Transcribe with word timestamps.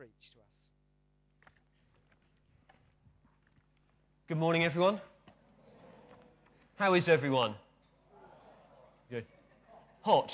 preach 0.00 0.30
to 0.32 0.38
us. 0.38 1.52
Good 4.28 4.38
morning, 4.38 4.64
everyone. 4.64 4.98
How 6.76 6.94
is 6.94 7.06
everyone? 7.06 7.54
Good. 9.10 9.26
Hot. 10.00 10.32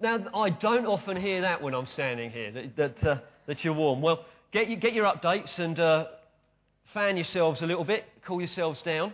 Now, 0.00 0.24
I 0.34 0.48
don't 0.48 0.86
often 0.86 1.18
hear 1.18 1.42
that 1.42 1.60
when 1.60 1.74
I'm 1.74 1.84
standing 1.84 2.30
here, 2.30 2.50
that, 2.50 2.76
that, 2.76 3.04
uh, 3.04 3.18
that 3.46 3.62
you're 3.62 3.74
warm. 3.74 4.00
Well, 4.00 4.24
get, 4.52 4.68
you, 4.68 4.76
get 4.76 4.94
your 4.94 5.04
updates 5.04 5.58
and 5.58 5.78
uh, 5.78 6.06
fan 6.94 7.18
yourselves 7.18 7.60
a 7.60 7.66
little 7.66 7.84
bit, 7.84 8.04
cool 8.24 8.40
yourselves 8.40 8.80
down. 8.80 9.12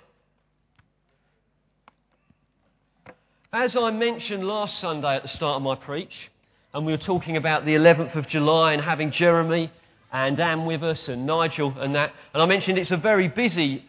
As 3.52 3.76
I 3.76 3.90
mentioned 3.90 4.44
last 4.44 4.78
Sunday 4.78 5.16
at 5.16 5.24
the 5.24 5.28
start 5.28 5.56
of 5.56 5.62
my 5.62 5.74
preach, 5.74 6.30
and 6.74 6.86
we 6.86 6.92
were 6.92 6.98
talking 6.98 7.36
about 7.36 7.64
the 7.64 7.74
11th 7.74 8.14
of 8.16 8.26
July 8.28 8.72
and 8.72 8.82
having 8.82 9.10
Jeremy 9.10 9.70
and 10.10 10.38
Anne 10.40 10.64
with 10.64 10.82
us 10.82 11.08
and 11.08 11.26
Nigel 11.26 11.78
and 11.78 11.94
that, 11.94 12.12
and 12.32 12.42
I 12.42 12.46
mentioned 12.46 12.78
it's 12.78 12.90
a 12.90 12.96
very 12.96 13.28
busy, 13.28 13.84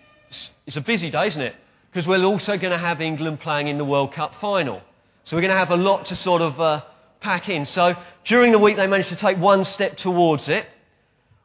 it's 0.66 0.76
a 0.76 0.81
busy 0.81 1.09
day, 1.09 1.27
isn't 1.27 1.41
it? 1.41 1.55
Because 1.91 2.07
we're 2.07 2.23
also 2.23 2.57
going 2.57 2.71
to 2.71 2.77
have 2.77 3.02
England 3.02 3.40
playing 3.40 3.67
in 3.67 3.77
the 3.77 3.85
World 3.85 4.13
Cup 4.13 4.34
final. 4.41 4.81
So 5.26 5.35
we're 5.35 5.41
going 5.41 5.54
to 5.54 5.57
have 5.57 5.71
a 5.71 5.77
lot 5.77 6.07
to 6.07 6.16
sort 6.16 6.41
of 6.41 6.59
uh, 6.59 6.84
pack 7.21 7.48
in. 7.48 7.66
So 7.66 7.95
during 8.26 8.52
the 8.52 8.59
week 8.59 8.76
they 8.76 8.88
managed 8.88 9.09
to 9.09 9.15
take 9.15 9.38
one 9.38 9.63
step 9.63 9.98
towards 9.98 10.49
it. 10.49 10.65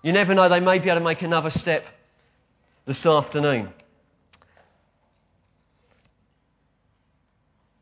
You 0.02 0.12
never 0.12 0.34
know, 0.34 0.48
they 0.48 0.60
may 0.60 0.78
be 0.78 0.88
able 0.88 1.00
to 1.00 1.04
make 1.04 1.22
another 1.22 1.50
step 1.50 1.84
this 2.86 3.04
afternoon. 3.06 3.68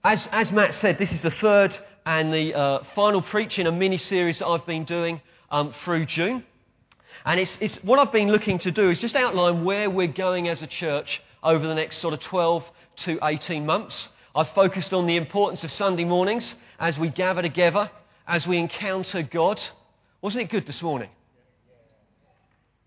As, 0.05 0.29
as 0.31 0.53
Matt 0.53 0.75
said, 0.75 0.99
this 0.99 1.13
is 1.13 1.23
the 1.23 1.31
third 1.31 1.77
and 2.07 2.33
the 2.33 2.55
uh, 2.55 2.79
final 2.95 3.21
preach 3.21 3.59
in 3.59 3.67
a 3.67 3.73
mini 3.73 3.99
series 3.99 4.39
that 4.39 4.47
I've 4.47 4.65
been 4.65 4.85
doing 4.85 5.21
um, 5.51 5.75
through 5.85 6.07
June. 6.07 6.45
And 7.25 7.41
it's, 7.41 7.59
it's, 7.61 7.75
what 7.83 7.99
I've 7.99 8.13
been 8.13 8.29
looking 8.29 8.61
to 8.61 8.71
do 8.71 8.91
is 8.91 9.01
just 9.01 9.17
outline 9.17 9.65
where 9.65 9.91
we're 9.91 10.07
going 10.07 10.49
as 10.49 10.63
a 10.63 10.69
church 10.69 11.21
over 11.43 11.67
the 11.67 11.75
next 11.75 11.99
sort 11.99 12.15
of 12.15 12.21
12 12.21 12.65
to 12.99 13.19
18 13.23 13.67
months. 13.67 14.09
I've 14.37 14.49
focused 14.51 14.93
on 14.93 15.07
the 15.07 15.17
importance 15.17 15.65
of 15.65 15.73
Sunday 15.73 16.05
mornings 16.05 16.55
as 16.79 16.97
we 16.97 17.09
gather 17.09 17.43
together, 17.43 17.91
as 18.29 18.47
we 18.47 18.59
encounter 18.59 19.23
God. 19.23 19.61
Wasn't 20.23 20.41
it 20.41 20.51
good 20.51 20.67
this 20.67 20.81
morning? 20.83 21.11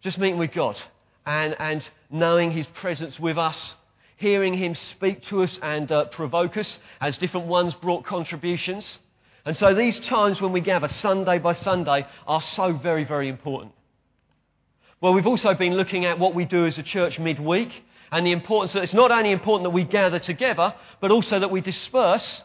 Just 0.01 0.17
meeting 0.17 0.39
with 0.39 0.53
God 0.53 0.81
and, 1.25 1.57
and 1.59 1.87
knowing 2.09 2.51
His 2.51 2.67
presence 2.67 3.19
with 3.19 3.37
us 3.37 3.75
hearing 4.15 4.53
him 4.53 4.75
speak 4.91 5.25
to 5.25 5.41
us 5.41 5.57
and 5.61 5.89
uh, 5.93 6.03
provoke 6.05 6.57
us 6.57 6.77
as 6.99 7.15
different 7.15 7.47
ones 7.47 7.73
brought 7.75 8.03
contributions. 8.03 8.97
And 9.49 9.57
so 9.57 9.73
these 9.73 9.97
times 10.01 10.39
when 10.39 10.51
we 10.51 10.61
gather 10.61 10.87
Sunday 10.89 11.39
by 11.39 11.53
Sunday 11.53 12.05
are 12.27 12.39
so 12.39 12.71
very, 12.71 13.03
very 13.03 13.29
important. 13.29 13.71
Well, 15.01 15.11
we've 15.11 15.25
also 15.25 15.55
been 15.55 15.73
looking 15.73 16.05
at 16.05 16.19
what 16.19 16.35
we 16.35 16.45
do 16.45 16.67
as 16.67 16.77
a 16.77 16.83
church 16.83 17.17
midweek 17.17 17.71
and 18.11 18.27
the 18.27 18.31
importance 18.31 18.73
that 18.73 18.83
it's 18.83 18.93
not 18.93 19.09
only 19.09 19.31
important 19.31 19.63
that 19.63 19.71
we 19.71 19.85
gather 19.85 20.19
together, 20.19 20.75
but 21.01 21.09
also 21.09 21.39
that 21.39 21.49
we 21.49 21.61
disperse 21.61 22.43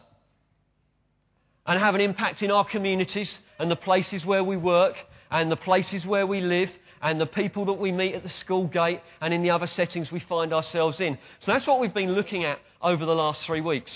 and 1.67 1.79
have 1.79 1.95
an 1.95 2.01
impact 2.01 2.43
in 2.43 2.51
our 2.51 2.65
communities 2.65 3.39
and 3.59 3.71
the 3.71 3.77
places 3.77 4.25
where 4.25 4.43
we 4.43 4.57
work 4.57 4.97
and 5.31 5.53
the 5.53 5.57
places 5.57 6.07
where 6.07 6.27
we 6.27 6.41
live 6.41 6.71
and 7.03 7.21
the 7.21 7.27
people 7.27 7.67
that 7.67 7.75
we 7.75 7.93
meet 7.93 8.15
at 8.15 8.23
the 8.23 8.31
school 8.31 8.67
gate 8.67 9.03
and 9.21 9.35
in 9.35 9.43
the 9.43 9.51
other 9.51 9.67
settings 9.67 10.11
we 10.11 10.21
find 10.21 10.55
ourselves 10.55 10.99
in. 11.01 11.19
So 11.41 11.53
that's 11.53 11.67
what 11.67 11.81
we've 11.81 11.93
been 11.93 12.13
looking 12.13 12.45
at 12.45 12.61
over 12.81 13.05
the 13.05 13.15
last 13.15 13.45
three 13.45 13.61
weeks. 13.61 13.93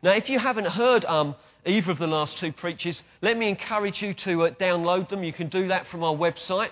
Now, 0.00 0.12
if 0.12 0.30
you 0.30 0.38
haven't 0.38 0.68
heard 0.68 1.04
um, 1.04 1.34
either 1.66 1.90
of 1.90 1.98
the 1.98 2.06
last 2.06 2.38
two 2.38 2.52
preaches, 2.52 3.02
let 3.22 3.36
me 3.36 3.48
encourage 3.48 4.02
you 4.02 4.14
to 4.14 4.44
uh, 4.44 4.50
download 4.52 5.08
them. 5.08 5.22
You 5.22 5.32
can 5.32 5.48
do 5.48 5.68
that 5.68 5.86
from 5.88 6.02
our 6.02 6.14
website. 6.14 6.70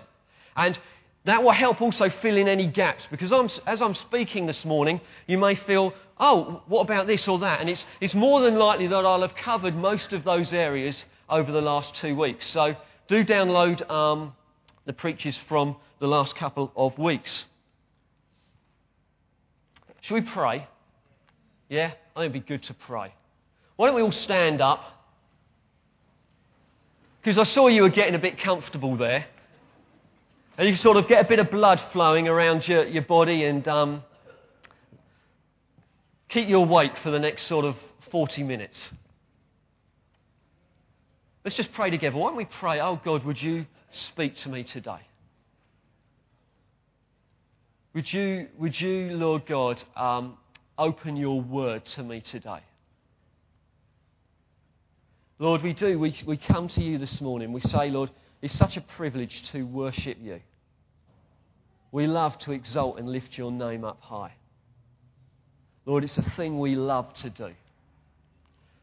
And 0.57 0.79
that 1.25 1.43
will 1.43 1.53
help 1.53 1.83
also 1.83 2.11
fill 2.23 2.37
in 2.37 2.49
any 2.49 2.67
gaps 2.67 3.03
because 3.11 3.33
I'm, 3.33 3.51
as 3.67 3.83
I'm 3.83 3.95
speaking 3.95 4.47
this 4.47 4.65
morning, 4.65 5.01
you 5.27 5.37
may 5.37 5.57
feel, 5.57 5.93
oh, 6.19 6.63
what 6.67 6.83
about 6.83 7.07
this 7.07 7.29
or 7.29 7.39
that? 7.41 7.61
And 7.61 7.69
it's, 7.69 7.85
it's 8.01 8.15
more 8.15 8.41
than 8.41 8.57
likely 8.57 8.87
that 8.87 9.05
I'll 9.05 9.21
have 9.21 9.35
covered 9.35 9.77
most 9.77 10.13
of 10.13 10.25
those 10.25 10.53
areas 10.53 11.05
over 11.29 11.53
the 11.53 11.61
last 11.61 11.95
two 11.97 12.17
weeks. 12.17 12.49
So 12.49 12.75
do 13.09 13.25
download 13.25 13.89
um, 13.91 14.35
the 14.87 14.93
preaches 14.93 15.37
from 15.49 15.77
the 16.01 16.07
last 16.07 16.35
couple 16.37 16.73
of 16.77 16.97
weeks. 16.99 17.45
Shall 20.01 20.15
we 20.15 20.23
pray? 20.23 20.67
Yeah? 21.69 21.93
I 22.17 22.21
think 22.21 22.31
it'd 22.31 22.33
be 22.33 22.41
good 22.41 22.63
to 22.65 22.75
pray. 22.75 23.13
Why 23.79 23.87
don't 23.87 23.95
we 23.95 24.03
all 24.03 24.11
stand 24.11 24.61
up? 24.61 24.83
Because 27.23 27.39
I 27.39 27.45
saw 27.45 27.69
you 27.69 27.83
were 27.83 27.91
getting 27.91 28.17
a 28.17 28.19
bit 28.19 28.41
comfortable 28.41 28.97
there. 28.97 29.27
And 30.57 30.69
you 30.69 30.75
sort 30.75 30.97
of 30.97 31.07
get 31.07 31.25
a 31.25 31.29
bit 31.29 31.39
of 31.39 31.49
blood 31.53 31.81
flowing 31.93 32.27
around 32.27 32.67
your, 32.67 32.85
your 32.85 33.05
body 33.05 33.45
and 33.45 33.67
um, 33.69 34.03
keep 36.29 36.49
you 36.49 36.57
awake 36.57 36.91
for 37.05 37.13
the 37.13 37.21
next 37.21 37.45
sort 37.45 37.65
of 37.65 37.77
40 38.11 38.43
minutes. 38.43 38.77
Let's 41.45 41.55
just 41.55 41.73
pray 41.73 41.91
together. 41.91 42.17
Why 42.17 42.31
don't 42.31 42.37
we 42.37 42.47
pray, 42.47 42.81
oh 42.81 43.01
God, 43.05 43.25
would 43.25 43.41
you 43.41 43.65
speak 43.93 44.37
to 44.39 44.49
me 44.49 44.65
today. 44.65 45.03
Would 47.95 48.13
you, 48.13 48.49
would 48.59 48.81
you 48.81 49.11
Lord 49.13 49.47
God, 49.47 49.81
um, 49.97 50.37
open 50.77 51.17
your 51.17 51.41
word 51.41 51.87
to 51.87 52.03
me 52.03 52.23
today? 52.23 52.63
Lord, 55.39 55.63
we 55.63 55.73
do. 55.73 55.99
We, 55.99 56.17
we 56.27 56.37
come 56.37 56.69
to 56.69 56.83
you 56.83 56.99
this 56.99 57.21
morning. 57.21 57.53
We 57.53 57.61
say, 57.61 57.91
Lord, 57.91 58.11
it's 58.43 58.57
such 58.57 58.77
a 58.77 58.81
privilege 58.81 59.43
to 59.53 59.63
worship 59.63 60.19
you. 60.21 60.41
We 61.93 62.07
love 62.07 62.39
to 62.41 62.53
exalt 62.53 62.99
and 62.99 63.09
lift 63.09 63.39
your 63.39 63.53
name 63.53 63.85
up 63.85 64.01
high. 64.01 64.33
Lord, 65.87 66.05
it's 66.05 66.19
a 66.19 66.31
thing 66.37 66.59
we 66.59 66.75
love 66.75 67.15
to 67.15 67.31
do. 67.31 67.53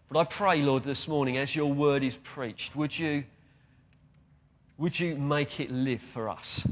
But 0.09 0.19
I 0.19 0.23
pray, 0.23 0.61
Lord, 0.61 0.83
this 0.83 1.07
morning, 1.07 1.37
as 1.37 1.53
your 1.53 1.73
word 1.73 2.03
is 2.03 2.13
preached, 2.33 2.75
would 2.75 2.97
you 2.97 3.25
would 4.77 4.99
you 4.99 5.15
make 5.15 5.59
it 5.59 5.71
live 5.71 6.01
for 6.13 6.27
us? 6.27 6.67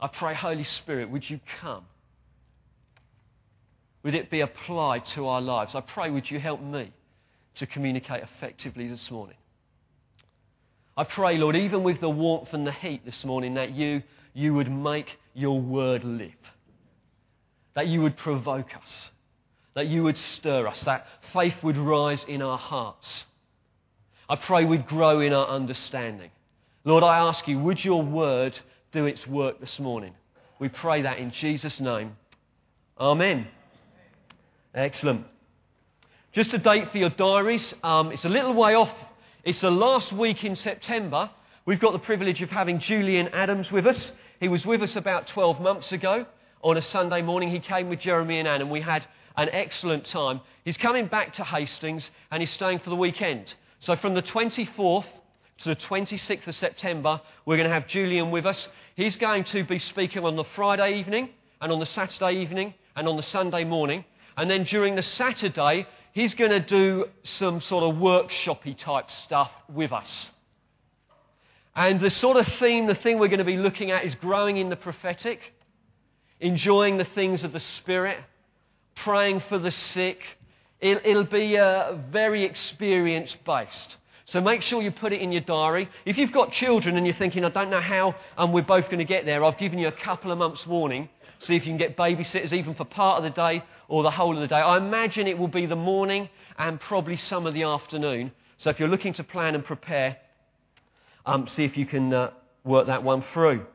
I 0.00 0.06
pray, 0.06 0.34
Holy 0.34 0.64
Spirit, 0.64 1.10
would 1.10 1.28
you 1.28 1.40
come? 1.60 1.84
Would 4.04 4.14
it 4.14 4.30
be 4.30 4.40
applied 4.40 5.06
to 5.06 5.26
our 5.26 5.40
lives? 5.40 5.74
I 5.74 5.80
pray, 5.80 6.10
would 6.10 6.30
you 6.30 6.38
help 6.38 6.60
me 6.60 6.92
to 7.56 7.66
communicate 7.66 8.22
effectively 8.22 8.88
this 8.88 9.10
morning? 9.10 9.36
I 10.96 11.04
pray, 11.04 11.38
Lord, 11.38 11.56
even 11.56 11.82
with 11.82 12.00
the 12.00 12.10
warmth 12.10 12.52
and 12.52 12.66
the 12.66 12.72
heat 12.72 13.04
this 13.04 13.24
morning, 13.24 13.54
that 13.54 13.72
you, 13.72 14.02
you 14.34 14.52
would 14.54 14.70
make 14.70 15.18
your 15.34 15.60
word 15.60 16.04
live. 16.04 16.30
That 17.74 17.88
you 17.88 18.02
would 18.02 18.18
provoke 18.18 18.76
us. 18.76 19.10
That 19.74 19.86
you 19.86 20.02
would 20.02 20.18
stir 20.18 20.66
us. 20.66 20.80
That 20.84 21.06
faith 21.32 21.54
would 21.62 21.78
rise 21.78 22.24
in 22.24 22.42
our 22.42 22.58
hearts. 22.58 23.24
I 24.28 24.36
pray 24.36 24.64
we'd 24.64 24.86
grow 24.86 25.20
in 25.20 25.32
our 25.32 25.48
understanding. 25.48 26.30
Lord, 26.84 27.04
I 27.04 27.18
ask 27.18 27.48
you, 27.48 27.58
would 27.60 27.82
your 27.82 28.02
word 28.02 28.58
do 28.92 29.06
its 29.06 29.26
work 29.26 29.60
this 29.60 29.78
morning? 29.78 30.14
We 30.58 30.68
pray 30.68 31.02
that 31.02 31.18
in 31.18 31.32
Jesus' 31.32 31.80
name. 31.80 32.16
Amen. 32.98 33.48
Excellent. 34.74 35.26
Just 36.32 36.54
a 36.54 36.58
date 36.58 36.90
for 36.90 36.96
your 36.96 37.10
diaries. 37.10 37.74
Um, 37.82 38.10
it's 38.10 38.24
a 38.24 38.28
little 38.30 38.54
way 38.54 38.74
off. 38.74 38.92
It's 39.44 39.60
the 39.60 39.70
last 39.70 40.14
week 40.14 40.44
in 40.44 40.56
September. 40.56 41.28
We've 41.66 41.78
got 41.78 41.92
the 41.92 41.98
privilege 41.98 42.40
of 42.40 42.48
having 42.48 42.80
Julian 42.80 43.28
Adams 43.28 43.70
with 43.70 43.86
us. 43.86 44.10
He 44.40 44.48
was 44.48 44.64
with 44.64 44.80
us 44.80 44.96
about 44.96 45.26
12 45.26 45.60
months 45.60 45.92
ago 45.92 46.24
on 46.64 46.78
a 46.78 46.82
Sunday 46.82 47.20
morning. 47.20 47.50
He 47.50 47.60
came 47.60 47.90
with 47.90 48.00
Jeremy 48.00 48.38
and 48.38 48.48
Anne, 48.48 48.62
and 48.62 48.70
we 48.70 48.80
had 48.80 49.04
an 49.36 49.50
excellent 49.52 50.06
time. 50.06 50.40
He's 50.64 50.78
coming 50.78 51.06
back 51.06 51.34
to 51.34 51.44
Hastings 51.44 52.10
and 52.30 52.40
he's 52.40 52.50
staying 52.50 52.78
for 52.78 52.88
the 52.88 52.96
weekend. 52.96 53.52
So 53.80 53.94
from 53.96 54.14
the 54.14 54.22
24th 54.22 55.04
to 55.58 55.68
the 55.68 55.76
26th 55.76 56.46
of 56.46 56.56
September, 56.56 57.20
we're 57.44 57.58
going 57.58 57.68
to 57.68 57.74
have 57.74 57.86
Julian 57.88 58.30
with 58.30 58.46
us. 58.46 58.68
He's 58.96 59.16
going 59.16 59.44
to 59.44 59.64
be 59.64 59.78
speaking 59.78 60.24
on 60.24 60.36
the 60.36 60.44
Friday 60.56 60.98
evening 60.98 61.28
and 61.60 61.70
on 61.70 61.78
the 61.78 61.84
Saturday 61.84 62.40
evening 62.40 62.72
and 62.96 63.06
on 63.06 63.18
the 63.18 63.22
Sunday 63.22 63.64
morning. 63.64 64.06
And 64.38 64.50
then 64.50 64.64
during 64.64 64.94
the 64.94 65.02
Saturday, 65.02 65.86
he's 66.12 66.34
going 66.34 66.50
to 66.50 66.60
do 66.60 67.06
some 67.24 67.60
sort 67.60 67.84
of 67.84 68.00
workshopy 68.00 68.76
type 68.76 69.10
stuff 69.10 69.50
with 69.68 69.92
us. 69.92 70.30
And 71.74 72.00
the 72.00 72.10
sort 72.10 72.36
of 72.36 72.46
theme, 72.58 72.86
the 72.86 72.94
thing 72.94 73.18
we're 73.18 73.28
going 73.28 73.38
to 73.38 73.44
be 73.44 73.56
looking 73.56 73.90
at 73.90 74.04
is 74.04 74.14
growing 74.16 74.58
in 74.58 74.68
the 74.68 74.76
prophetic, 74.76 75.40
enjoying 76.38 76.98
the 76.98 77.06
things 77.06 77.44
of 77.44 77.52
the 77.52 77.60
Spirit, 77.60 78.18
praying 78.94 79.42
for 79.48 79.58
the 79.58 79.70
sick. 79.70 80.20
It'll, 80.80 81.24
be 81.24 81.56
uh, 81.56 81.94
very 82.10 82.44
experience 82.44 83.34
based. 83.46 83.96
So 84.26 84.40
make 84.40 84.62
sure 84.62 84.82
you 84.82 84.90
put 84.90 85.12
it 85.12 85.20
in 85.20 85.32
your 85.32 85.42
diary. 85.42 85.88
If 86.04 86.18
you've 86.18 86.32
got 86.32 86.52
children 86.52 86.96
and 86.96 87.06
you're 87.06 87.16
thinking, 87.16 87.44
I 87.44 87.50
don't 87.50 87.70
know 87.70 87.80
how 87.80 88.14
um, 88.36 88.52
we're 88.52 88.62
both 88.62 88.86
going 88.86 88.98
to 88.98 89.04
get 89.04 89.24
there, 89.24 89.44
I've 89.44 89.58
given 89.58 89.78
you 89.78 89.88
a 89.88 89.92
couple 89.92 90.32
of 90.32 90.38
months' 90.38 90.66
warning. 90.66 91.08
See 91.42 91.56
if 91.56 91.66
you 91.66 91.72
can 91.72 91.78
get 91.78 91.96
babysitters 91.96 92.52
even 92.52 92.74
for 92.74 92.84
part 92.84 93.18
of 93.18 93.24
the 93.24 93.30
day 93.30 93.64
or 93.88 94.02
the 94.02 94.10
whole 94.10 94.34
of 94.34 94.40
the 94.40 94.46
day. 94.46 94.56
I 94.56 94.76
imagine 94.76 95.26
it 95.26 95.36
will 95.36 95.48
be 95.48 95.66
the 95.66 95.76
morning 95.76 96.28
and 96.56 96.80
probably 96.80 97.16
some 97.16 97.46
of 97.46 97.54
the 97.54 97.64
afternoon. 97.64 98.32
So 98.58 98.70
if 98.70 98.78
you're 98.78 98.88
looking 98.88 99.14
to 99.14 99.24
plan 99.24 99.56
and 99.56 99.64
prepare, 99.64 100.18
um, 101.26 101.48
see 101.48 101.64
if 101.64 101.76
you 101.76 101.84
can 101.84 102.14
uh, 102.14 102.30
work 102.64 102.86
that 102.86 103.02
one 103.02 103.22
through. 103.32 103.66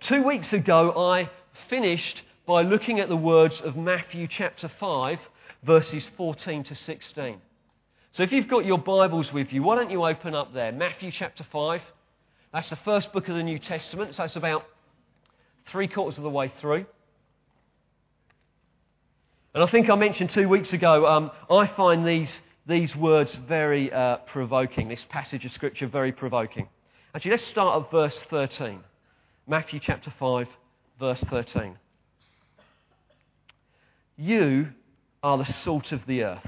Two 0.00 0.22
weeks 0.22 0.52
ago, 0.52 1.12
I 1.12 1.30
finished 1.68 2.22
by 2.46 2.62
looking 2.62 3.00
at 3.00 3.08
the 3.08 3.16
words 3.16 3.60
of 3.60 3.76
Matthew 3.76 4.26
chapter 4.26 4.70
5, 4.80 5.18
verses 5.62 6.04
14 6.16 6.64
to 6.64 6.74
16. 6.74 7.36
So 8.14 8.22
if 8.22 8.32
you've 8.32 8.48
got 8.48 8.64
your 8.64 8.78
Bibles 8.78 9.32
with 9.32 9.52
you, 9.52 9.62
why 9.62 9.76
don't 9.76 9.90
you 9.90 10.04
open 10.04 10.34
up 10.34 10.52
there? 10.52 10.72
Matthew 10.72 11.12
chapter 11.12 11.46
5. 11.52 11.82
That's 12.52 12.70
the 12.70 12.76
first 12.76 13.12
book 13.12 13.28
of 13.28 13.36
the 13.36 13.42
New 13.42 13.58
Testament, 13.58 14.14
so 14.14 14.24
it's 14.24 14.36
about 14.36 14.64
three 15.70 15.88
quarters 15.88 16.18
of 16.18 16.24
the 16.24 16.30
way 16.30 16.52
through. 16.60 16.86
And 19.54 19.62
I 19.62 19.66
think 19.70 19.90
I 19.90 19.96
mentioned 19.96 20.30
two 20.30 20.48
weeks 20.48 20.72
ago, 20.72 21.06
um, 21.06 21.30
I 21.50 21.66
find 21.66 22.06
these, 22.06 22.32
these 22.66 22.96
words 22.96 23.36
very 23.46 23.92
uh, 23.92 24.16
provoking, 24.26 24.88
this 24.88 25.04
passage 25.10 25.44
of 25.44 25.52
Scripture 25.52 25.86
very 25.86 26.10
provoking. 26.10 26.68
Actually, 27.14 27.32
let's 27.32 27.46
start 27.46 27.84
at 27.84 27.90
verse 27.90 28.18
13. 28.30 28.80
Matthew 29.46 29.78
chapter 29.78 30.12
5, 30.18 30.48
verse 30.98 31.22
13. 31.28 31.76
You 34.16 34.68
are 35.22 35.36
the 35.36 35.52
salt 35.64 35.92
of 35.92 36.00
the 36.06 36.22
earth. 36.24 36.46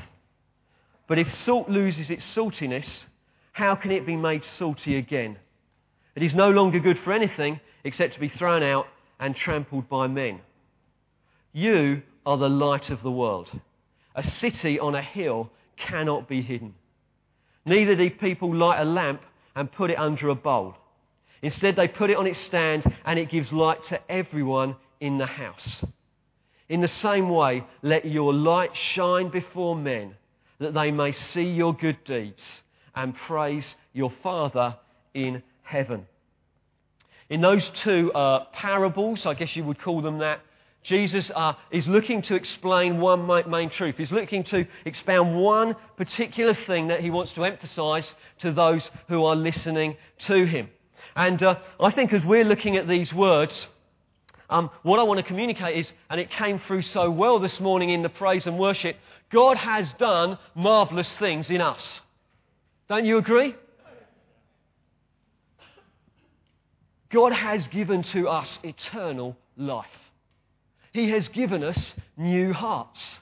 But 1.07 1.19
if 1.19 1.35
salt 1.45 1.69
loses 1.69 2.09
its 2.09 2.25
saltiness, 2.35 2.89
how 3.53 3.75
can 3.75 3.91
it 3.91 4.07
be 4.07 4.17
made 4.17 4.45
salty 4.57 4.97
again? 4.97 5.37
It 6.17 6.23
is 6.23 6.35
no 6.35 6.51
longer 6.51 6.79
good 6.81 6.99
for 6.99 7.13
anything 7.13 7.61
except 7.85 8.15
to 8.15 8.21
be 8.21 8.29
thrown 8.31 8.63
out 8.63 8.87
and 9.25 9.35
trampled 9.35 9.89
by 9.89 10.07
men. 10.07 10.39
You 11.55 12.03
are 12.27 12.37
the 12.37 12.51
light 12.51 12.91
of 12.91 13.03
the 13.03 13.11
world. 13.11 13.51
A 14.15 14.23
city 14.23 14.79
on 14.79 14.95
a 14.95 15.01
hill 15.01 15.51
cannot 15.79 16.29
be 16.29 16.43
hidden. 16.43 16.75
Neither 17.65 17.97
do 17.97 18.11
people 18.11 18.55
light 18.55 18.83
a 18.83 18.85
lamp 18.85 19.23
and 19.57 19.73
put 19.73 19.91
it 19.91 19.99
under 19.99 20.29
a 20.29 20.35
bowl. 20.35 20.77
Instead, 21.41 21.75
they 21.75 21.89
put 21.89 22.11
it 22.11 22.19
on 22.19 22.27
its 22.27 22.39
stand 22.41 22.85
and 23.07 23.19
it 23.19 23.31
gives 23.31 23.51
light 23.51 23.83
to 23.85 23.99
everyone 24.13 24.77
in 25.01 25.17
the 25.17 25.25
house. 25.25 25.83
In 26.69 26.83
the 26.83 26.89
same 26.89 27.31
way, 27.31 27.65
let 27.81 28.05
your 28.05 28.35
light 28.35 28.77
shine 28.77 29.31
before 29.31 29.75
men, 29.75 30.17
that 30.59 30.75
they 30.75 30.91
may 30.91 31.13
see 31.13 31.45
your 31.45 31.73
good 31.75 31.97
deeds 32.05 32.43
and 32.95 33.17
praise 33.17 33.65
your 33.95 34.13
Father 34.23 34.77
in 35.15 35.43
heaven. 35.63 36.07
In 37.31 37.41
those 37.41 37.69
two 37.83 38.13
uh, 38.13 38.47
parables, 38.53 39.27
I 39.27 39.35
guess 39.35 39.57
you 39.57 39.65
would 39.65 39.81
call 39.81 40.03
them 40.03 40.19
that, 40.19 40.41
Jesus 40.85 41.31
uh, 41.35 41.55
is 41.71 41.87
looking 41.89 42.21
to 42.23 42.35
explain 42.35 43.01
one 43.01 43.27
main 43.49 43.71
truth. 43.71 43.95
He's 43.97 44.13
looking 44.13 44.45
to 44.45 44.67
expound 44.85 45.35
one 45.35 45.77
particular 45.97 46.53
thing 46.53 46.89
that 46.89 47.01
he 47.01 47.09
wants 47.09 47.33
to 47.33 47.45
emphasize 47.45 48.13
to 48.41 48.53
those 48.53 48.83
who 49.09 49.25
are 49.25 49.35
listening 49.35 49.97
to 50.27 50.45
him. 50.45 50.69
And 51.17 51.43
uh, 51.43 51.57
I 51.81 51.91
think 51.91 52.13
as 52.13 52.23
we're 52.25 52.45
looking 52.45 52.77
at 52.77 52.87
these 52.87 53.15
words, 53.15 53.67
um, 54.51 54.69
what 54.83 55.01
I 55.01 55.05
want 55.05 55.19
to 55.19 55.25
communicate 55.25 55.79
is, 55.79 55.91
and 56.11 56.21
it 56.21 56.31
came 56.31 56.61
through 56.67 56.83
so 56.83 57.11
well 57.11 57.39
this 57.39 57.61
morning 57.61 57.89
in 57.89 58.03
the 58.03 58.11
praise 58.11 58.47
and 58.47 58.59
worship, 58.59 58.97
God 59.31 59.57
has 59.57 59.91
done 59.95 60.39
marvelous 60.55 61.13
things 61.15 61.49
in 61.49 61.63
us. 61.63 62.03
Don't 62.89 63.07
you 63.07 63.17
agree? 63.17 63.55
God 67.15 67.33
has 67.33 67.69
given 67.69 68.03
to 68.03 68.29
us 68.29 68.59
eternal 68.65 69.37
life. 69.57 69.87
He 70.93 71.11
has 71.11 71.29
given 71.29 71.63
us 71.63 71.95
new 72.17 72.53
hearts. 72.53 73.21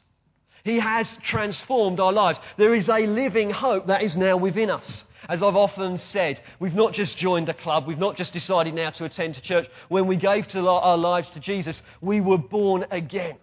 He 0.65 0.79
has 0.79 1.06
transformed 1.25 2.00
our 2.00 2.12
lives. 2.12 2.39
There 2.56 2.75
is 2.75 2.89
a 2.89 3.06
living 3.06 3.50
hope 3.50 3.89
that 3.89 4.03
is 4.03 4.17
now 4.17 4.39
within 4.39 4.71
us. 4.71 5.05
As 5.29 5.43
I've 5.43 5.56
often 5.56 5.99
said, 5.99 6.41
we've 6.59 6.75
not 6.75 6.94
just 6.94 7.19
joined 7.19 7.50
a 7.50 7.55
club, 7.55 7.87
we've 7.87 7.99
not 7.99 8.17
just 8.17 8.33
decided 8.33 8.73
now 8.73 8.89
to 8.91 9.05
attend 9.05 9.37
a 9.37 9.43
church. 9.43 9.69
When 9.91 10.06
we 10.06 10.17
gave 10.17 10.47
our 10.56 10.97
lives 10.97 11.29
to 11.35 11.41
Jesus, 11.41 11.81
we 12.00 12.23
were 12.23 12.39
born 12.39 12.87
again. 12.91 13.37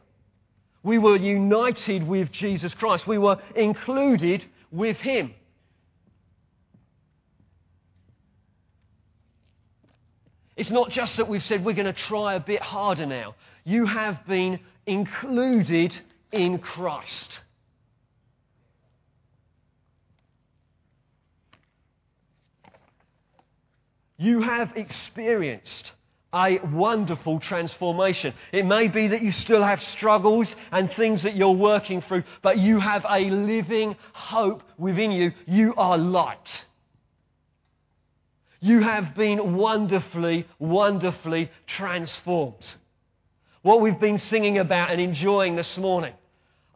We 0.81 0.98
were 0.98 1.18
united 1.18 2.07
with 2.07 2.31
Jesus 2.31 2.74
Christ. 2.74 3.06
We 3.06 3.19
were 3.19 3.38
included 3.56 4.46
with 4.72 4.98
Him. 4.98 5.36
It's 10.60 10.70
not 10.70 10.90
just 10.90 11.16
that 11.16 11.30
we've 11.30 11.44
said 11.46 11.64
we're 11.64 11.72
going 11.72 11.86
to 11.86 11.94
try 11.94 12.34
a 12.34 12.40
bit 12.42 12.62
harder 12.62 13.06
now. 13.06 13.36
You 13.64 13.86
have 13.86 14.28
been 14.28 14.60
included 14.86 15.98
in 16.34 16.60
Christ. 16.60 17.40
You 24.18 24.42
have 24.42 24.76
experienced 24.76 25.94
a 26.34 26.60
wonderful 26.74 27.40
transformation. 27.40 28.34
It 28.52 28.66
may 28.66 28.90
be 28.90 29.08
that 29.08 29.22
you 29.22 29.32
still 29.32 29.64
have 29.64 29.82
struggles 29.82 30.54
and 30.74 30.92
things 30.92 31.24
that 31.24 31.38
you're 31.38 31.52
working 31.52 32.02
through, 32.02 32.24
but 32.42 32.58
you 32.58 32.82
have 32.82 33.06
a 33.10 33.30
living 33.30 33.96
hope 34.12 34.64
within 34.78 35.12
you. 35.12 35.32
You 35.48 35.74
are 35.78 35.98
light. 35.98 36.66
You 38.62 38.82
have 38.82 39.16
been 39.16 39.56
wonderfully, 39.56 40.46
wonderfully 40.60 41.50
transformed. 41.68 42.74
What 43.62 43.82
we've 43.82 44.00
been 44.00 44.18
singing 44.18 44.58
about 44.58 44.92
and 44.92 45.00
enjoying 45.00 45.56
this 45.56 45.78
morning. 45.78 46.14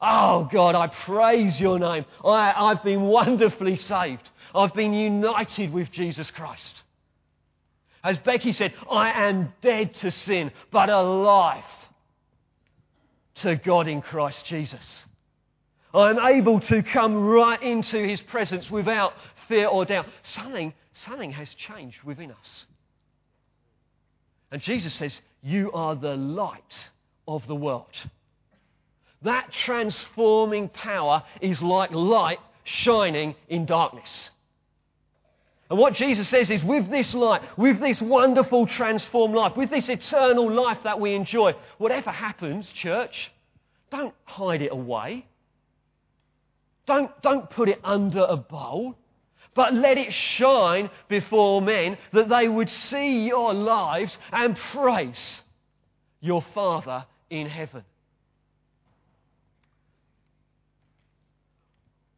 Oh 0.01 0.49
God, 0.51 0.75
I 0.75 0.87
praise 0.87 1.59
your 1.59 1.79
name. 1.79 2.05
I, 2.23 2.53
I've 2.55 2.83
been 2.83 3.01
wonderfully 3.01 3.77
saved. 3.77 4.29
I've 4.53 4.73
been 4.73 4.93
united 4.93 5.73
with 5.73 5.91
Jesus 5.91 6.29
Christ. 6.31 6.83
As 8.03 8.17
Becky 8.19 8.51
said, 8.51 8.73
I 8.91 9.27
am 9.27 9.53
dead 9.61 9.95
to 9.95 10.11
sin, 10.11 10.51
but 10.71 10.89
alive 10.89 11.63
to 13.35 13.55
God 13.55 13.87
in 13.87 14.01
Christ 14.01 14.45
Jesus. 14.45 15.03
I 15.93 16.09
am 16.09 16.19
able 16.19 16.59
to 16.59 16.83
come 16.83 17.15
right 17.15 17.61
into 17.61 17.97
his 18.05 18.19
presence 18.21 18.69
without 18.69 19.13
fear 19.47 19.67
or 19.67 19.85
doubt. 19.85 20.07
Something 20.33 20.73
something 21.05 21.31
has 21.31 21.53
changed 21.53 22.03
within 22.03 22.31
us. 22.31 22.65
And 24.51 24.61
Jesus 24.61 24.93
says, 24.93 25.17
You 25.41 25.71
are 25.71 25.95
the 25.95 26.15
light 26.15 26.61
of 27.27 27.45
the 27.47 27.55
world. 27.55 27.95
That 29.23 29.51
transforming 29.65 30.69
power 30.69 31.23
is 31.41 31.61
like 31.61 31.91
light 31.91 32.39
shining 32.63 33.35
in 33.47 33.65
darkness. 33.65 34.29
And 35.69 35.79
what 35.79 35.93
Jesus 35.93 36.27
says 36.29 36.49
is, 36.51 36.63
with 36.63 36.89
this 36.91 37.13
light, 37.13 37.41
with 37.57 37.79
this 37.79 38.01
wonderful 38.01 38.67
transformed 38.67 39.33
life, 39.33 39.57
with 39.57 39.69
this 39.69 39.89
eternal 39.89 40.51
life 40.51 40.79
that 40.83 40.99
we 40.99 41.15
enjoy, 41.15 41.53
whatever 41.77 42.11
happens, 42.11 42.67
church, 42.73 43.31
don't 43.89 44.13
hide 44.25 44.61
it 44.61 44.71
away. 44.71 45.25
Don't, 46.85 47.09
don't 47.21 47.49
put 47.49 47.69
it 47.69 47.79
under 47.83 48.23
a 48.23 48.35
bowl 48.35 48.95
but 49.55 49.73
let 49.73 49.97
it 49.97 50.11
shine 50.13 50.89
before 51.09 51.61
men 51.61 51.97
that 52.11 52.29
they 52.29 52.47
would 52.47 52.69
see 52.69 53.25
your 53.27 53.53
lives 53.53 54.17
and 54.31 54.57
praise 54.71 55.41
your 56.21 56.43
Father 56.53 57.05
in 57.29 57.47
heaven. 57.47 57.83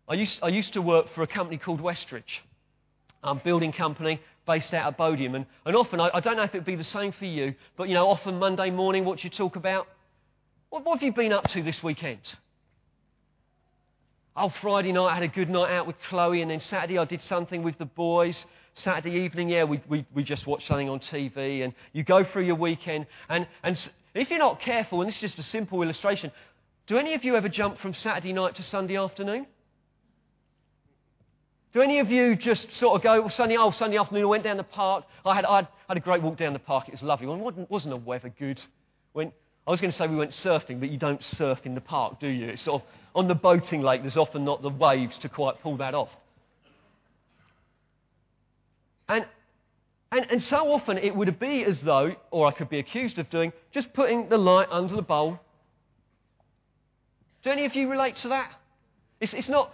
I 0.07 0.13
used, 0.13 0.39
I 0.43 0.49
used 0.49 0.73
to 0.73 0.81
work 0.81 1.07
for 1.15 1.23
a 1.23 1.27
company 1.27 1.57
called 1.57 1.81
Westridge, 1.81 2.41
a 3.23 3.33
building 3.33 3.71
company 3.71 4.21
based 4.45 4.73
out 4.73 4.87
of 4.87 4.97
Bodiam. 4.97 5.35
And, 5.35 5.45
and 5.65 5.75
often, 5.75 5.99
I, 5.99 6.11
I 6.13 6.19
don't 6.19 6.37
know 6.37 6.43
if 6.43 6.53
it'd 6.53 6.65
be 6.65 6.75
the 6.75 6.83
same 6.83 7.11
for 7.11 7.25
you, 7.25 7.55
but 7.75 7.87
you 7.87 7.95
know, 7.95 8.07
often 8.07 8.37
Monday 8.37 8.69
morning, 8.69 9.03
what 9.03 9.23
you 9.23 9.31
talk 9.31 9.55
about, 9.55 9.87
what, 10.69 10.85
what 10.85 10.99
have 10.99 11.03
you 11.03 11.11
been 11.11 11.33
up 11.33 11.47
to 11.49 11.63
this 11.63 11.81
weekend? 11.81 12.19
Oh, 14.37 14.51
Friday 14.61 14.91
night 14.91 15.11
I 15.11 15.13
had 15.13 15.23
a 15.23 15.29
good 15.29 15.49
night 15.49 15.71
out 15.71 15.87
with 15.87 15.95
Chloe, 16.09 16.41
and 16.41 16.51
then 16.51 16.59
Saturday 16.59 16.97
I 16.97 17.05
did 17.05 17.21
something 17.23 17.63
with 17.63 17.77
the 17.77 17.85
boys. 17.85 18.35
Saturday 18.75 19.21
evening, 19.21 19.47
yeah, 19.47 19.63
we, 19.63 19.81
we, 19.87 20.05
we 20.13 20.23
just 20.23 20.45
watched 20.45 20.67
something 20.67 20.89
on 20.89 20.99
TV, 20.99 21.63
and 21.63 21.73
you 21.93 22.03
go 22.03 22.25
through 22.25 22.43
your 22.43 22.55
weekend. 22.55 23.07
And, 23.29 23.47
and 23.63 23.79
if 24.13 24.29
you're 24.29 24.39
not 24.39 24.59
careful, 24.59 25.01
and 25.01 25.07
this 25.07 25.15
is 25.15 25.21
just 25.21 25.39
a 25.39 25.43
simple 25.43 25.81
illustration, 25.81 26.31
do 26.87 26.97
any 26.97 27.13
of 27.13 27.23
you 27.23 27.37
ever 27.37 27.47
jump 27.47 27.79
from 27.79 27.93
Saturday 27.93 28.33
night 28.33 28.55
to 28.57 28.63
Sunday 28.63 28.97
afternoon? 28.97 29.47
Do 31.73 31.81
any 31.81 31.99
of 31.99 32.11
you 32.11 32.35
just 32.35 32.71
sort 32.73 32.95
of 32.95 33.03
go, 33.03 33.21
well, 33.21 33.29
Sunday, 33.29 33.55
oh, 33.57 33.71
Sunday 33.71 33.97
afternoon, 33.97 34.23
I 34.23 34.27
went 34.27 34.43
down 34.43 34.57
the 34.57 34.63
park. 34.63 35.05
I 35.25 35.33
had, 35.33 35.45
I 35.45 35.67
had 35.87 35.97
a 35.97 36.01
great 36.01 36.21
walk 36.21 36.37
down 36.37 36.51
the 36.51 36.59
park. 36.59 36.89
It 36.89 36.93
was 36.93 37.01
lovely. 37.01 37.27
Well, 37.27 37.37
wasn't, 37.37 37.71
wasn't 37.71 37.91
the 37.91 38.05
weather 38.05 38.33
good? 38.37 38.61
Went, 39.13 39.33
I 39.65 39.71
was 39.71 39.79
going 39.79 39.91
to 39.91 39.97
say 39.97 40.07
we 40.07 40.15
went 40.15 40.31
surfing, 40.31 40.79
but 40.79 40.89
you 40.89 40.97
don't 40.97 41.23
surf 41.23 41.59
in 41.63 41.73
the 41.73 41.81
park, 41.81 42.19
do 42.19 42.27
you? 42.27 42.49
It's 42.49 42.61
sort 42.61 42.81
of 42.81 42.87
on 43.15 43.27
the 43.29 43.35
boating 43.35 43.81
lake, 43.81 44.01
there's 44.01 44.17
often 44.17 44.43
not 44.43 44.61
the 44.61 44.69
waves 44.69 45.17
to 45.19 45.29
quite 45.29 45.61
pull 45.61 45.77
that 45.77 45.95
off. 45.95 46.09
And, 49.07 49.25
and, 50.11 50.25
and 50.29 50.43
so 50.43 50.71
often 50.71 50.97
it 50.97 51.15
would 51.15 51.39
be 51.39 51.63
as 51.63 51.79
though, 51.79 52.15
or 52.29 52.45
I 52.45 52.51
could 52.51 52.69
be 52.69 52.79
accused 52.79 53.17
of 53.17 53.29
doing, 53.29 53.53
just 53.73 53.93
putting 53.93 54.27
the 54.27 54.37
light 54.37 54.67
under 54.69 54.95
the 54.95 55.01
bowl. 55.01 55.39
Do 57.43 57.51
any 57.51 57.65
of 57.65 57.75
you 57.75 57.89
relate 57.89 58.17
to 58.17 58.29
that? 58.29 58.51
It's, 59.21 59.33
it's 59.33 59.49
not. 59.49 59.71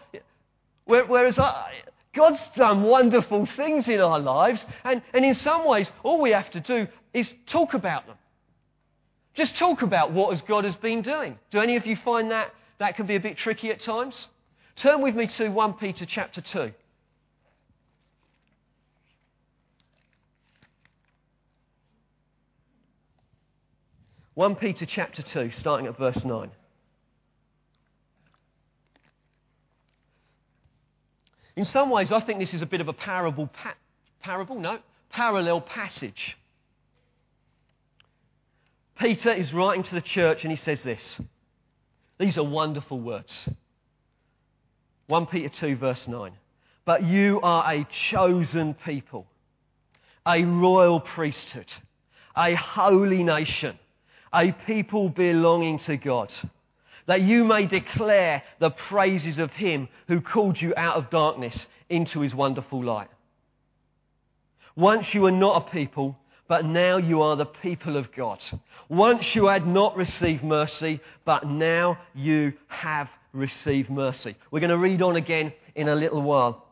Whereas 0.86 1.40
I, 1.40 1.72
God's 2.14 2.48
done 2.50 2.84
wonderful 2.84 3.48
things 3.56 3.88
in 3.88 4.00
our 4.02 4.20
lives, 4.20 4.64
and, 4.84 5.02
and 5.14 5.26
in 5.26 5.34
some 5.34 5.66
ways, 5.66 5.90
all 6.04 6.22
we 6.22 6.32
have 6.32 6.52
to 6.52 6.60
do 6.60 6.88
is 7.14 7.32
talk 7.48 7.74
about 7.74 8.06
them. 8.06 8.18
Just 9.34 9.58
talk 9.58 9.82
about 9.82 10.12
what 10.12 10.34
as 10.34 10.42
God 10.42 10.66
has 10.66 10.76
been 10.76 11.02
doing. 11.02 11.40
Do 11.52 11.60
any 11.60 11.78
of 11.78 11.86
you 11.86 11.96
find 11.96 12.32
that 12.32 12.54
that 12.82 12.96
can 12.96 13.06
be 13.06 13.16
a 13.16 13.20
bit 13.20 13.38
tricky 13.38 13.70
at 13.70 13.80
times? 13.80 14.28
Turn 14.76 15.04
with 15.04 15.16
me 15.16 15.28
to 15.38 15.50
1 15.50 15.74
Peter 15.74 16.04
chapter 16.04 16.42
2. 16.42 16.72
One 24.34 24.56
Peter 24.56 24.88
chapter 24.88 25.22
two, 25.22 25.52
starting 25.52 25.86
at 25.86 25.98
verse 25.98 26.24
nine. 26.24 26.50
In 31.56 31.66
some 31.66 31.90
ways, 31.92 32.12
I 32.12 32.22
think 32.22 32.40
this 32.40 32.54
is 32.54 32.62
a 32.62 32.66
bit 32.66 32.82
of 32.82 32.88
a 32.88 32.94
parable, 32.94 33.48
pa- 33.48 33.76
parable, 34.22 34.58
no, 34.58 34.80
parallel 35.12 35.62
passage. 35.62 36.38
Peter 38.98 39.32
is 39.34 39.54
writing 39.54 39.84
to 39.84 39.94
the 39.94 40.02
church 40.02 40.44
and 40.44 40.50
he 40.50 40.58
says 40.58 40.82
this. 40.82 41.02
These 42.22 42.38
are 42.38 42.44
wonderful 42.44 43.00
words. 43.00 43.50
1 45.08 45.26
Peter 45.26 45.50
2, 45.50 45.76
verse 45.76 46.08
9. 46.08 46.32
But 46.86 47.02
you 47.02 47.40
are 47.42 47.74
a 47.74 47.88
chosen 48.12 48.76
people, 48.76 49.26
a 50.28 50.44
royal 50.44 51.00
priesthood, 51.00 51.66
a 52.38 52.54
holy 52.54 53.24
nation, 53.24 53.80
a 54.32 54.52
people 54.52 55.10
belonging 55.10 55.80
to 55.80 55.98
God, 55.98 56.32
that 57.08 57.24
you 57.24 57.44
may 57.44 57.66
declare 57.66 58.44
the 58.60 58.70
praises 58.70 59.40
of 59.40 59.50
Him 59.54 59.90
who 60.08 60.22
called 60.22 60.62
you 60.62 60.76
out 60.78 60.98
of 60.98 61.10
darkness 61.10 61.58
into 61.90 62.20
His 62.20 62.36
wonderful 62.36 62.84
light. 62.84 63.10
Once 64.76 65.12
you 65.16 65.22
were 65.22 65.32
not 65.32 65.66
a 65.66 65.72
people, 65.72 66.16
but 66.52 66.66
now 66.66 66.98
you 66.98 67.22
are 67.22 67.38
the 67.38 67.46
people 67.46 67.96
of 67.96 68.12
God. 68.12 68.44
Once 68.90 69.36
you 69.36 69.46
had 69.48 69.66
not 69.66 69.96
received 69.96 70.44
mercy, 70.44 71.00
but 71.24 71.48
now 71.48 71.98
you 72.14 72.52
have 72.68 73.08
received 73.32 73.90
mercy. 73.90 74.36
We're 74.52 74.60
going 74.60 74.70
to 74.70 74.78
read 74.78 75.02
on 75.02 75.16
again 75.16 75.54
in 75.76 75.88
a 75.88 75.96
little 75.96 76.22
while. 76.22 76.68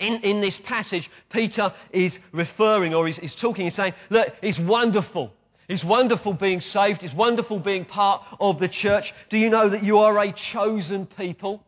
In, 0.00 0.14
in 0.24 0.40
this 0.40 0.58
passage, 0.64 1.08
Peter 1.30 1.72
is 1.92 2.18
referring 2.32 2.92
or 2.92 3.06
he's, 3.06 3.18
he's 3.18 3.36
talking, 3.36 3.66
he's 3.66 3.76
saying, 3.76 3.92
Look, 4.10 4.34
it's 4.42 4.58
wonderful. 4.58 5.32
It's 5.68 5.84
wonderful 5.84 6.32
being 6.32 6.60
saved. 6.60 7.04
It's 7.04 7.14
wonderful 7.14 7.60
being 7.60 7.84
part 7.84 8.20
of 8.40 8.58
the 8.58 8.66
church. 8.66 9.14
Do 9.30 9.38
you 9.38 9.48
know 9.48 9.68
that 9.68 9.84
you 9.84 9.98
are 9.98 10.18
a 10.18 10.32
chosen 10.32 11.06
people? 11.06 11.62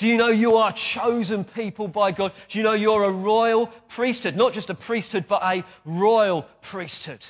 Do 0.00 0.06
you 0.06 0.16
know 0.16 0.28
you 0.28 0.56
are 0.56 0.72
chosen 0.72 1.44
people 1.44 1.86
by 1.86 2.10
God? 2.10 2.32
Do 2.48 2.56
you 2.56 2.64
know 2.64 2.72
you're 2.72 3.04
a 3.04 3.12
royal 3.12 3.66
priesthood? 3.90 4.34
Not 4.34 4.54
just 4.54 4.70
a 4.70 4.74
priesthood, 4.74 5.26
but 5.28 5.42
a 5.42 5.62
royal 5.84 6.46
priesthood. 6.62 7.22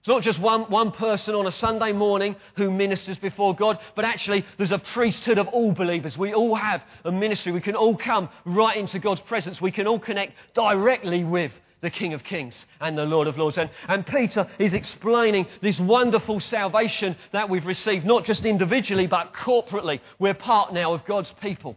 It's 0.00 0.08
not 0.08 0.22
just 0.22 0.38
one, 0.38 0.64
one 0.64 0.92
person 0.92 1.34
on 1.34 1.46
a 1.46 1.50
Sunday 1.52 1.92
morning 1.92 2.36
who 2.56 2.70
ministers 2.70 3.16
before 3.16 3.56
God, 3.56 3.78
but 3.94 4.04
actually 4.04 4.44
there's 4.58 4.70
a 4.70 4.78
priesthood 4.78 5.38
of 5.38 5.48
all 5.48 5.72
believers. 5.72 6.18
We 6.18 6.34
all 6.34 6.54
have 6.54 6.82
a 7.06 7.10
ministry. 7.10 7.52
We 7.52 7.62
can 7.62 7.74
all 7.74 7.96
come 7.96 8.28
right 8.44 8.76
into 8.76 8.98
God's 8.98 9.22
presence. 9.22 9.58
We 9.58 9.72
can 9.72 9.86
all 9.86 9.98
connect 9.98 10.34
directly 10.52 11.24
with 11.24 11.52
the 11.80 11.90
King 11.90 12.14
of 12.14 12.24
Kings 12.24 12.64
and 12.80 12.96
the 12.96 13.04
Lord 13.04 13.28
of 13.28 13.36
Lords. 13.36 13.58
And, 13.58 13.70
and 13.88 14.06
Peter 14.06 14.46
is 14.58 14.74
explaining 14.74 15.46
this 15.62 15.78
wonderful 15.78 16.40
salvation 16.40 17.16
that 17.32 17.48
we've 17.48 17.66
received, 17.66 18.06
not 18.06 18.24
just 18.24 18.44
individually, 18.44 19.06
but 19.06 19.34
corporately. 19.34 20.00
We're 20.18 20.34
part 20.34 20.72
now 20.72 20.94
of 20.94 21.04
God's 21.04 21.32
people. 21.40 21.76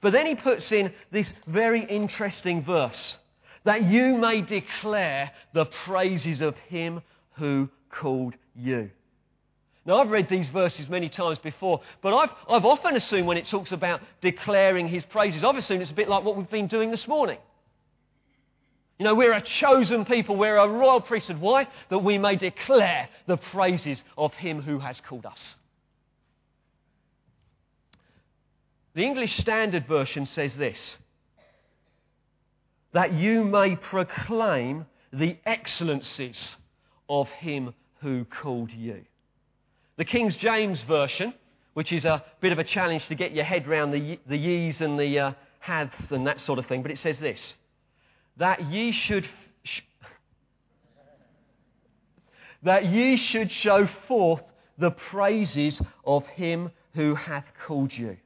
But 0.00 0.12
then 0.12 0.26
he 0.26 0.34
puts 0.34 0.70
in 0.72 0.92
this 1.10 1.32
very 1.46 1.84
interesting 1.84 2.62
verse 2.62 3.16
that 3.64 3.84
you 3.84 4.16
may 4.16 4.42
declare 4.42 5.30
the 5.54 5.66
praises 5.66 6.40
of 6.40 6.56
him 6.68 7.00
who 7.34 7.68
called 7.90 8.34
you. 8.54 8.90
Now, 9.84 10.00
I've 10.00 10.10
read 10.10 10.28
these 10.28 10.48
verses 10.48 10.88
many 10.88 11.08
times 11.08 11.38
before, 11.38 11.80
but 12.02 12.14
I've, 12.14 12.30
I've 12.48 12.64
often 12.64 12.94
assumed 12.94 13.26
when 13.26 13.36
it 13.36 13.48
talks 13.48 13.72
about 13.72 14.00
declaring 14.20 14.86
his 14.86 15.04
praises, 15.06 15.42
I've 15.42 15.56
assumed 15.56 15.82
it's 15.82 15.90
a 15.90 15.94
bit 15.94 16.08
like 16.08 16.24
what 16.24 16.36
we've 16.36 16.50
been 16.50 16.68
doing 16.68 16.90
this 16.90 17.08
morning. 17.08 17.38
You 19.02 19.08
know, 19.08 19.16
we're 19.16 19.32
a 19.32 19.42
chosen 19.42 20.04
people, 20.04 20.36
we're 20.36 20.58
a 20.58 20.68
royal 20.68 21.00
priesthood. 21.00 21.40
Why? 21.40 21.66
That 21.88 22.04
we 22.04 22.18
may 22.18 22.36
declare 22.36 23.08
the 23.26 23.36
praises 23.36 24.00
of 24.16 24.32
him 24.34 24.62
who 24.62 24.78
has 24.78 25.00
called 25.00 25.26
us. 25.26 25.56
The 28.94 29.02
English 29.02 29.36
Standard 29.38 29.88
Version 29.88 30.26
says 30.36 30.52
this 30.56 30.78
that 32.92 33.12
you 33.12 33.42
may 33.42 33.74
proclaim 33.74 34.86
the 35.12 35.36
excellencies 35.46 36.54
of 37.08 37.26
him 37.30 37.74
who 38.02 38.24
called 38.24 38.70
you. 38.70 39.04
The 39.96 40.04
King 40.04 40.30
James 40.30 40.80
Version, 40.82 41.34
which 41.74 41.90
is 41.90 42.04
a 42.04 42.22
bit 42.40 42.52
of 42.52 42.60
a 42.60 42.64
challenge 42.64 43.08
to 43.08 43.16
get 43.16 43.32
your 43.32 43.44
head 43.44 43.66
around 43.66 43.90
the, 43.90 44.20
the 44.28 44.36
ye's 44.36 44.80
and 44.80 44.96
the 44.96 45.18
uh, 45.18 45.32
haths 45.58 46.12
and 46.12 46.24
that 46.28 46.40
sort 46.40 46.60
of 46.60 46.66
thing, 46.66 46.82
but 46.82 46.92
it 46.92 47.00
says 47.00 47.18
this 47.18 47.54
that 48.36 48.70
ye 48.70 48.92
should 48.92 49.28
that 52.62 52.86
ye 52.86 53.16
should 53.16 53.50
show 53.50 53.88
forth 54.06 54.42
the 54.78 54.90
praises 54.90 55.80
of 56.04 56.26
him 56.26 56.70
who 56.94 57.14
hath 57.14 57.44
called 57.66 57.92
you. 57.92 58.16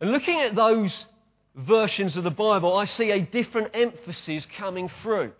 And 0.00 0.10
looking 0.10 0.40
at 0.40 0.54
those 0.54 1.06
versions 1.54 2.16
of 2.16 2.24
the 2.24 2.30
Bible, 2.30 2.76
I 2.76 2.84
see 2.84 3.10
a 3.10 3.20
different 3.20 3.70
emphasis 3.74 4.46
coming 4.58 4.90
through. 5.02 5.32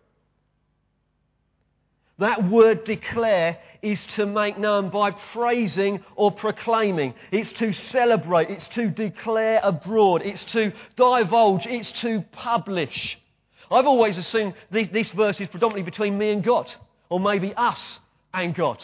That 2.18 2.48
word 2.50 2.84
declare 2.84 3.58
is 3.82 4.02
to 4.16 4.24
make 4.24 4.58
known 4.58 4.88
by 4.88 5.10
praising 5.10 6.02
or 6.16 6.30
proclaiming. 6.30 7.14
It's 7.30 7.52
to 7.54 7.72
celebrate. 7.72 8.48
It's 8.48 8.68
to 8.68 8.88
declare 8.88 9.60
abroad. 9.62 10.22
It's 10.24 10.42
to 10.52 10.72
divulge. 10.96 11.66
It's 11.66 11.92
to 12.00 12.24
publish. 12.32 13.18
I've 13.70 13.86
always 13.86 14.16
assumed 14.16 14.54
this 14.70 15.10
verse 15.10 15.40
is 15.40 15.48
predominantly 15.48 15.82
between 15.82 16.16
me 16.16 16.30
and 16.30 16.42
God, 16.42 16.72
or 17.10 17.20
maybe 17.20 17.52
us 17.54 17.98
and 18.32 18.54
God. 18.54 18.82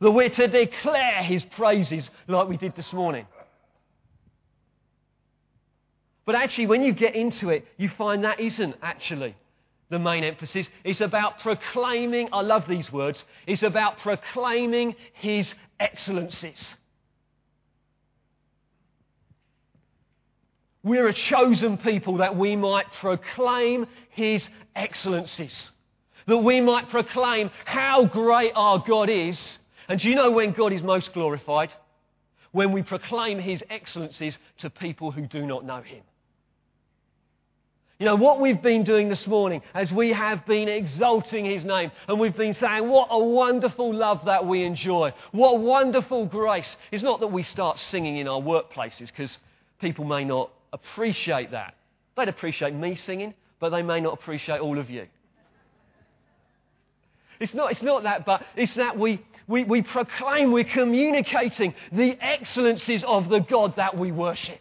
That 0.00 0.12
we're 0.12 0.30
to 0.30 0.46
declare 0.46 1.22
His 1.24 1.42
praises 1.44 2.08
like 2.28 2.48
we 2.48 2.56
did 2.56 2.76
this 2.76 2.92
morning. 2.92 3.26
But 6.24 6.36
actually, 6.36 6.68
when 6.68 6.82
you 6.82 6.92
get 6.92 7.16
into 7.16 7.50
it, 7.50 7.66
you 7.76 7.88
find 7.88 8.22
that 8.22 8.38
isn't 8.38 8.76
actually 8.82 9.34
the 9.90 9.98
main 9.98 10.24
emphasis. 10.24 10.68
It's 10.84 11.00
about 11.00 11.40
proclaiming, 11.40 12.28
I 12.32 12.40
love 12.40 12.66
these 12.68 12.90
words, 12.90 13.22
it's 13.46 13.62
about 13.62 13.98
proclaiming 13.98 14.94
His 15.12 15.52
excellencies. 15.78 16.74
We're 20.82 21.08
a 21.08 21.12
chosen 21.12 21.76
people 21.76 22.18
that 22.18 22.36
we 22.36 22.56
might 22.56 22.86
proclaim 23.00 23.86
His 24.10 24.48
excellencies. 24.74 25.70
That 26.26 26.38
we 26.38 26.60
might 26.60 26.88
proclaim 26.88 27.50
how 27.64 28.04
great 28.04 28.52
our 28.54 28.78
God 28.78 29.10
is. 29.10 29.58
And 29.88 30.00
do 30.00 30.08
you 30.08 30.14
know 30.14 30.30
when 30.30 30.52
God 30.52 30.72
is 30.72 30.82
most 30.82 31.12
glorified? 31.12 31.70
When 32.52 32.72
we 32.72 32.82
proclaim 32.82 33.38
His 33.38 33.62
excellencies 33.68 34.38
to 34.58 34.70
people 34.70 35.10
who 35.10 35.26
do 35.26 35.44
not 35.44 35.64
know 35.64 35.82
Him. 35.82 36.02
You 38.00 38.06
know, 38.06 38.16
what 38.16 38.40
we've 38.40 38.62
been 38.62 38.82
doing 38.82 39.10
this 39.10 39.26
morning 39.26 39.60
as 39.74 39.92
we 39.92 40.14
have 40.14 40.46
been 40.46 40.68
exalting 40.68 41.44
His 41.44 41.66
name 41.66 41.92
and 42.08 42.18
we've 42.18 42.34
been 42.34 42.54
saying, 42.54 42.88
what 42.88 43.08
a 43.10 43.18
wonderful 43.22 43.94
love 43.94 44.24
that 44.24 44.46
we 44.46 44.64
enjoy. 44.64 45.12
What 45.32 45.60
wonderful 45.60 46.24
grace. 46.24 46.74
It's 46.92 47.02
not 47.02 47.20
that 47.20 47.26
we 47.26 47.42
start 47.42 47.78
singing 47.78 48.16
in 48.16 48.26
our 48.26 48.40
workplaces 48.40 49.08
because 49.08 49.36
people 49.82 50.06
may 50.06 50.24
not 50.24 50.50
appreciate 50.72 51.50
that. 51.50 51.74
They'd 52.16 52.28
appreciate 52.28 52.74
me 52.74 52.98
singing, 53.04 53.34
but 53.60 53.68
they 53.68 53.82
may 53.82 54.00
not 54.00 54.14
appreciate 54.14 54.60
all 54.60 54.78
of 54.78 54.88
you. 54.88 55.06
It's 57.38 57.52
not, 57.52 57.70
it's 57.70 57.82
not 57.82 58.04
that, 58.04 58.24
but 58.24 58.46
it's 58.56 58.76
that 58.76 58.98
we, 58.98 59.22
we, 59.46 59.64
we 59.64 59.82
proclaim, 59.82 60.52
we're 60.52 60.64
communicating 60.64 61.74
the 61.92 62.16
excellencies 62.24 63.04
of 63.04 63.28
the 63.28 63.40
God 63.40 63.76
that 63.76 63.98
we 63.98 64.10
worship. 64.10 64.58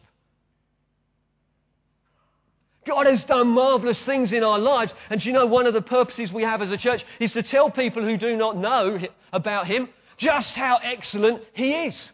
God 2.89 3.05
has 3.05 3.23
done 3.25 3.49
marvelous 3.49 4.03
things 4.03 4.33
in 4.33 4.43
our 4.43 4.57
lives. 4.57 4.93
And 5.11 5.23
you 5.23 5.31
know, 5.31 5.45
one 5.45 5.67
of 5.67 5.75
the 5.75 5.81
purposes 5.81 6.33
we 6.33 6.41
have 6.41 6.61
as 6.61 6.71
a 6.71 6.77
church 6.77 7.05
is 7.19 7.31
to 7.33 7.43
tell 7.43 7.69
people 7.69 8.03
who 8.03 8.17
do 8.17 8.35
not 8.35 8.57
know 8.57 8.99
about 9.31 9.67
Him 9.67 9.89
just 10.17 10.55
how 10.55 10.79
excellent 10.83 11.43
He 11.53 11.71
is. 11.71 12.11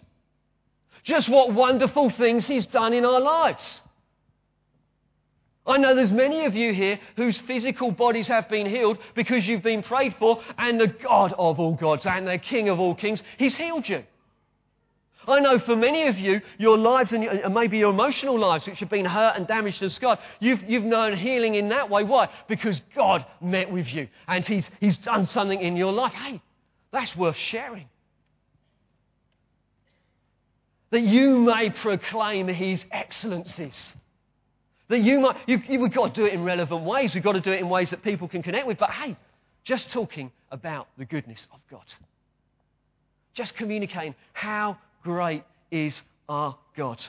Just 1.03 1.29
what 1.29 1.53
wonderful 1.53 2.09
things 2.09 2.45
He's 2.45 2.65
done 2.65 2.91
in 2.91 3.05
our 3.05 3.21
lives. 3.21 3.79
I 5.65 5.77
know 5.77 5.95
there's 5.95 6.11
many 6.11 6.45
of 6.45 6.55
you 6.55 6.73
here 6.73 6.99
whose 7.15 7.39
physical 7.47 7.91
bodies 7.91 8.27
have 8.27 8.49
been 8.49 8.67
healed 8.67 8.97
because 9.15 9.47
you've 9.47 9.63
been 9.63 9.81
prayed 9.81 10.15
for, 10.19 10.43
and 10.57 10.79
the 10.79 10.87
God 10.87 11.33
of 11.39 11.59
all 11.59 11.73
gods 11.73 12.05
and 12.05 12.27
the 12.27 12.37
King 12.37 12.67
of 12.69 12.79
all 12.81 12.95
kings, 12.95 13.23
He's 13.37 13.55
healed 13.55 13.87
you. 13.87 14.03
I 15.27 15.39
know 15.39 15.59
for 15.59 15.75
many 15.75 16.07
of 16.07 16.17
you, 16.17 16.41
your 16.57 16.77
lives 16.77 17.11
and, 17.11 17.23
and 17.23 17.53
maybe 17.53 17.77
your 17.77 17.91
emotional 17.91 18.39
lives, 18.39 18.65
which 18.65 18.79
have 18.79 18.89
been 18.89 19.05
hurt 19.05 19.35
and 19.35 19.47
damaged 19.47 19.81
and 19.81 19.91
scarred, 19.91 20.19
you've, 20.39 20.63
you've 20.67 20.83
known 20.83 21.15
healing 21.15 21.55
in 21.55 21.69
that 21.69 21.89
way. 21.89 22.03
Why? 22.03 22.29
Because 22.47 22.81
God 22.95 23.25
met 23.41 23.71
with 23.71 23.87
you 23.87 24.07
and 24.27 24.45
he's, 24.45 24.69
he's 24.79 24.97
done 24.97 25.25
something 25.25 25.61
in 25.61 25.75
your 25.75 25.91
life. 25.91 26.13
Hey, 26.13 26.41
that's 26.91 27.15
worth 27.15 27.37
sharing. 27.37 27.87
That 30.91 31.01
you 31.01 31.39
may 31.39 31.71
proclaim 31.71 32.47
His 32.47 32.85
excellencies. 32.91 33.91
That 34.87 34.99
you 34.99 35.19
might, 35.19 35.37
you, 35.47 35.61
you've 35.67 35.91
got 35.91 36.13
to 36.13 36.21
do 36.21 36.25
it 36.25 36.33
in 36.33 36.43
relevant 36.43 36.85
ways. 36.85 37.13
We've 37.13 37.23
got 37.23 37.33
to 37.33 37.41
do 37.41 37.51
it 37.51 37.59
in 37.59 37.69
ways 37.69 37.89
that 37.89 38.03
people 38.03 38.27
can 38.27 38.43
connect 38.43 38.67
with. 38.67 38.77
But 38.77 38.91
hey, 38.91 39.17
just 39.65 39.91
talking 39.91 40.31
about 40.51 40.87
the 40.97 41.05
goodness 41.05 41.45
of 41.51 41.59
God. 41.69 41.83
Just 43.33 43.55
communicating 43.55 44.15
how 44.31 44.77
great 45.05 45.43
is 45.69 45.93
our 46.27 46.57
God. 46.75 47.01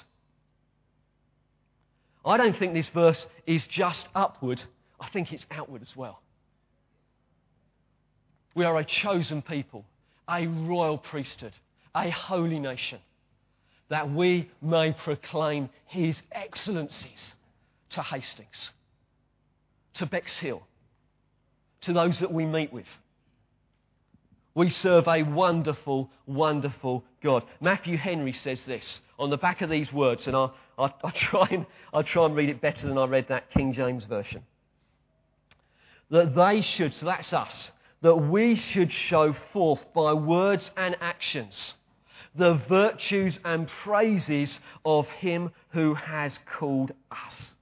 I 2.24 2.36
don't 2.36 2.56
think 2.56 2.74
this 2.74 2.90
verse 2.90 3.24
is 3.46 3.64
just 3.66 4.04
upward, 4.14 4.62
I 5.00 5.08
think 5.08 5.32
it's 5.32 5.46
outward 5.50 5.80
as 5.80 5.96
well. 5.96 6.20
We 8.54 8.64
are 8.64 8.76
a 8.78 8.84
chosen 8.84 9.40
people, 9.40 9.84
a 10.28 10.46
royal 10.46 10.98
priesthood, 10.98 11.52
a 11.94 12.10
holy 12.10 12.58
nation, 12.58 12.98
that 13.88 14.12
we 14.12 14.50
may 14.60 14.92
proclaim 14.92 15.70
his 15.86 16.20
excellencies 16.32 17.32
to 17.90 18.02
Hastings, 18.02 18.70
to 19.94 20.04
Bexhill, 20.04 20.62
to 21.82 21.92
those 21.94 22.18
that 22.18 22.32
we 22.32 22.44
meet 22.44 22.72
with. 22.72 22.86
We 24.56 24.70
serve 24.70 25.06
a 25.06 25.22
wonderful, 25.22 26.10
wonderful 26.24 27.04
God. 27.22 27.44
Matthew 27.60 27.98
Henry 27.98 28.32
says 28.32 28.58
this 28.66 29.00
on 29.18 29.28
the 29.28 29.36
back 29.36 29.60
of 29.60 29.68
these 29.68 29.92
words, 29.92 30.26
and 30.26 30.34
I'll, 30.34 30.54
I'll, 30.78 30.94
I'll, 31.04 31.10
try, 31.10 31.46
and, 31.50 31.66
I'll 31.92 32.02
try 32.02 32.24
and 32.24 32.34
read 32.34 32.48
it 32.48 32.62
better 32.62 32.88
than 32.88 32.96
I 32.96 33.04
read 33.04 33.28
that 33.28 33.50
King 33.50 33.74
James 33.74 34.06
Version. 34.06 34.42
That 36.10 36.34
they 36.34 36.62
should, 36.62 36.94
so 36.94 37.04
that's 37.04 37.34
us, 37.34 37.70
that 38.00 38.14
we 38.14 38.54
should 38.54 38.90
show 38.90 39.34
forth 39.52 39.92
by 39.92 40.14
words 40.14 40.70
and 40.74 40.96
actions 41.02 41.74
the 42.34 42.54
virtues 42.68 43.38
and 43.44 43.68
praises 43.84 44.58
of 44.86 45.06
Him 45.08 45.50
who 45.70 45.94
has 45.94 46.38
called 46.46 46.92
us. 47.10 47.52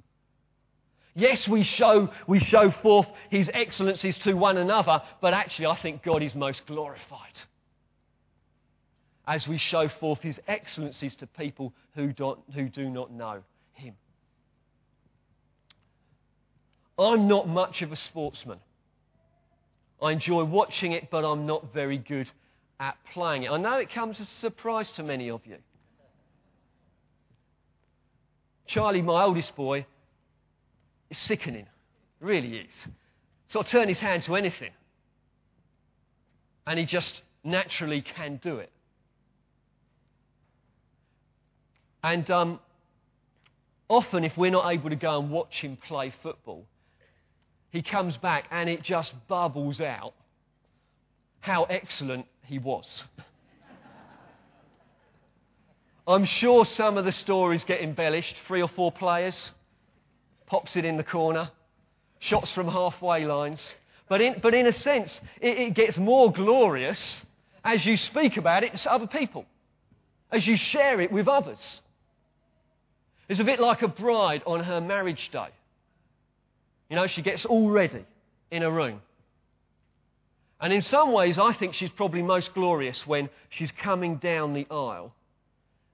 Yes, 1.15 1.47
we 1.47 1.63
show, 1.63 2.11
we 2.27 2.41
show 2.41 2.73
forth 2.83 3.07
his 3.31 3.49
excellencies 3.55 4.19
to 4.19 4.35
one 4.35 4.57
another, 4.57 5.01
but 5.21 5.33
actually, 5.33 5.67
I 5.67 5.77
think 5.81 6.03
God 6.03 6.23
is 6.23 6.35
most 6.35 6.67
glorified 6.67 7.41
as 9.27 9.49
we 9.49 9.57
show 9.59 9.89
forth 9.89 10.21
his 10.21 10.39
excellencies 10.49 11.15
to 11.17 11.27
people 11.27 11.73
who, 11.95 12.13
don't, 12.13 12.41
who 12.55 12.69
do 12.69 12.91
not 12.91 13.13
know 13.13 13.43
him. 13.73 13.95
I'm 16.99 17.27
not 17.27 17.49
much 17.49 17.83
of 17.83 17.93
a 17.93 17.97
sportsman. 17.97 18.59
I 20.03 20.13
enjoy 20.13 20.45
watching 20.45 20.93
it, 20.93 21.11
but 21.11 21.25
I'm 21.25 21.47
not 21.47 21.73
very 21.73 21.99
good 21.99 22.31
at 22.79 22.97
playing 23.13 23.45
it. 23.45 23.51
I 23.51 23.57
know 23.57 23.79
it 23.79 23.93
comes 23.93 24.21
as 24.21 24.27
a 24.27 24.41
surprise 24.41 24.91
to 24.97 25.03
many 25.03 25.31
of 25.31 25.41
you. 25.47 25.57
Charlie, 28.67 29.03
my 29.03 29.23
oldest 29.23 29.55
boy, 29.57 29.87
is 31.15 31.21
sickening. 31.21 31.67
It 32.21 32.25
really 32.25 32.57
is. 32.57 32.75
Sort 33.49 33.67
of 33.67 33.73
turn 33.73 33.89
his 33.89 33.99
hand 33.99 34.25
to 34.25 34.37
anything. 34.37 34.71
And 36.67 36.79
he 36.79 36.87
just 36.87 37.23
naturally 37.43 38.03
can 38.03 38.41
do 38.43 38.57
it. 38.57 38.71
And 42.03 42.31
um, 42.31 42.61
often, 43.89 44.25
if 44.25 44.37
we're 44.37 44.51
not 44.51 44.71
able 44.71 44.91
to 44.91 44.97
go 44.97 45.19
and 45.21 45.31
watch 45.31 45.61
him 45.61 45.79
play 45.89 46.13
football, 46.23 46.67
he 47.71 47.83
comes 47.83 48.17
back 48.17 48.47
and 48.51 48.69
it 48.69 48.83
just 48.83 49.13
bubbles 49.29 49.81
out 49.81 50.15
how 51.41 51.65
excellent 51.65 52.27
he 52.43 52.59
was. 52.59 53.05
I'm 56.07 56.27
sure 56.27 56.67
some 56.67 56.99
of 56.99 57.05
the 57.05 57.13
stories 57.13 57.65
get 57.65 57.81
embellished, 57.81 58.37
three 58.47 58.61
or 58.61 58.69
four 58.69 58.93
players 58.93 59.51
pops 60.47 60.77
it 60.77 60.85
in 60.85 60.97
the 60.97 61.05
corner, 61.05 61.51
shots 62.19 62.53
from 62.53 62.69
halfway 62.69 63.25
lines. 63.27 63.75
But 64.09 64.21
in, 64.21 64.37
but 64.43 64.55
in 64.55 64.67
a 64.67 64.73
sense, 64.73 65.21
it, 65.41 65.59
it 65.59 65.75
gets 65.75 65.97
more 65.97 66.33
glorious 66.33 67.23
as 67.65 67.85
you 67.85 67.97
speak 67.97 68.37
about 68.37 68.63
it 68.63 68.77
to 68.77 68.93
other 68.93 69.07
people, 69.07 69.47
as 70.31 70.47
you 70.47 70.57
share 70.57 71.01
it 71.01 71.11
with 71.11 71.29
others. 71.29 71.81
It's 73.29 73.41
a 73.41 73.45
bit 73.45 73.59
like 73.59 73.83
a 73.83 73.89
bride 73.89 74.43
on 74.47 74.63
her 74.63 74.81
marriage 74.81 75.31
day. 75.31 75.49
You 76.91 76.97
know, 76.97 77.07
she 77.07 77.23
gets 77.23 77.45
all 77.47 77.71
ready 77.71 78.05
in 78.51 78.63
a 78.63 78.71
room. 78.71 79.01
And 80.61 80.73
in 80.73 80.83
some 80.83 81.13
ways, 81.13 81.39
I 81.39 81.53
think 81.55 81.75
she's 81.75 81.91
probably 81.91 82.23
most 82.23 82.55
glorious 82.55 83.07
when 83.07 83.29
she's 83.51 83.71
coming 83.83 84.17
down 84.17 84.53
the 84.53 84.67
aisle 84.71 85.15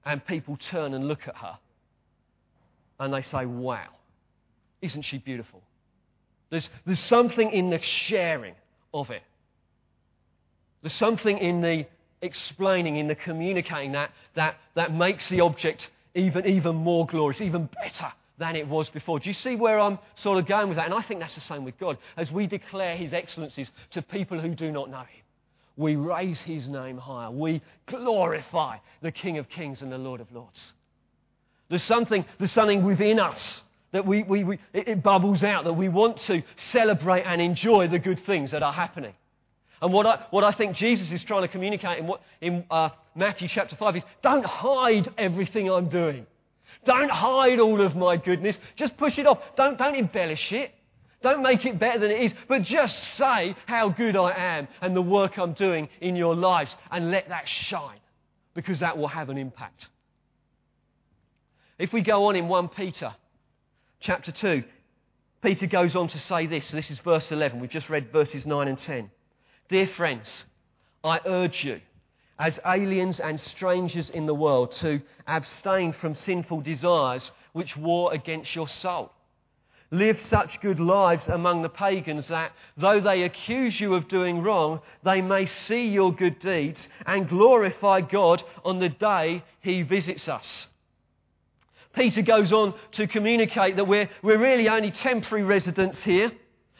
and 0.05 0.25
people 0.25 0.57
turn 0.69 0.93
and 0.93 1.07
look 1.07 1.27
at 1.27 1.35
her 1.37 1.57
and 2.99 3.13
they 3.13 3.23
say, 3.23 3.45
Wow. 3.45 3.87
Isn't 4.81 5.03
she 5.03 5.17
beautiful? 5.17 5.61
There's, 6.49 6.67
there's 6.85 6.99
something 7.01 7.51
in 7.51 7.69
the 7.69 7.81
sharing 7.81 8.55
of 8.93 9.09
it. 9.09 9.21
There's 10.81 10.93
something 10.93 11.37
in 11.37 11.61
the 11.61 11.85
explaining, 12.21 12.97
in 12.97 13.07
the 13.07 13.15
communicating 13.15 13.93
that, 13.93 14.11
that, 14.35 14.55
that 14.75 14.93
makes 14.93 15.27
the 15.29 15.41
object 15.41 15.89
even, 16.15 16.45
even 16.45 16.75
more 16.75 17.05
glorious, 17.05 17.41
even 17.41 17.69
better 17.81 18.11
than 18.37 18.55
it 18.55 18.67
was 18.67 18.89
before. 18.89 19.19
Do 19.19 19.29
you 19.29 19.33
see 19.33 19.55
where 19.55 19.79
I'm 19.79 19.99
sort 20.15 20.39
of 20.39 20.47
going 20.47 20.67
with 20.67 20.77
that? 20.77 20.85
And 20.85 20.93
I 20.93 21.01
think 21.03 21.19
that's 21.19 21.35
the 21.35 21.41
same 21.41 21.63
with 21.63 21.77
God. 21.79 21.97
As 22.17 22.31
we 22.31 22.47
declare 22.47 22.97
His 22.97 23.13
excellencies 23.13 23.69
to 23.91 24.01
people 24.01 24.39
who 24.39 24.55
do 24.55 24.71
not 24.71 24.89
know 24.89 24.99
Him, 24.99 25.23
we 25.77 25.95
raise 25.95 26.39
His 26.39 26.67
name 26.67 26.97
higher. 26.97 27.31
We 27.31 27.61
glorify 27.87 28.77
the 29.01 29.11
King 29.11 29.37
of 29.37 29.47
Kings 29.47 29.81
and 29.81 29.91
the 29.91 29.97
Lord 29.97 30.21
of 30.21 30.31
Lords. 30.31 30.73
There's 31.69 31.83
something, 31.83 32.25
there's 32.37 32.51
something 32.51 32.83
within 32.83 33.19
us 33.19 33.61
that 33.91 34.05
we, 34.05 34.23
we, 34.23 34.43
we, 34.43 34.59
it 34.73 35.03
bubbles 35.03 35.43
out, 35.43 35.65
that 35.65 35.73
we 35.73 35.89
want 35.89 36.17
to 36.27 36.41
celebrate 36.71 37.23
and 37.23 37.41
enjoy 37.41 37.87
the 37.87 37.99
good 37.99 38.25
things 38.25 38.51
that 38.51 38.63
are 38.63 38.73
happening. 38.73 39.13
And 39.81 39.91
what 39.91 40.05
I, 40.05 40.25
what 40.29 40.43
I 40.43 40.51
think 40.51 40.75
Jesus 40.75 41.11
is 41.11 41.23
trying 41.23 41.41
to 41.41 41.47
communicate 41.47 41.99
in, 41.99 42.07
what, 42.07 42.21
in 42.39 42.63
uh, 42.69 42.89
Matthew 43.15 43.47
chapter 43.47 43.75
5 43.75 43.97
is 43.97 44.03
don't 44.21 44.45
hide 44.45 45.11
everything 45.17 45.69
I'm 45.69 45.89
doing. 45.89 46.25
Don't 46.85 47.11
hide 47.11 47.59
all 47.59 47.81
of 47.81 47.95
my 47.95 48.17
goodness. 48.17 48.57
Just 48.75 48.95
push 48.97 49.17
it 49.17 49.27
off. 49.27 49.39
Don't, 49.57 49.77
don't 49.77 49.95
embellish 49.95 50.51
it. 50.51 50.71
Don't 51.21 51.43
make 51.43 51.65
it 51.65 51.79
better 51.79 51.99
than 51.99 52.11
it 52.11 52.21
is, 52.23 52.33
but 52.47 52.63
just 52.63 53.15
say 53.15 53.55
how 53.67 53.89
good 53.89 54.15
I 54.15 54.31
am 54.31 54.67
and 54.81 54.95
the 54.95 55.01
work 55.01 55.37
I'm 55.37 55.53
doing 55.53 55.87
in 55.99 56.15
your 56.15 56.35
lives 56.35 56.75
and 56.89 57.11
let 57.11 57.29
that 57.29 57.47
shine 57.47 57.99
because 58.55 58.79
that 58.79 58.97
will 58.97 59.07
have 59.07 59.29
an 59.29 59.37
impact. 59.37 59.87
If 61.77 61.93
we 61.93 62.01
go 62.01 62.25
on 62.25 62.35
in 62.35 62.47
1 62.47 62.69
Peter 62.69 63.13
chapter 64.01 64.31
2, 64.31 64.63
Peter 65.41 65.67
goes 65.67 65.95
on 65.95 66.07
to 66.09 66.19
say 66.19 66.47
this. 66.47 66.69
This 66.71 66.91
is 66.91 66.99
verse 66.99 67.31
11. 67.31 67.59
We've 67.59 67.69
just 67.69 67.89
read 67.89 68.11
verses 68.11 68.45
9 68.45 68.67
and 68.67 68.77
10. 68.77 69.09
Dear 69.69 69.87
friends, 69.95 70.43
I 71.03 71.19
urge 71.25 71.63
you, 71.63 71.79
as 72.37 72.59
aliens 72.65 73.19
and 73.19 73.39
strangers 73.39 74.09
in 74.09 74.25
the 74.25 74.33
world, 74.33 74.71
to 74.73 75.01
abstain 75.27 75.93
from 75.93 76.15
sinful 76.15 76.61
desires 76.61 77.31
which 77.53 77.77
war 77.77 78.13
against 78.13 78.55
your 78.55 78.67
soul. 78.67 79.11
Live 79.93 80.21
such 80.21 80.61
good 80.61 80.79
lives 80.79 81.27
among 81.27 81.61
the 81.61 81.69
pagans 81.69 82.27
that, 82.29 82.53
though 82.77 83.01
they 83.01 83.23
accuse 83.23 83.79
you 83.79 83.93
of 83.93 84.07
doing 84.07 84.41
wrong, 84.41 84.79
they 85.03 85.21
may 85.21 85.45
see 85.67 85.87
your 85.87 86.13
good 86.13 86.39
deeds 86.39 86.87
and 87.05 87.27
glorify 87.27 87.99
God 87.99 88.41
on 88.63 88.79
the 88.79 88.89
day 88.89 89.43
He 89.59 89.81
visits 89.81 90.29
us. 90.29 90.67
Peter 91.93 92.21
goes 92.21 92.51
on 92.51 92.73
to 92.93 93.07
communicate 93.07 93.75
that 93.75 93.85
we're, 93.85 94.09
we're 94.21 94.37
really 94.37 94.69
only 94.69 94.91
temporary 94.91 95.43
residents 95.43 96.01
here. 96.01 96.31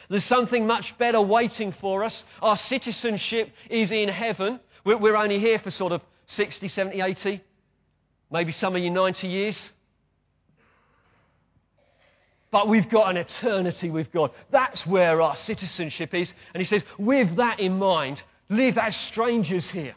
There's 0.09 0.25
something 0.25 0.67
much 0.67 0.97
better 0.97 1.21
waiting 1.21 1.73
for 1.79 2.03
us. 2.03 2.23
Our 2.41 2.57
citizenship 2.57 3.51
is 3.69 3.91
in 3.91 4.09
heaven. 4.09 4.59
We're, 4.85 4.97
we're 4.97 5.15
only 5.15 5.39
here 5.39 5.59
for 5.59 5.71
sort 5.71 5.93
of 5.93 6.01
60, 6.27 6.67
70, 6.67 7.01
80, 7.01 7.41
maybe 8.31 8.51
some 8.51 8.75
of 8.75 8.81
you 8.81 8.89
90 8.89 9.27
years. 9.27 9.69
But 12.51 12.67
we've 12.67 12.89
got 12.89 13.09
an 13.09 13.17
eternity 13.17 13.89
with 13.89 14.11
God. 14.11 14.31
That's 14.49 14.85
where 14.85 15.21
our 15.21 15.37
citizenship 15.37 16.13
is. 16.13 16.31
And 16.53 16.61
he 16.61 16.67
says, 16.67 16.83
with 16.97 17.37
that 17.37 17.59
in 17.61 17.77
mind, 17.77 18.21
live 18.49 18.77
as 18.77 18.95
strangers 18.95 19.69
here. 19.69 19.95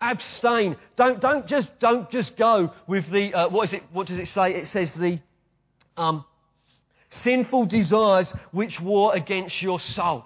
Abstain. 0.00 0.76
Don't, 0.96 1.20
don't, 1.20 1.46
just, 1.46 1.68
don't 1.78 2.10
just 2.10 2.36
go 2.36 2.72
with 2.86 3.10
the, 3.10 3.32
uh, 3.32 3.48
what, 3.48 3.64
is 3.64 3.72
it, 3.74 3.82
what 3.92 4.06
does 4.06 4.18
it 4.18 4.28
say? 4.28 4.54
It 4.54 4.68
says 4.68 4.92
the 4.92 5.20
um, 5.96 6.24
sinful 7.10 7.66
desires 7.66 8.32
which 8.52 8.80
war 8.80 9.14
against 9.14 9.62
your 9.62 9.80
soul. 9.80 10.24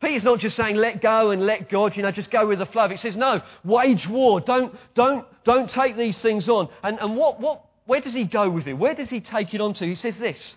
Peter's 0.00 0.24
not 0.24 0.38
just 0.38 0.56
saying 0.56 0.76
let 0.76 1.02
go 1.02 1.30
and 1.30 1.44
let 1.44 1.68
God, 1.68 1.96
you 1.96 2.02
know, 2.02 2.10
just 2.10 2.30
go 2.30 2.46
with 2.46 2.58
the 2.58 2.66
flow. 2.66 2.88
He 2.88 2.96
says, 2.96 3.16
no, 3.16 3.42
wage 3.64 4.08
war. 4.08 4.40
Don't, 4.40 4.74
don't, 4.94 5.26
don't 5.44 5.68
take 5.68 5.96
these 5.96 6.18
things 6.18 6.48
on. 6.48 6.68
And, 6.82 6.98
and 6.98 7.16
what, 7.16 7.38
what, 7.38 7.64
where 7.84 8.00
does 8.00 8.14
he 8.14 8.24
go 8.24 8.48
with 8.48 8.66
it? 8.66 8.72
Where 8.72 8.94
does 8.94 9.10
he 9.10 9.20
take 9.20 9.52
it 9.52 9.60
on 9.60 9.74
to? 9.74 9.86
He 9.86 9.94
says 9.94 10.18
this. 10.18 10.54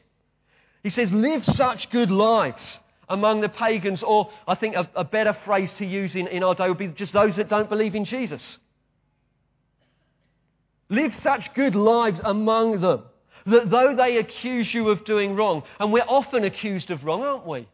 He 0.81 0.89
says, 0.89 1.11
live 1.11 1.45
such 1.45 1.89
good 1.89 2.09
lives 2.09 2.61
among 3.09 3.41
the 3.41 3.49
pagans, 3.49 4.03
or 4.03 4.29
I 4.47 4.55
think 4.55 4.75
a, 4.75 4.89
a 4.95 5.03
better 5.03 5.35
phrase 5.45 5.71
to 5.73 5.85
use 5.85 6.15
in, 6.15 6.27
in 6.27 6.43
our 6.43 6.55
day 6.55 6.67
would 6.67 6.77
be 6.77 6.87
just 6.87 7.13
those 7.13 7.35
that 7.35 7.49
don't 7.49 7.69
believe 7.69 7.95
in 7.95 8.05
Jesus. 8.05 8.41
Live 10.89 11.15
such 11.15 11.53
good 11.53 11.75
lives 11.75 12.21
among 12.23 12.81
them 12.81 13.03
that 13.45 13.69
though 13.69 13.95
they 13.95 14.17
accuse 14.17 14.73
you 14.73 14.89
of 14.89 15.03
doing 15.05 15.35
wrong, 15.35 15.63
and 15.79 15.91
we're 15.91 16.05
often 16.07 16.43
accused 16.43 16.91
of 16.91 17.03
wrong, 17.03 17.23
aren't 17.23 17.45
we? 17.45 17.67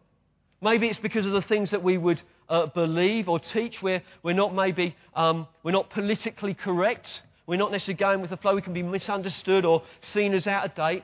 Maybe 0.62 0.88
it's 0.88 1.00
because 1.00 1.26
of 1.26 1.32
the 1.32 1.42
things 1.42 1.72
that 1.72 1.84
we 1.84 1.98
would 1.98 2.22
uh, 2.50 2.66
believe 2.68 3.30
or 3.30 3.40
teach. 3.40 3.82
We're, 3.82 4.02
we're 4.24 4.34
not 4.34 4.54
maybe 4.54 4.96
um, 5.14 5.48
we're 5.64 5.72
not 5.72 5.90
politically 5.90 6.54
correct. 6.54 7.22
We're 7.48 7.58
not 7.58 7.72
necessarily 7.72 7.98
going 7.98 8.22
with 8.22 8.30
the 8.30 8.38
flow. 8.38 8.56
We 8.56 8.62
can 8.62 8.74
be 8.74 8.84
misunderstood 8.84 9.64
or 9.64 9.84
seen 10.14 10.34
as 10.34 10.48
out 10.48 10.66
of 10.66 10.76
date. 10.76 11.04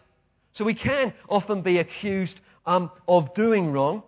So 0.54 0.66
we 0.66 0.74
can 0.74 1.14
often 1.30 1.62
be 1.62 1.78
accused 1.78 2.36
um, 2.66 2.92
of 3.08 3.34
doing 3.34 3.72
wrong. 3.72 4.04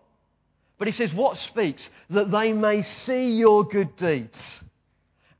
But 0.77 0.87
he 0.87 0.93
says, 0.93 1.13
What 1.13 1.37
speaks? 1.37 1.87
That 2.09 2.31
they 2.31 2.53
may 2.53 2.81
see 2.81 3.37
your 3.37 3.63
good 3.63 3.95
deeds 3.95 4.39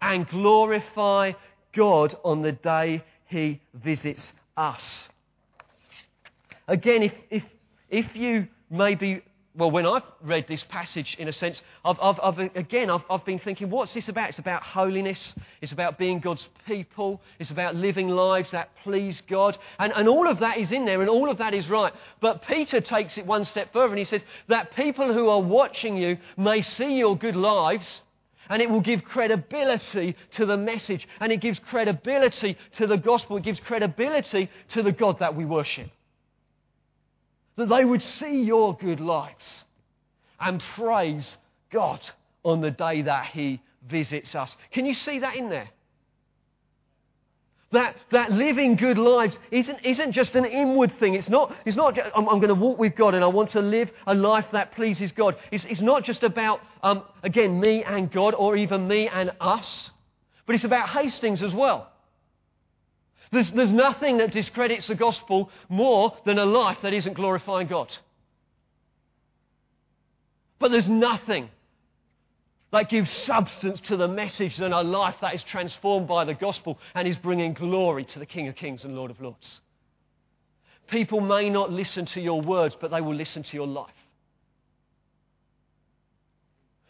and 0.02 0.28
glorify 0.30 1.34
God 1.74 2.16
on 2.24 2.42
the 2.42 2.52
day 2.52 3.04
he 3.26 3.62
visits 3.74 4.34
us. 4.56 4.82
Again, 6.68 7.04
if, 7.04 7.14
if, 7.30 7.44
if 7.90 8.16
you 8.16 8.48
maybe 8.70 9.22
well, 9.58 9.72
when 9.72 9.88
I've 9.88 10.04
read 10.22 10.48
this 10.48 10.64
passage, 10.64 11.16
in 11.18 11.28
a 11.28 11.34
sense, 11.34 11.60
I've, 11.84 11.98
I've, 12.00 12.20
I've, 12.22 12.38
again, 12.56 12.92
I've, 12.92 13.02
I've 13.10 13.26
been 13.26 13.40
thinking, 13.40 13.72
what's 13.72 13.92
this 13.92 14.08
about? 14.08 14.30
It's 14.30 14.38
about 14.38 14.62
holiness. 14.62 15.34
It's 15.62 15.72
about 15.72 15.98
being 15.98 16.20
God's 16.20 16.48
people. 16.68 17.20
It's 17.40 17.50
about 17.50 17.76
living 17.76 18.08
lives 18.08 18.52
that 18.52 18.70
please 18.84 19.20
God. 19.28 19.58
And, 19.80 19.92
and 19.94 20.08
all 20.08 20.30
of 20.30 20.40
that 20.40 20.60
is 20.60 20.72
in 20.72 20.86
there, 20.86 21.02
and 21.02 21.10
all 21.10 21.32
of 21.32 21.40
that 21.40 21.56
is 21.56 21.68
right. 21.70 21.92
But 22.22 22.44
Peter 22.44 22.82
takes 22.82 23.18
it 23.18 23.26
one 23.26 23.46
step 23.46 23.74
further, 23.74 23.90
and 23.90 23.98
he 23.98 24.06
says 24.06 24.22
that 24.48 24.76
people 24.76 25.12
who 25.12 25.28
are 25.28 25.42
watching 25.42 25.98
you 25.98 26.20
may 26.38 26.62
see 26.62 27.00
your 27.00 27.18
good 27.18 27.36
lives, 27.36 28.02
and 28.50 28.62
it 28.62 28.70
will 28.70 28.82
give 28.82 29.04
credibility 29.06 30.16
to 30.34 30.46
the 30.46 30.56
message, 30.56 31.08
and 31.20 31.32
it 31.32 31.42
gives 31.42 31.58
credibility 31.58 32.58
to 32.74 32.86
the 32.86 32.98
gospel. 32.98 33.38
It 33.38 33.44
gives 33.44 33.60
credibility 33.60 34.52
to 34.74 34.84
the 34.84 34.92
God 34.92 35.18
that 35.18 35.36
we 35.36 35.46
worship 35.46 35.90
that 37.58 37.70
they 37.70 37.84
would 37.84 38.02
see 38.02 38.44
your 38.44 38.76
good 38.78 39.00
lives 39.00 39.64
and 40.40 40.64
praise 40.76 41.38
God 41.72 42.08
on 42.44 42.62
the 42.62 42.72
day 42.72 43.02
that 43.02 43.26
He 43.26 43.62
visits 43.90 44.36
us. 44.36 44.56
Can 44.72 44.86
you 44.86 44.94
see 44.94 45.20
that 45.20 45.36
in 45.36 45.50
there? 45.50 45.70
That, 47.72 47.98
that 48.12 48.32
living 48.32 48.78
good 48.78 48.98
lives 48.98 49.38
isn't, 49.52 49.80
isn't 49.84 50.14
just 50.14 50.36
an 50.36 50.46
inward 50.46 50.94
thing. 51.00 51.16
It's 51.16 51.28
not, 51.28 51.54
it's 51.66 51.76
not 51.76 51.96
just, 51.96 52.10
I'm, 52.16 52.30
I'm 52.30 52.40
going 52.40 52.48
to 52.48 52.56
walk 52.56 52.80
with 52.80 52.96
God 52.96 53.14
and 53.14 53.24
I 53.24 53.28
want 53.28 53.50
to 53.52 53.62
live 53.62 53.90
a 54.06 54.14
life 54.14 54.46
that 54.54 54.74
pleases 54.74 55.12
God. 55.12 55.36
It's, 55.52 55.66
it's 55.66 55.82
not 55.82 56.06
just 56.06 56.24
about, 56.24 56.62
um, 56.82 57.04
again, 57.24 57.60
me 57.60 57.84
and 57.84 58.10
God 58.10 58.36
or 58.36 58.56
even 58.56 58.88
me 58.88 59.10
and 59.10 59.32
us, 59.42 59.92
but 60.46 60.56
it's 60.56 60.64
about 60.64 60.88
Hastings 60.88 61.44
as 61.44 61.54
well. 61.54 61.92
There's, 63.32 63.52
there's 63.52 63.72
nothing 63.72 64.18
that 64.18 64.32
discredits 64.32 64.88
the 64.88 64.96
gospel 64.96 65.50
more 65.70 66.16
than 66.26 66.40
a 66.40 66.46
life 66.46 66.78
that 66.82 66.94
isn't 66.94 67.14
glorifying 67.14 67.68
God. 67.68 67.96
But 70.60 70.72
there's 70.72 70.90
nothing 70.90 71.50
that 72.72 72.90
gives 72.90 73.12
substance 73.12 73.80
to 73.82 73.98
the 73.98 74.08
message 74.08 74.58
than 74.58 74.74
a 74.74 74.82
life 74.82 75.16
that 75.22 75.36
is 75.36 75.44
transformed 75.44 76.08
by 76.08 76.26
the 76.26 76.34
gospel 76.34 76.80
and 76.96 77.08
is 77.08 77.18
bringing 77.18 77.54
glory 77.54 78.06
to 78.06 78.20
the 78.20 78.26
King 78.26 78.48
of 78.48 78.56
Kings 78.56 78.84
and 78.84 78.96
Lord 78.96 79.12
of 79.12 79.22
Lords. 79.22 79.62
People 80.88 81.20
may 81.22 81.50
not 81.50 81.72
listen 81.72 82.06
to 82.08 82.22
your 82.22 82.42
words, 82.42 82.76
but 82.80 82.92
they 82.92 83.02
will 83.02 83.16
listen 83.16 83.44
to 83.44 83.56
your 83.56 83.68
life. 83.68 83.92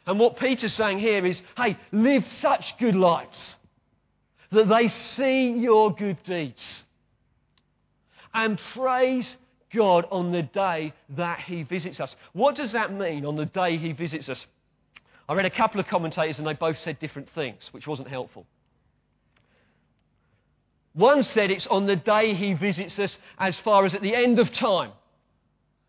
And 0.06 0.20
what 0.20 0.38
Peter's 0.38 0.74
saying 0.74 1.00
here 1.00 1.26
is 1.26 1.42
hey, 1.58 1.78
live 1.92 2.28
such 2.28 2.78
good 2.78 2.96
lives 2.96 3.56
that 4.52 4.70
they 4.70 4.88
see 4.88 5.52
your 5.52 5.94
good 5.94 6.22
deeds 6.24 6.84
and 8.34 8.60
praise 8.74 9.36
God 9.74 10.06
on 10.12 10.32
the 10.32 10.44
day 10.44 10.94
that 11.10 11.40
He 11.42 11.64
visits 11.64 12.00
us. 12.00 12.16
What 12.34 12.56
does 12.56 12.72
that 12.72 12.94
mean 12.94 13.26
on 13.26 13.36
the 13.36 13.46
day 13.46 13.78
He 13.78 13.92
visits 13.92 14.30
us? 14.30 14.46
I 15.28 15.34
read 15.34 15.46
a 15.46 15.50
couple 15.50 15.80
of 15.80 15.88
commentators 15.88 16.38
and 16.38 16.48
they 16.48 16.54
both 16.54 16.80
said 16.80 17.00
different 17.00 17.30
things, 17.32 17.68
which 17.72 17.88
wasn't 17.88 18.08
helpful. 18.08 18.46
One 20.94 21.24
said 21.24 21.52
it's 21.52 21.68
on 21.68 21.86
the 21.86 21.96
day 21.96 22.34
He 22.34 22.54
visits 22.54 22.98
us 22.98 23.18
as 23.38 23.58
far 23.60 23.86
as 23.86 23.94
at 23.94 24.02
the 24.02 24.16
end 24.16 24.40
of 24.40 24.52
time. 24.52 24.92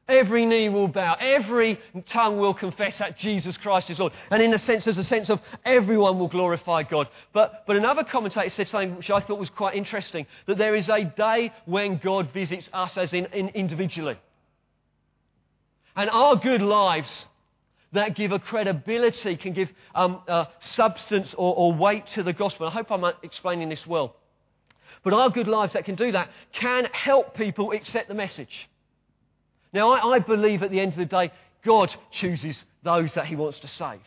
Every 0.09 0.47
knee 0.47 0.71
will 0.71 0.89
bow. 0.89 1.19
Every 1.21 1.79
tongue 2.07 2.39
will 2.39 2.55
confess 2.55 2.99
that 2.99 3.19
Jesus 3.19 3.59
Christ 3.59 3.91
is 3.91 3.99
Lord. 3.99 4.15
And 4.31 4.43
in 4.43 4.55
a 4.55 4.59
sense, 4.59 4.85
there's 4.85 4.97
a 4.97 5.05
sense 5.05 5.29
of 5.29 5.39
everyone 5.67 6.19
will 6.19 6.29
glorify 6.29 6.83
God. 6.83 7.09
But, 7.35 7.65
but 7.67 7.77
another 7.77 8.05
commentator 8.05 8.49
said 8.49 8.69
something 8.69 8.97
which 8.97 9.11
I 9.11 9.21
thought 9.21 9.39
was 9.39 9.51
quite 9.51 9.75
interesting 9.75 10.27
that 10.47 10.57
there 10.57 10.75
is 10.75 10.89
a 10.89 11.05
day 11.05 11.53
when 11.67 11.99
God 11.99 12.33
visits 12.33 12.71
us 12.73 12.97
as 12.97 13.13
in, 13.13 13.27
in 13.27 13.51
individually. 13.51 14.17
And 15.95 16.09
our 16.09 16.37
good 16.37 16.63
lives 16.63 17.27
that 17.93 18.17
give 18.17 18.33
a 18.33 18.39
credibility, 18.39 19.37
can 19.37 19.53
give 19.53 19.69
um, 19.95 20.23
uh, 20.27 20.47
substance 20.75 21.35
or, 21.37 21.55
or 21.55 21.75
weight 21.75 22.07
to 22.15 22.23
the 22.23 22.33
gospel. 22.33 22.67
I 22.67 22.71
hope 22.71 22.91
I'm 22.91 23.05
explaining 23.23 23.69
this 23.69 23.87
well. 23.87 24.17
But 25.05 25.13
our 25.13 25.29
good 25.29 25.49
lives 25.49 25.75
that 25.75 25.85
can 25.85 25.97
do 25.97 26.13
that 26.13 26.31
can 26.53 26.87
help 26.87 27.35
people 27.35 27.73
accept 27.73 28.09
the 28.09 28.15
message. 28.15 28.69
Now, 29.73 29.91
I, 29.91 30.15
I 30.15 30.19
believe 30.19 30.63
at 30.63 30.71
the 30.71 30.81
end 30.81 30.93
of 30.93 30.99
the 30.99 31.05
day, 31.05 31.33
God 31.65 31.95
chooses 32.11 32.65
those 32.83 33.15
that 33.15 33.27
He 33.27 33.37
wants 33.37 33.59
to 33.61 33.69
save. 33.69 34.01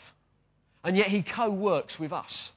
And 0.84 0.98
yet 0.98 1.08
He 1.08 1.22
co 1.22 1.50
works 1.50 2.00
with 2.00 2.12
us. 2.12 2.52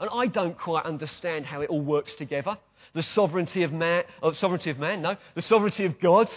And 0.00 0.08
I 0.12 0.26
don't 0.26 0.58
quite 0.58 0.84
understand 0.84 1.46
how 1.46 1.60
it 1.60 1.70
all 1.70 1.80
works 1.80 2.14
together. 2.14 2.56
The 2.94 3.02
sovereignty 3.02 3.62
of 3.62 3.72
man, 3.72 4.04
oh, 4.22 4.32
sovereignty 4.32 4.70
of 4.70 4.78
man, 4.78 5.02
no, 5.02 5.16
the 5.34 5.42
sovereignty 5.42 5.84
of 5.84 6.00
God, 6.00 6.30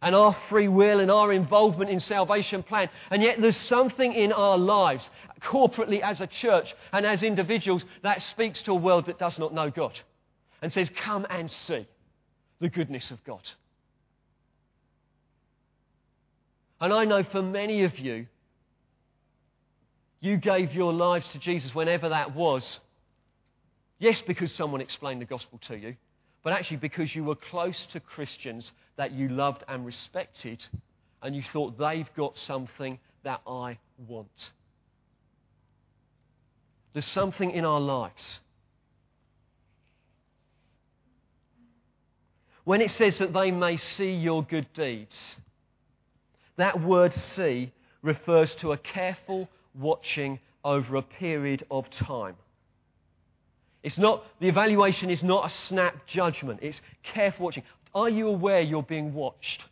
and 0.00 0.14
our 0.14 0.36
free 0.48 0.68
will 0.68 1.00
and 1.00 1.10
our 1.10 1.32
involvement 1.32 1.90
in 1.90 1.98
salvation 1.98 2.62
plan. 2.62 2.88
And 3.10 3.22
yet 3.22 3.40
there's 3.40 3.56
something 3.56 4.12
in 4.12 4.32
our 4.32 4.58
lives, 4.58 5.08
corporately 5.42 6.00
as 6.00 6.20
a 6.20 6.26
church 6.26 6.74
and 6.92 7.04
as 7.06 7.22
individuals, 7.22 7.84
that 8.02 8.22
speaks 8.22 8.62
to 8.62 8.72
a 8.72 8.76
world 8.76 9.06
that 9.06 9.18
does 9.18 9.38
not 9.38 9.54
know 9.54 9.70
God 9.70 9.98
and 10.62 10.72
says, 10.72 10.90
Come 10.96 11.26
and 11.30 11.50
see 11.50 11.86
the 12.60 12.68
goodness 12.68 13.10
of 13.10 13.22
God. 13.24 13.42
And 16.84 16.92
I 16.92 17.06
know 17.06 17.22
for 17.22 17.40
many 17.40 17.84
of 17.84 17.98
you, 17.98 18.26
you 20.20 20.36
gave 20.36 20.74
your 20.74 20.92
lives 20.92 21.26
to 21.32 21.38
Jesus 21.38 21.74
whenever 21.74 22.10
that 22.10 22.34
was. 22.36 22.78
Yes, 23.98 24.18
because 24.26 24.52
someone 24.52 24.82
explained 24.82 25.22
the 25.22 25.24
gospel 25.24 25.58
to 25.68 25.78
you, 25.78 25.96
but 26.42 26.52
actually 26.52 26.76
because 26.76 27.14
you 27.14 27.24
were 27.24 27.36
close 27.36 27.86
to 27.92 28.00
Christians 28.00 28.70
that 28.98 29.12
you 29.12 29.30
loved 29.30 29.64
and 29.66 29.86
respected, 29.86 30.62
and 31.22 31.34
you 31.34 31.42
thought 31.54 31.78
they've 31.78 32.14
got 32.18 32.36
something 32.36 32.98
that 33.22 33.40
I 33.46 33.78
want. 34.06 34.50
There's 36.92 37.06
something 37.06 37.50
in 37.50 37.64
our 37.64 37.80
lives. 37.80 38.40
When 42.64 42.82
it 42.82 42.90
says 42.90 43.16
that 43.20 43.32
they 43.32 43.50
may 43.50 43.78
see 43.78 44.12
your 44.12 44.42
good 44.42 44.66
deeds, 44.74 45.16
that 46.56 46.80
word 46.82 47.12
see 47.12 47.72
refers 48.02 48.54
to 48.56 48.72
a 48.72 48.78
careful 48.78 49.48
watching 49.74 50.38
over 50.64 50.96
a 50.96 51.02
period 51.02 51.64
of 51.70 51.90
time. 51.90 52.36
It's 53.82 53.98
not, 53.98 54.24
the 54.40 54.48
evaluation 54.48 55.10
is 55.10 55.22
not 55.22 55.50
a 55.50 55.54
snap 55.68 56.06
judgment, 56.06 56.60
it's 56.62 56.80
careful 57.02 57.44
watching. 57.44 57.64
Are 57.94 58.08
you 58.08 58.28
aware 58.28 58.60
you're 58.60 58.82
being 58.82 59.14
watched? 59.14 59.62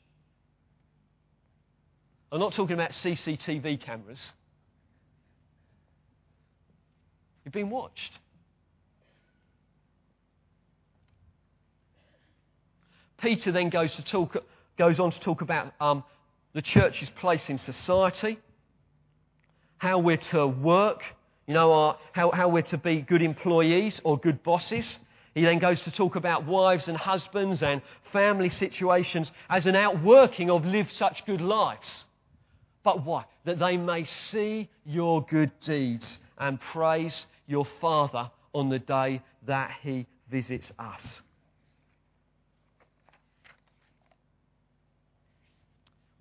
I'm 2.31 2.41
not 2.41 2.53
talking 2.53 2.75
about 2.75 2.93
CCTV 2.93 3.81
cameras. 3.81 4.31
You've 7.45 7.53
been 7.53 7.71
watched. 7.71 8.13
Peter 13.19 13.53
then 13.53 13.69
goes, 13.69 13.95
to 13.95 14.03
talk, 14.05 14.37
goes 14.79 14.99
on 14.99 15.11
to 15.11 15.21
talk 15.21 15.43
about 15.43 15.73
um, 15.81 16.05
the 16.55 16.63
church's 16.63 17.11
place 17.11 17.49
in 17.49 17.59
society, 17.59 18.39
how 19.79 19.99
we're 19.99 20.17
to 20.17 20.47
work, 20.47 21.03
you 21.47 21.55
know, 21.55 21.73
our, 21.73 21.99
how, 22.13 22.31
how 22.31 22.49
we're 22.49 22.63
to 22.63 22.79
be 22.79 23.01
good 23.01 23.23
employees 23.23 24.01
or 24.05 24.19
good 24.19 24.43
bosses. 24.43 24.99
He 25.35 25.43
then 25.43 25.59
goes 25.59 25.81
to 25.83 25.91
talk 25.91 26.15
about 26.17 26.47
wives 26.47 26.89
and 26.89 26.97
husbands 26.97 27.63
and 27.63 27.81
family 28.13 28.51
situations 28.51 29.31
as 29.49 29.67
an 29.67 29.75
outworking 29.75 30.51
of 30.51 30.65
live 30.65 30.91
such 30.93 31.25
good 31.25 31.41
lives. 31.41 32.05
But 32.85 33.05
why? 33.05 33.25
That 33.45 33.59
they 33.59 33.77
may 33.77 34.05
see 34.05 34.69
your 34.85 35.25
good 35.25 35.51
deeds 35.61 36.19
and 36.39 36.61
praise 36.61 37.25
your 37.47 37.67
Father 37.81 38.31
on 38.53 38.69
the 38.69 38.79
day 38.79 39.23
that 39.47 39.71
he 39.83 40.07
visits 40.31 40.71
us. 40.79 41.23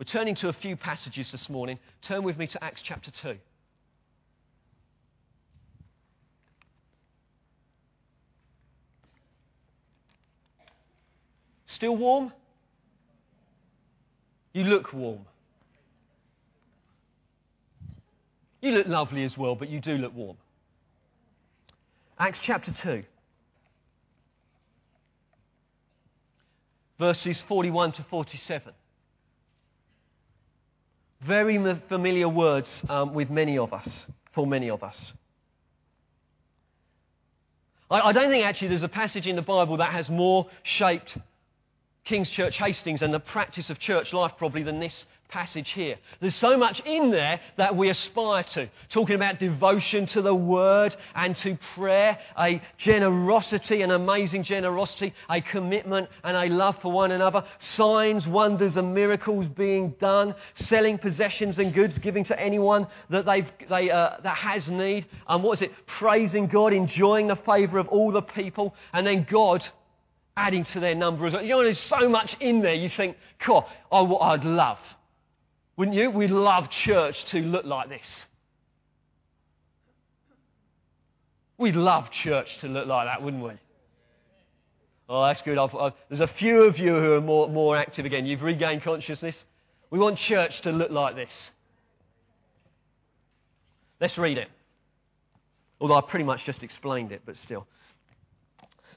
We're 0.02 0.06
turning 0.06 0.34
to 0.38 0.50
a 0.50 0.54
few 0.54 0.76
passages 0.76 1.32
this 1.32 1.48
morning. 1.48 1.78
Turn 2.02 2.24
with 2.24 2.36
me 2.36 2.48
to 2.48 2.64
Acts 2.64 2.82
chapter 2.82 3.12
2. 3.12 3.38
Still 11.68 11.96
warm? 11.96 12.34
You 14.54 14.64
look 14.64 14.92
warm. 14.92 15.20
You 18.60 18.72
look 18.72 18.88
lovely 18.88 19.24
as 19.24 19.38
well, 19.38 19.54
but 19.54 19.70
you 19.70 19.80
do 19.80 20.00
look 20.00 20.16
warm. 20.16 20.38
Acts 22.18 22.40
chapter 22.42 22.72
2, 22.72 23.04
verses 26.98 27.40
41 27.48 27.92
to 27.92 28.04
47. 28.10 28.74
Very 31.26 31.58
familiar 31.88 32.28
words 32.28 32.70
um, 32.90 33.14
with 33.14 33.30
many 33.30 33.58
of 33.58 33.74
us, 33.74 34.06
for 34.34 34.48
many 34.48 34.70
of 34.70 34.84
us. 34.84 35.14
I, 37.92 38.10
I 38.10 38.12
don't 38.12 38.30
think 38.30 38.46
actually 38.46 38.70
there's 38.70 38.84
a 38.84 38.88
passage 38.88 39.28
in 39.28 39.36
the 39.36 39.42
Bible 39.42 39.78
that 39.78 39.92
has 39.92 40.10
more 40.10 40.48
shaped 40.64 41.16
King's 42.06 42.30
Church 42.30 42.58
Hastings 42.58 43.04
and 43.04 43.14
the 43.14 43.20
practice 43.20 43.70
of 43.70 43.78
church 43.78 44.14
life 44.14 44.34
probably 44.38 44.64
than 44.64 44.80
this 44.80 45.06
passage 45.32 45.72
here. 45.72 45.98
There's 46.20 46.36
so 46.36 46.58
much 46.58 46.82
in 46.82 47.10
there 47.10 47.40
that 47.58 47.76
we 47.76 47.90
aspire 47.90 48.44
to. 48.44 48.70
Talking 48.90 49.16
about 49.16 49.40
devotion 49.40 50.06
to 50.08 50.22
the 50.22 50.36
Word 50.36 50.96
and 51.16 51.36
to 51.38 51.58
prayer, 51.76 52.20
a 52.38 52.62
generosity, 52.78 53.82
an 53.82 53.92
amazing 53.92 54.44
generosity, 54.44 55.14
a 55.30 55.42
commitment 55.42 56.10
and 56.24 56.38
a 56.38 56.54
love 56.54 56.78
for 56.82 56.92
one 56.92 57.12
another, 57.12 57.44
signs, 57.60 58.28
wonders, 58.28 58.78
and 58.78 58.94
miracles 58.94 59.48
being 59.48 59.96
done, 60.00 60.36
selling 60.68 60.98
possessions 60.98 61.58
and 61.58 61.74
goods, 61.74 61.98
giving 61.98 62.24
to 62.26 62.40
anyone 62.40 62.86
that, 63.10 63.26
they've, 63.26 63.48
they, 63.70 63.90
uh, 63.90 64.18
that 64.24 64.38
has 64.38 64.68
need. 64.68 65.06
And 65.28 65.38
um, 65.38 65.44
what 65.44 65.58
is 65.58 65.62
it? 65.64 65.72
Praising 65.88 66.48
God, 66.48 66.74
enjoying 66.74 67.28
the 67.28 67.38
favour 67.38 67.80
of 67.80 67.88
all 67.88 68.12
the 68.12 68.22
people, 68.22 68.76
and 68.94 69.08
then 69.08 69.26
God 69.30 69.66
adding 70.38 70.66
to 70.66 70.80
their 70.80 70.96
number. 70.96 71.28
You 71.28 71.50
know, 71.50 71.64
there's 71.64 71.80
so 71.80 72.08
much 72.10 72.36
in 72.40 72.62
there 72.62 72.74
you 72.74 72.90
think, 72.90 73.18
cool, 73.40 73.68
oh, 73.92 74.04
what 74.04 74.20
I'd 74.20 74.46
love. 74.46 74.80
Wouldn't 75.82 75.98
you? 75.98 76.12
We'd 76.12 76.30
love 76.30 76.70
church 76.70 77.26
to 77.32 77.40
look 77.40 77.66
like 77.66 77.90
this. 77.90 78.26
We'd 81.58 81.76
love 81.76 82.12
church 82.12 82.56
to 82.60 82.68
look 82.68 82.86
like 82.86 83.08
that, 83.08 83.24
wouldn't 83.24 83.44
we? 83.44 83.54
Oh, 85.10 85.26
that's 85.26 85.42
good. 85.42 85.58
I've, 85.58 85.74
I've, 85.74 85.94
there's 86.08 86.22
a 86.22 86.32
few 86.38 86.66
of 86.66 86.78
you 86.78 86.94
who 86.94 87.14
are 87.14 87.22
more, 87.22 87.50
more 87.50 87.76
active 87.76 88.06
again. 88.06 88.28
You've 88.28 88.44
regained 88.44 88.84
consciousness. 88.84 89.36
We 89.90 89.98
want 89.98 90.20
church 90.20 90.62
to 90.62 90.72
look 90.72 90.92
like 90.92 91.16
this. 91.16 91.50
Let's 94.00 94.20
read 94.20 94.38
it. 94.38 94.50
Although 95.80 95.96
I 95.96 96.02
pretty 96.02 96.26
much 96.26 96.46
just 96.46 96.62
explained 96.62 97.12
it, 97.12 97.24
but 97.26 97.38
still. 97.38 97.66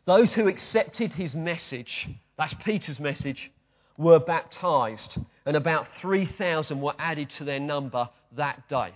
Those 0.05 0.35
who 0.35 0.49
accepted 0.49 1.14
his 1.14 1.35
message, 1.35 2.11
that's 2.37 2.53
Peter's 2.62 3.01
message, 3.01 3.51
were 3.96 4.18
baptized, 4.18 5.18
and 5.46 5.57
about 5.57 5.87
3,000 6.00 6.80
were 6.80 6.94
added 6.98 7.30
to 7.30 7.44
their 7.44 7.61
number 7.61 8.09
that 8.33 8.68
day. 8.68 8.92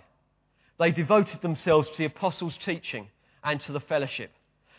They 0.79 0.91
devoted 0.91 1.43
themselves 1.43 1.91
to 1.91 1.99
the 1.99 2.05
apostles' 2.05 2.59
teaching 2.65 3.09
and 3.45 3.61
to 3.63 3.73
the 3.73 3.81
fellowship, 3.81 4.33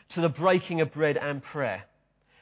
to 0.10 0.22
the 0.22 0.30
breaking 0.30 0.82
of 0.82 0.92
bread 0.92 1.18
and 1.18 1.42
prayer. 1.42 1.84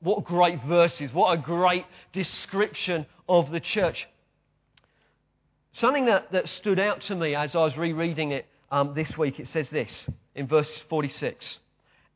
what 0.00 0.24
great 0.24 0.62
verses. 0.64 1.12
What 1.12 1.38
a 1.38 1.40
great 1.40 1.84
description 2.12 3.06
of 3.28 3.50
the 3.50 3.60
church. 3.60 4.08
Something 5.74 6.06
that, 6.06 6.32
that 6.32 6.48
stood 6.48 6.78
out 6.78 7.02
to 7.02 7.14
me 7.14 7.34
as 7.34 7.54
I 7.54 7.64
was 7.64 7.76
rereading 7.76 8.32
it 8.32 8.46
um, 8.70 8.94
this 8.94 9.16
week, 9.16 9.40
it 9.40 9.48
says 9.48 9.70
this 9.70 10.04
in 10.34 10.46
verse 10.46 10.70
46 10.88 11.58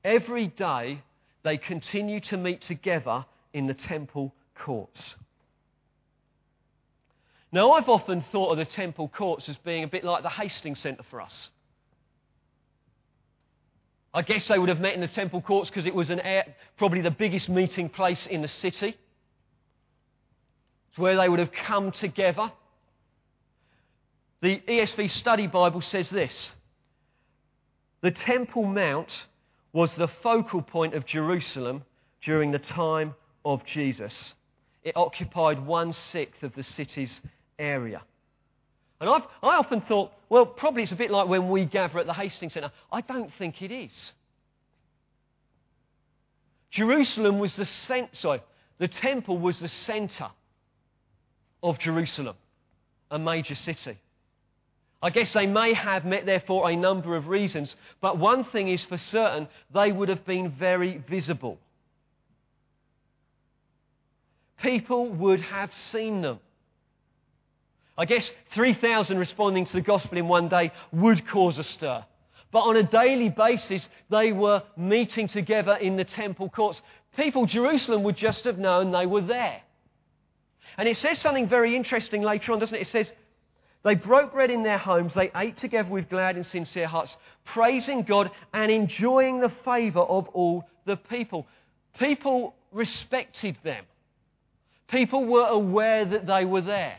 Every 0.05 0.49
day 0.49 1.03
they 1.43 1.59
continue 1.59 2.21
to 2.21 2.37
meet 2.37 2.63
together 2.63 3.25
in 3.53 3.67
the 3.67 3.75
temple 3.75 4.35
courts. 4.55 5.15
Now, 7.53 7.73
I've 7.73 7.89
often 7.89 8.25
thought 8.33 8.51
of 8.51 8.59
the 8.59 8.65
temple 8.65 9.09
courts 9.09 9.49
as 9.49 9.57
being 9.59 9.85
a 9.85 9.89
bit 9.89 10.05
like 10.05 10.23
the 10.23 10.31
Hastings 10.31 10.81
Centre 10.81 11.03
for 11.11 11.21
us. 11.21 11.51
I 14.15 14.23
guess 14.23 14.47
they 14.49 14.59
would 14.59 14.69
have 14.69 14.81
met 14.81 14.95
in 14.95 15.01
the 15.01 15.09
temple 15.09 15.41
courts 15.41 15.71
because 15.71 15.87
it 15.87 15.95
was 15.95 16.11
air, 16.11 16.45
probably 16.77 17.01
the 17.01 17.11
biggest 17.11 17.49
meeting 17.49 17.89
place 17.89 18.27
in 18.27 18.43
the 18.43 18.49
city. 18.49 18.97
It's 20.91 20.99
where 20.99 21.17
they 21.17 21.29
would 21.29 21.39
have 21.39 21.53
come 21.53 21.93
together. 21.93 22.53
The 24.43 24.61
ESV 24.69 25.11
Study 25.11 25.47
Bible 25.47 25.81
says 25.81 26.11
this 26.11 26.51
The 28.03 28.11
Temple 28.11 28.65
Mount 28.65 29.11
was 29.73 29.91
the 29.95 30.09
focal 30.23 30.61
point 30.61 30.95
of 30.95 31.07
Jerusalem 31.07 31.83
during 32.23 32.51
the 32.51 32.59
time 32.59 33.15
of 33.45 33.65
Jesus. 33.65 34.13
It 34.85 34.97
occupied 34.97 35.65
one 35.65 35.95
sixth 36.13 36.43
of 36.43 36.55
the 36.55 36.65
city's 36.65 37.19
area. 37.59 38.03
And 39.03 39.11
I've, 39.11 39.23
I 39.43 39.57
often 39.57 39.81
thought, 39.81 40.13
well, 40.29 40.47
probably 40.47 40.85
it's 40.85 40.93
a 40.93 40.97
bit 40.97 41.11
like 41.11 41.27
when 41.27 41.51
we 41.51 41.65
gather 41.65 41.99
at 41.99 42.07
the 42.07 42.13
Hastings 42.13 42.53
Centre. 42.53 42.71
I 42.93 43.01
don't 43.01 43.35
think 43.35 43.61
it 43.61 43.73
is. 43.73 44.13
Jerusalem 46.71 47.41
was 47.41 47.57
the 47.57 47.67
sorry, 48.13 48.43
the 48.79 48.87
temple 48.87 49.39
was 49.39 49.59
the 49.59 49.69
centre 49.69 50.31
of 51.65 51.81
Jerusalem, 51.81 52.37
a 53.11 53.19
major 53.19 53.57
city. 53.57 53.99
I 55.03 55.11
guess 55.11 55.33
they 55.33 55.47
may 55.47 55.75
have 55.75 56.05
met 56.05 56.25
there 56.25 56.45
for 56.47 56.71
a 56.71 56.77
number 56.77 57.17
of 57.17 57.27
reasons, 57.27 57.75
but 58.01 58.19
one 58.19 58.45
thing 58.45 58.69
is 58.69 58.85
for 58.85 58.99
certain 58.99 59.49
they 59.75 59.91
would 59.91 60.11
have 60.11 60.25
been 60.25 60.53
very 60.53 61.03
visible. 61.11 61.59
People 64.63 65.09
would 65.09 65.41
have 65.41 65.75
seen 65.91 66.23
them. 66.23 66.39
I 67.97 68.05
guess 68.07 68.31
3,000 68.55 69.19
responding 69.19 69.67
to 69.67 69.73
the 69.73 69.81
gospel 69.81 70.19
in 70.19 70.29
one 70.29 70.49
day 70.49 70.73
would 70.93 71.27
cause 71.29 71.59
a 71.59 71.65
stir. 71.65 72.05
But 72.51 72.61
on 72.61 72.77
a 72.77 72.83
daily 72.83 73.29
basis, 73.29 73.89
they 74.11 74.33
were 74.33 74.63
meeting 74.77 75.29
together 75.29 75.75
in 75.75 75.97
the 75.97 76.05
temple 76.05 76.51
courts. 76.51 76.81
People, 77.17 77.47
Jerusalem 77.47 78.03
would 78.05 78.17
just 78.17 78.45
have 78.45 78.59
known 78.59 78.93
they 78.93 79.07
were 79.07 79.23
there. 79.23 79.63
And 80.79 80.89
it 80.89 80.97
says 80.97 81.19
something 81.19 81.49
very 81.49 81.77
interesting 81.77 82.23
later 82.23 82.53
on, 82.53 82.59
doesn't 82.59 82.75
it? 82.75 82.83
It 82.83 82.89
says, 82.89 83.11
they 83.85 83.95
broke 83.95 84.33
bread 84.33 84.51
in 84.51 84.63
their 84.63 84.79
homes, 84.79 85.13
they 85.13 85.31
ate 85.35 85.57
together 85.57 85.91
with 85.91 86.09
glad 86.09 86.37
and 86.37 86.47
sincere 86.47 86.87
hearts, 86.87 87.17
praising 87.45 88.05
God 88.05 88.31
and 88.55 88.71
enjoying 88.71 89.41
the 89.41 89.53
favour 89.65 90.01
of 90.01 90.29
all 90.29 90.65
the 90.87 90.97
people. 90.97 91.47
People 91.99 92.55
respected 92.71 93.59
them. 93.65 93.85
People 94.89 95.25
were 95.25 95.47
aware 95.47 96.05
that 96.05 96.27
they 96.27 96.45
were 96.45 96.61
there. 96.61 96.99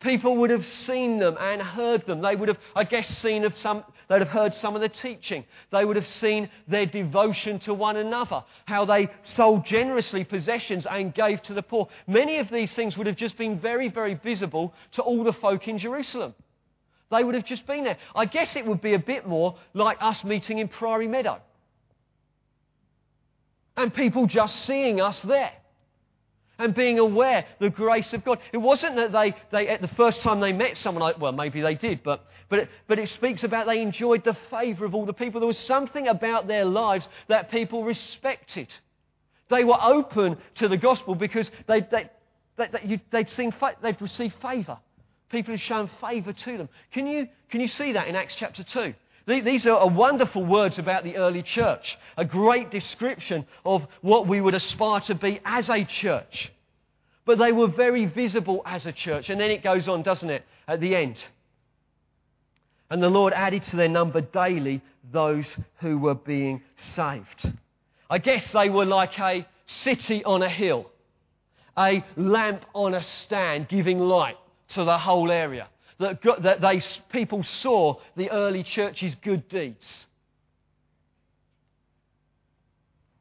People 0.00 0.36
would 0.36 0.50
have 0.50 0.64
seen 0.64 1.18
them 1.18 1.36
and 1.40 1.60
heard 1.60 2.06
them. 2.06 2.20
They 2.20 2.36
would 2.36 2.48
have, 2.48 2.58
I 2.76 2.84
guess, 2.84 3.08
seen 3.18 3.44
of 3.44 3.58
some, 3.58 3.82
they'd 4.08 4.20
have 4.20 4.28
heard 4.28 4.54
some 4.54 4.76
of 4.76 4.80
the 4.80 4.88
teaching. 4.88 5.44
They 5.72 5.84
would 5.84 5.96
have 5.96 6.08
seen 6.08 6.50
their 6.68 6.86
devotion 6.86 7.58
to 7.60 7.74
one 7.74 7.96
another, 7.96 8.44
how 8.66 8.84
they 8.84 9.08
sold 9.22 9.66
generously 9.66 10.22
possessions 10.22 10.86
and 10.88 11.12
gave 11.12 11.42
to 11.42 11.54
the 11.54 11.62
poor. 11.62 11.88
Many 12.06 12.38
of 12.38 12.48
these 12.48 12.72
things 12.74 12.96
would 12.96 13.08
have 13.08 13.16
just 13.16 13.36
been 13.36 13.58
very, 13.58 13.88
very 13.88 14.14
visible 14.14 14.72
to 14.92 15.02
all 15.02 15.24
the 15.24 15.32
folk 15.32 15.66
in 15.66 15.78
Jerusalem. 15.78 16.34
They 17.10 17.24
would 17.24 17.34
have 17.34 17.46
just 17.46 17.66
been 17.66 17.82
there. 17.82 17.98
I 18.14 18.26
guess 18.26 18.54
it 18.54 18.66
would 18.66 18.80
be 18.80 18.94
a 18.94 18.98
bit 19.00 19.26
more 19.26 19.56
like 19.74 19.98
us 20.00 20.22
meeting 20.22 20.58
in 20.58 20.68
Priory 20.68 21.08
Meadow. 21.08 21.40
And 23.76 23.92
people 23.92 24.26
just 24.26 24.64
seeing 24.64 25.00
us 25.00 25.20
there. 25.22 25.52
And 26.58 26.74
being 26.74 26.98
aware 26.98 27.46
the 27.60 27.70
grace 27.70 28.12
of 28.12 28.24
God. 28.24 28.38
It 28.52 28.58
wasn't 28.58 28.96
that 28.96 29.12
they, 29.12 29.34
they 29.50 29.68
at 29.68 29.80
the 29.80 29.88
first 29.88 30.20
time 30.22 30.40
they 30.40 30.52
met 30.52 30.76
someone, 30.76 31.02
like, 31.02 31.20
well, 31.20 31.32
maybe 31.32 31.60
they 31.60 31.74
did, 31.74 32.02
but, 32.02 32.24
but, 32.48 32.60
it, 32.60 32.68
but 32.86 32.98
it 32.98 33.08
speaks 33.10 33.44
about 33.44 33.66
they 33.66 33.80
enjoyed 33.80 34.24
the 34.24 34.36
favour 34.50 34.84
of 34.84 34.94
all 34.94 35.06
the 35.06 35.12
people. 35.12 35.40
There 35.40 35.46
was 35.46 35.58
something 35.58 36.08
about 36.08 36.48
their 36.48 36.64
lives 36.64 37.06
that 37.28 37.50
people 37.50 37.84
respected. 37.84 38.68
They 39.50 39.64
were 39.64 39.80
open 39.80 40.36
to 40.56 40.68
the 40.68 40.76
gospel 40.76 41.14
because 41.14 41.50
they, 41.66 41.80
they, 41.80 42.10
they, 42.56 42.68
they, 42.72 43.02
they'd, 43.10 43.30
seen, 43.30 43.54
they'd 43.82 44.00
received 44.00 44.34
favour. 44.42 44.78
People 45.30 45.52
had 45.52 45.60
shown 45.60 45.90
favour 46.00 46.32
to 46.32 46.58
them. 46.58 46.68
Can 46.92 47.06
you, 47.06 47.28
can 47.50 47.60
you 47.60 47.68
see 47.68 47.92
that 47.92 48.08
in 48.08 48.16
Acts 48.16 48.34
chapter 48.34 48.64
2? 48.64 48.94
These 49.28 49.66
are 49.66 49.86
wonderful 49.86 50.42
words 50.42 50.78
about 50.78 51.04
the 51.04 51.16
early 51.16 51.42
church, 51.42 51.98
a 52.16 52.24
great 52.24 52.70
description 52.70 53.46
of 53.62 53.86
what 54.00 54.26
we 54.26 54.40
would 54.40 54.54
aspire 54.54 55.00
to 55.00 55.14
be 55.14 55.38
as 55.44 55.68
a 55.68 55.84
church. 55.84 56.50
But 57.26 57.38
they 57.38 57.52
were 57.52 57.66
very 57.66 58.06
visible 58.06 58.62
as 58.64 58.86
a 58.86 58.92
church. 58.92 59.28
And 59.28 59.38
then 59.38 59.50
it 59.50 59.62
goes 59.62 59.86
on, 59.86 60.02
doesn't 60.02 60.30
it, 60.30 60.46
at 60.66 60.80
the 60.80 60.96
end? 60.96 61.22
And 62.88 63.02
the 63.02 63.10
Lord 63.10 63.34
added 63.34 63.64
to 63.64 63.76
their 63.76 63.88
number 63.88 64.22
daily 64.22 64.80
those 65.12 65.46
who 65.80 65.98
were 65.98 66.14
being 66.14 66.62
saved. 66.76 67.52
I 68.08 68.16
guess 68.16 68.50
they 68.52 68.70
were 68.70 68.86
like 68.86 69.18
a 69.20 69.46
city 69.66 70.24
on 70.24 70.42
a 70.42 70.48
hill, 70.48 70.90
a 71.76 72.02
lamp 72.16 72.64
on 72.74 72.94
a 72.94 73.02
stand 73.02 73.68
giving 73.68 73.98
light 73.98 74.38
to 74.68 74.84
the 74.84 74.96
whole 74.96 75.30
area 75.30 75.68
that, 75.98 76.22
God, 76.22 76.42
that 76.44 76.60
they, 76.60 76.82
people 77.10 77.42
saw 77.42 77.96
the 78.16 78.30
early 78.30 78.62
church's 78.62 79.14
good 79.22 79.48
deeds 79.48 80.06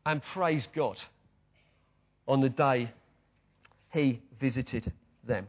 and 0.06 0.22
praised 0.34 0.70
God 0.76 0.98
on 2.28 2.42
the 2.42 2.50
day 2.50 2.92
he 3.92 4.22
visited 4.40 4.92
them. 5.24 5.48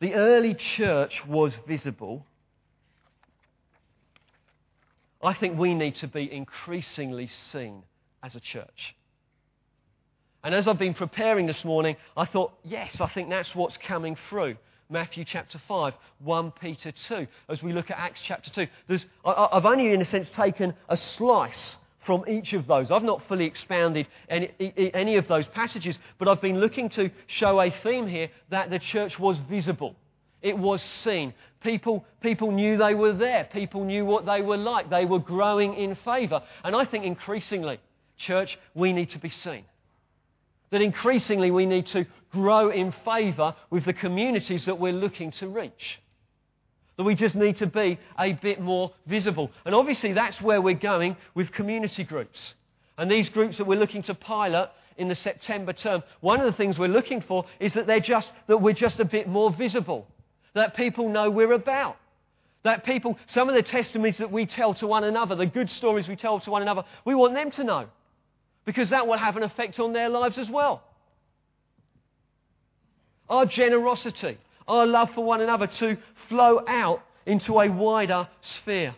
The 0.00 0.14
early 0.14 0.54
church 0.54 1.22
was 1.26 1.54
visible. 1.66 2.24
I 5.22 5.34
think 5.34 5.58
we 5.58 5.74
need 5.74 5.96
to 5.96 6.08
be 6.08 6.32
increasingly 6.32 7.28
seen 7.28 7.82
as 8.22 8.36
a 8.36 8.40
church. 8.40 8.94
And 10.44 10.54
as 10.54 10.68
I've 10.68 10.78
been 10.78 10.94
preparing 10.94 11.46
this 11.46 11.64
morning, 11.64 11.96
I 12.16 12.24
thought, 12.24 12.52
yes, 12.62 13.00
I 13.00 13.08
think 13.08 13.28
that's 13.28 13.54
what's 13.54 13.76
coming 13.76 14.16
through. 14.30 14.56
Matthew 14.90 15.24
chapter 15.24 15.60
5, 15.68 15.94
1 16.20 16.52
Peter 16.52 16.92
2, 16.92 17.26
as 17.50 17.62
we 17.62 17.74
look 17.74 17.90
at 17.90 17.98
Acts 17.98 18.22
chapter 18.24 18.50
2. 18.50 18.66
There's, 18.88 19.04
I, 19.24 19.48
I've 19.52 19.66
only, 19.66 19.92
in 19.92 20.00
a 20.00 20.04
sense, 20.04 20.30
taken 20.30 20.72
a 20.88 20.96
slice 20.96 21.76
from 22.06 22.24
each 22.26 22.54
of 22.54 22.66
those. 22.66 22.90
I've 22.90 23.02
not 23.02 23.22
fully 23.28 23.44
expounded 23.44 24.06
any, 24.30 24.50
any 24.94 25.16
of 25.16 25.28
those 25.28 25.46
passages, 25.48 25.98
but 26.18 26.26
I've 26.26 26.40
been 26.40 26.58
looking 26.58 26.88
to 26.90 27.10
show 27.26 27.60
a 27.60 27.70
theme 27.82 28.06
here 28.06 28.30
that 28.48 28.70
the 28.70 28.78
church 28.78 29.18
was 29.18 29.36
visible. 29.50 29.94
It 30.40 30.56
was 30.56 30.80
seen. 30.80 31.34
People, 31.62 32.06
people 32.22 32.50
knew 32.50 32.78
they 32.78 32.94
were 32.94 33.12
there. 33.12 33.44
People 33.52 33.84
knew 33.84 34.06
what 34.06 34.24
they 34.24 34.40
were 34.40 34.56
like. 34.56 34.88
They 34.88 35.04
were 35.04 35.18
growing 35.18 35.74
in 35.74 35.96
favour. 35.96 36.42
And 36.64 36.74
I 36.74 36.86
think 36.86 37.04
increasingly, 37.04 37.78
church, 38.16 38.58
we 38.74 38.94
need 38.94 39.10
to 39.10 39.18
be 39.18 39.28
seen. 39.28 39.64
That 40.70 40.82
increasingly 40.82 41.50
we 41.50 41.66
need 41.66 41.86
to 41.86 42.06
grow 42.30 42.70
in 42.70 42.92
favour 43.04 43.54
with 43.70 43.84
the 43.84 43.92
communities 43.92 44.66
that 44.66 44.78
we're 44.78 44.92
looking 44.92 45.30
to 45.32 45.48
reach. 45.48 46.00
That 46.96 47.04
we 47.04 47.14
just 47.14 47.34
need 47.34 47.56
to 47.58 47.66
be 47.66 47.98
a 48.18 48.32
bit 48.32 48.60
more 48.60 48.92
visible. 49.06 49.50
And 49.64 49.74
obviously, 49.74 50.12
that's 50.12 50.40
where 50.40 50.60
we're 50.60 50.74
going 50.74 51.16
with 51.34 51.52
community 51.52 52.04
groups. 52.04 52.54
And 52.98 53.10
these 53.10 53.28
groups 53.28 53.58
that 53.58 53.66
we're 53.66 53.78
looking 53.78 54.02
to 54.04 54.14
pilot 54.14 54.70
in 54.96 55.08
the 55.08 55.14
September 55.14 55.72
term, 55.72 56.02
one 56.20 56.40
of 56.40 56.46
the 56.46 56.56
things 56.56 56.76
we're 56.76 56.88
looking 56.88 57.20
for 57.20 57.46
is 57.60 57.72
that, 57.74 57.86
they're 57.86 58.00
just, 58.00 58.28
that 58.48 58.58
we're 58.58 58.74
just 58.74 58.98
a 58.98 59.04
bit 59.04 59.28
more 59.28 59.52
visible. 59.52 60.06
That 60.54 60.76
people 60.76 61.08
know 61.08 61.30
we're 61.30 61.52
about. 61.52 61.96
That 62.64 62.84
people, 62.84 63.16
some 63.28 63.48
of 63.48 63.54
the 63.54 63.62
testimonies 63.62 64.18
that 64.18 64.32
we 64.32 64.44
tell 64.44 64.74
to 64.74 64.86
one 64.88 65.04
another, 65.04 65.36
the 65.36 65.46
good 65.46 65.70
stories 65.70 66.08
we 66.08 66.16
tell 66.16 66.40
to 66.40 66.50
one 66.50 66.62
another, 66.62 66.82
we 67.04 67.14
want 67.14 67.34
them 67.34 67.52
to 67.52 67.64
know. 67.64 67.86
Because 68.68 68.90
that 68.90 69.06
will 69.06 69.16
have 69.16 69.38
an 69.38 69.44
effect 69.44 69.80
on 69.80 69.94
their 69.94 70.10
lives 70.10 70.36
as 70.36 70.50
well 70.50 70.82
our 73.30 73.46
generosity, 73.46 74.38
our 74.66 74.86
love 74.86 75.10
for 75.14 75.24
one 75.24 75.40
another 75.40 75.66
to 75.66 75.96
flow 76.28 76.62
out 76.66 77.02
into 77.26 77.60
a 77.60 77.68
wider 77.70 78.28
sphere. 78.42 78.94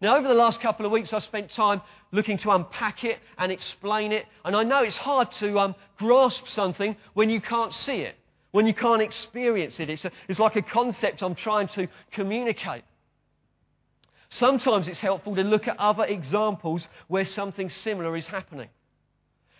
Now, 0.00 0.16
over 0.16 0.28
the 0.28 0.34
last 0.34 0.60
couple 0.60 0.86
of 0.86 0.92
weeks, 0.92 1.12
I've 1.12 1.24
spent 1.24 1.50
time 1.50 1.80
looking 2.12 2.38
to 2.38 2.50
unpack 2.50 3.04
it 3.04 3.18
and 3.38 3.50
explain 3.50 4.12
it. 4.12 4.26
And 4.44 4.54
I 4.56 4.62
know 4.62 4.82
it's 4.82 4.96
hard 4.96 5.32
to 5.32 5.58
um, 5.58 5.74
grasp 5.96 6.48
something 6.48 6.96
when 7.14 7.30
you 7.30 7.40
can't 7.40 7.74
see 7.74 8.00
it, 8.02 8.14
when 8.52 8.66
you 8.66 8.74
can't 8.74 9.02
experience 9.02 9.80
it. 9.80 9.90
It's, 9.90 10.04
a, 10.04 10.12
it's 10.28 10.38
like 10.38 10.56
a 10.56 10.62
concept 10.62 11.22
I'm 11.22 11.34
trying 11.34 11.68
to 11.68 11.88
communicate. 12.12 12.84
Sometimes 14.30 14.88
it's 14.88 15.00
helpful 15.00 15.34
to 15.34 15.42
look 15.42 15.66
at 15.68 15.78
other 15.78 16.04
examples 16.04 16.86
where 17.08 17.26
something 17.26 17.70
similar 17.70 18.16
is 18.16 18.26
happening. 18.26 18.68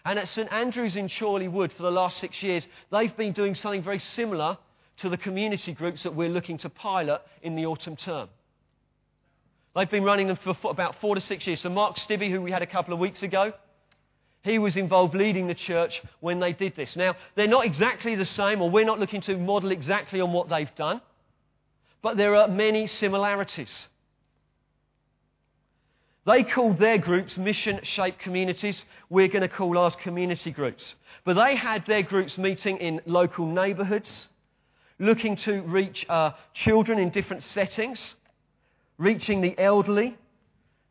And 0.05 0.19
at 0.19 0.29
St 0.29 0.51
Andrews 0.53 0.97
in 0.97 1.09
Chorleywood 1.09 1.73
for 1.73 1.83
the 1.83 1.91
last 1.91 2.19
six 2.19 2.43
years, 2.43 2.67
they've 2.91 3.17
been 3.17 3.33
doing 3.33 3.55
something 3.55 3.83
very 3.83 3.99
similar 3.99 4.59
to 4.99 5.09
the 5.09 5.17
community 5.17 5.73
groups 5.73 6.03
that 6.03 6.15
we're 6.15 6.29
looking 6.29 6.59
to 6.59 6.69
pilot 6.69 7.23
in 7.43 7.55
the 7.55 7.67
autumn 7.67 7.97
term. 7.97 8.29
They've 9.75 9.91
been 9.91 10.05
running 10.05 10.27
them 10.27 10.39
for 10.43 10.57
about 10.65 11.01
four 11.01 11.15
to 11.15 11.21
six 11.21 11.47
years. 11.47 11.61
So, 11.61 11.69
Mark 11.69 11.97
Stibbe, 11.97 12.31
who 12.31 12.43
we 12.43 12.51
had 12.51 12.63
a 12.63 12.67
couple 12.67 12.93
of 12.95 13.01
weeks 13.01 13.23
ago, 13.23 13.53
he 14.43 14.59
was 14.59 14.77
involved 14.77 15.15
leading 15.15 15.47
the 15.47 15.55
church 15.55 16.03
when 16.21 16.41
they 16.41 16.53
did 16.53 16.75
this. 16.75 16.97
Now, 16.97 17.17
they're 17.35 17.47
not 17.47 17.67
exactly 17.67 18.15
the 18.15 18.25
same, 18.25 18.63
or 18.63 18.71
we're 18.71 18.85
not 18.85 18.99
looking 18.99 19.21
to 19.23 19.37
model 19.37 19.71
exactly 19.71 20.21
on 20.21 20.33
what 20.33 20.49
they've 20.49 20.75
done, 20.75 21.01
but 22.03 22.17
there 22.17 22.35
are 22.35 22.49
many 22.49 22.87
similarities. 22.87 23.89
They 26.29 26.43
called 26.43 26.79
their 26.79 26.99
groups 26.99 27.39
mission 27.39 27.81
shaped 27.85 28.19
communities. 28.19 28.83
We're 29.09 29.29
going 29.29 29.41
to 29.41 29.49
call 29.49 29.79
ours 29.79 29.97
community 30.03 30.51
groups. 30.51 30.95
But 31.25 31.37
they 31.43 31.57
had 31.57 31.87
their 31.87 32.03
groups 32.03 32.37
meeting 32.37 32.77
in 32.77 33.01
local 33.07 33.47
neighbourhoods, 33.47 34.29
looking 34.99 35.37
to 35.37 35.63
reach 35.63 36.05
uh, 36.07 36.33
children 36.53 36.99
in 36.99 37.09
different 37.09 37.45
settings, 37.45 37.99
reaching 38.99 39.41
the 39.41 39.59
elderly. 39.59 40.19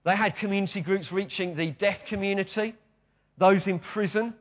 They 0.06 0.16
had 0.16 0.38
community 0.38 0.82
groups 0.82 1.12
reaching 1.12 1.56
the 1.56 1.70
deaf 1.70 1.98
community, 2.08 2.74
those 3.38 3.68
in 3.68 3.78
prison, 3.78 4.34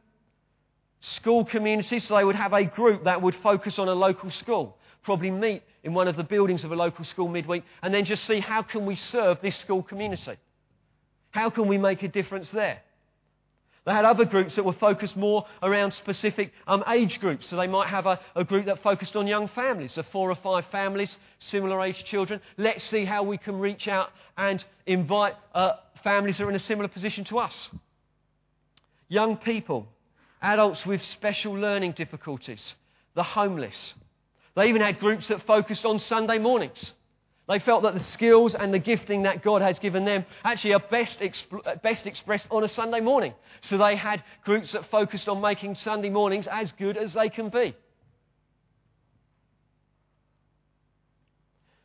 school 1.03 1.45
communities. 1.45 2.05
So 2.07 2.17
they 2.17 2.25
would 2.25 2.37
have 2.37 2.55
a 2.55 2.65
group 2.65 3.05
that 3.05 3.21
would 3.21 3.37
focus 3.43 3.79
on 3.79 3.89
a 3.89 3.95
local 3.95 4.31
school, 4.31 4.79
probably 5.03 5.31
meet 5.31 5.63
in 5.85 5.93
one 5.93 6.09
of 6.09 6.17
the 6.17 6.25
buildings 6.25 6.65
of 6.65 6.73
a 6.73 6.77
local 6.77 7.05
school 7.05 7.29
midweek, 7.29 7.65
and 7.83 7.93
then 7.93 8.07
just 8.07 8.25
see 8.25 8.41
how 8.41 8.63
can 8.63 8.87
we 8.87 8.97
serve 8.97 9.43
this 9.43 9.59
school 9.59 9.83
community. 9.83 10.39
How 11.37 11.51
can 11.51 11.69
we 11.69 11.77
make 11.77 12.03
a 12.03 12.09
difference 12.09 12.49
there? 12.51 12.79
They 13.85 13.93
had 13.93 14.07
other 14.07 14.25
groups 14.25 14.57
that 14.57 14.65
were 14.65 14.73
focused 14.73 15.19
more 15.19 15.45
around 15.63 15.93
specific 15.93 16.51
um, 16.67 16.83
age 16.89 17.21
groups. 17.21 17.51
So 17.51 17.57
they 17.57 17.67
might 17.67 17.89
have 17.89 18.07
a, 18.07 18.19
a, 18.35 18.43
group 18.43 18.65
that 18.65 18.83
focused 18.83 19.17
on 19.17 19.27
young 19.27 19.47
families, 19.49 19.93
so 19.93 20.03
four 20.11 20.31
or 20.31 20.35
five 20.35 20.65
families, 20.73 21.15
similar 21.39 21.83
age 21.83 22.03
children. 22.05 22.41
Let's 22.57 22.83
see 22.85 23.05
how 23.05 23.23
we 23.23 23.37
can 23.37 23.59
reach 23.59 23.87
out 23.87 24.13
and 24.39 24.65
invite 24.87 25.35
uh, 25.55 25.73
families 26.03 26.39
that 26.39 26.45
are 26.45 26.49
in 26.49 26.57
a 26.57 26.61
similar 26.61 26.89
position 26.89 27.27
to 27.27 27.39
us. 27.39 27.69
Young 29.09 29.37
people, 29.37 29.87
adults 30.41 30.87
with 30.87 31.03
special 31.03 31.53
learning 31.53 31.93
difficulties, 31.93 32.75
the 33.15 33.23
homeless. 33.23 33.93
They 34.55 34.71
even 34.71 34.81
had 34.81 35.01
groups 35.01 35.29
that 35.29 35.47
focused 35.47 35.85
on 35.85 35.99
Sunday 35.99 36.39
mornings. 36.39 36.93
They 37.49 37.61
felt 37.61 37.85
that 37.85 37.95
the 37.95 38.01
skills 38.01 38.57
and 38.57 38.75
the 38.75 38.79
gifting 38.79 39.23
that 39.23 39.43
God 39.43 39.63
has 39.63 39.79
given 39.79 40.05
them 40.05 40.25
actually 40.45 40.75
are 40.75 40.83
best, 40.91 41.21
exp- 41.21 41.65
uh, 41.65 41.77
best 41.77 42.07
expressed 42.07 42.47
on 42.51 42.65
a 42.65 42.69
Sunday 42.69 43.01
morning. 43.01 43.35
So 43.61 43.79
they 43.79 43.95
had 43.95 44.25
groups 44.45 44.73
that 44.73 44.87
focused 44.87 45.29
on 45.29 45.41
making 45.41 45.77
Sunday 45.77 46.11
mornings 46.11 46.49
as 46.49 46.73
good 46.73 46.97
as 46.97 47.13
they 47.13 47.29
can 47.29 47.49
be. 47.49 47.77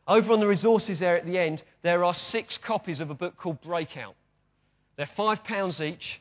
Over 0.08 0.32
on 0.32 0.40
the 0.40 0.48
resources 0.48 0.98
there 0.98 1.16
at 1.16 1.26
the 1.26 1.38
end, 1.38 1.62
there 1.82 2.02
are 2.02 2.14
six 2.14 2.58
copies 2.58 2.98
of 2.98 3.10
a 3.10 3.14
book 3.14 3.36
called 3.36 3.60
Breakout. 3.60 4.16
They're 4.96 5.08
five 5.16 5.44
pounds 5.44 5.80
each. 5.80 6.20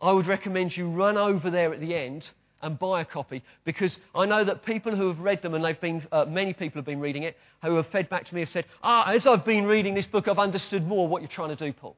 I 0.00 0.12
would 0.12 0.28
recommend 0.28 0.76
you 0.76 0.88
run 0.88 1.16
over 1.16 1.50
there 1.50 1.74
at 1.74 1.80
the 1.80 1.96
end 1.96 2.24
and 2.62 2.78
buy 2.78 3.00
a 3.00 3.04
copy 3.04 3.42
because 3.64 3.96
I 4.14 4.26
know 4.26 4.44
that 4.44 4.64
people 4.64 4.94
who 4.94 5.08
have 5.08 5.20
read 5.20 5.42
them, 5.42 5.54
and 5.54 5.64
they've 5.64 5.80
been, 5.80 6.06
uh, 6.10 6.24
many 6.24 6.52
people 6.52 6.78
have 6.78 6.86
been 6.86 7.00
reading 7.00 7.22
it, 7.22 7.36
who 7.62 7.76
have 7.76 7.86
fed 7.88 8.08
back 8.08 8.26
to 8.26 8.34
me 8.34 8.40
have 8.40 8.50
said, 8.50 8.64
Ah, 8.82 9.10
as 9.10 9.26
I've 9.26 9.44
been 9.44 9.64
reading 9.64 9.94
this 9.94 10.06
book, 10.06 10.28
I've 10.28 10.38
understood 10.38 10.86
more 10.86 11.06
what 11.06 11.22
you're 11.22 11.30
trying 11.30 11.56
to 11.56 11.66
do, 11.66 11.72
Paul. 11.72 11.96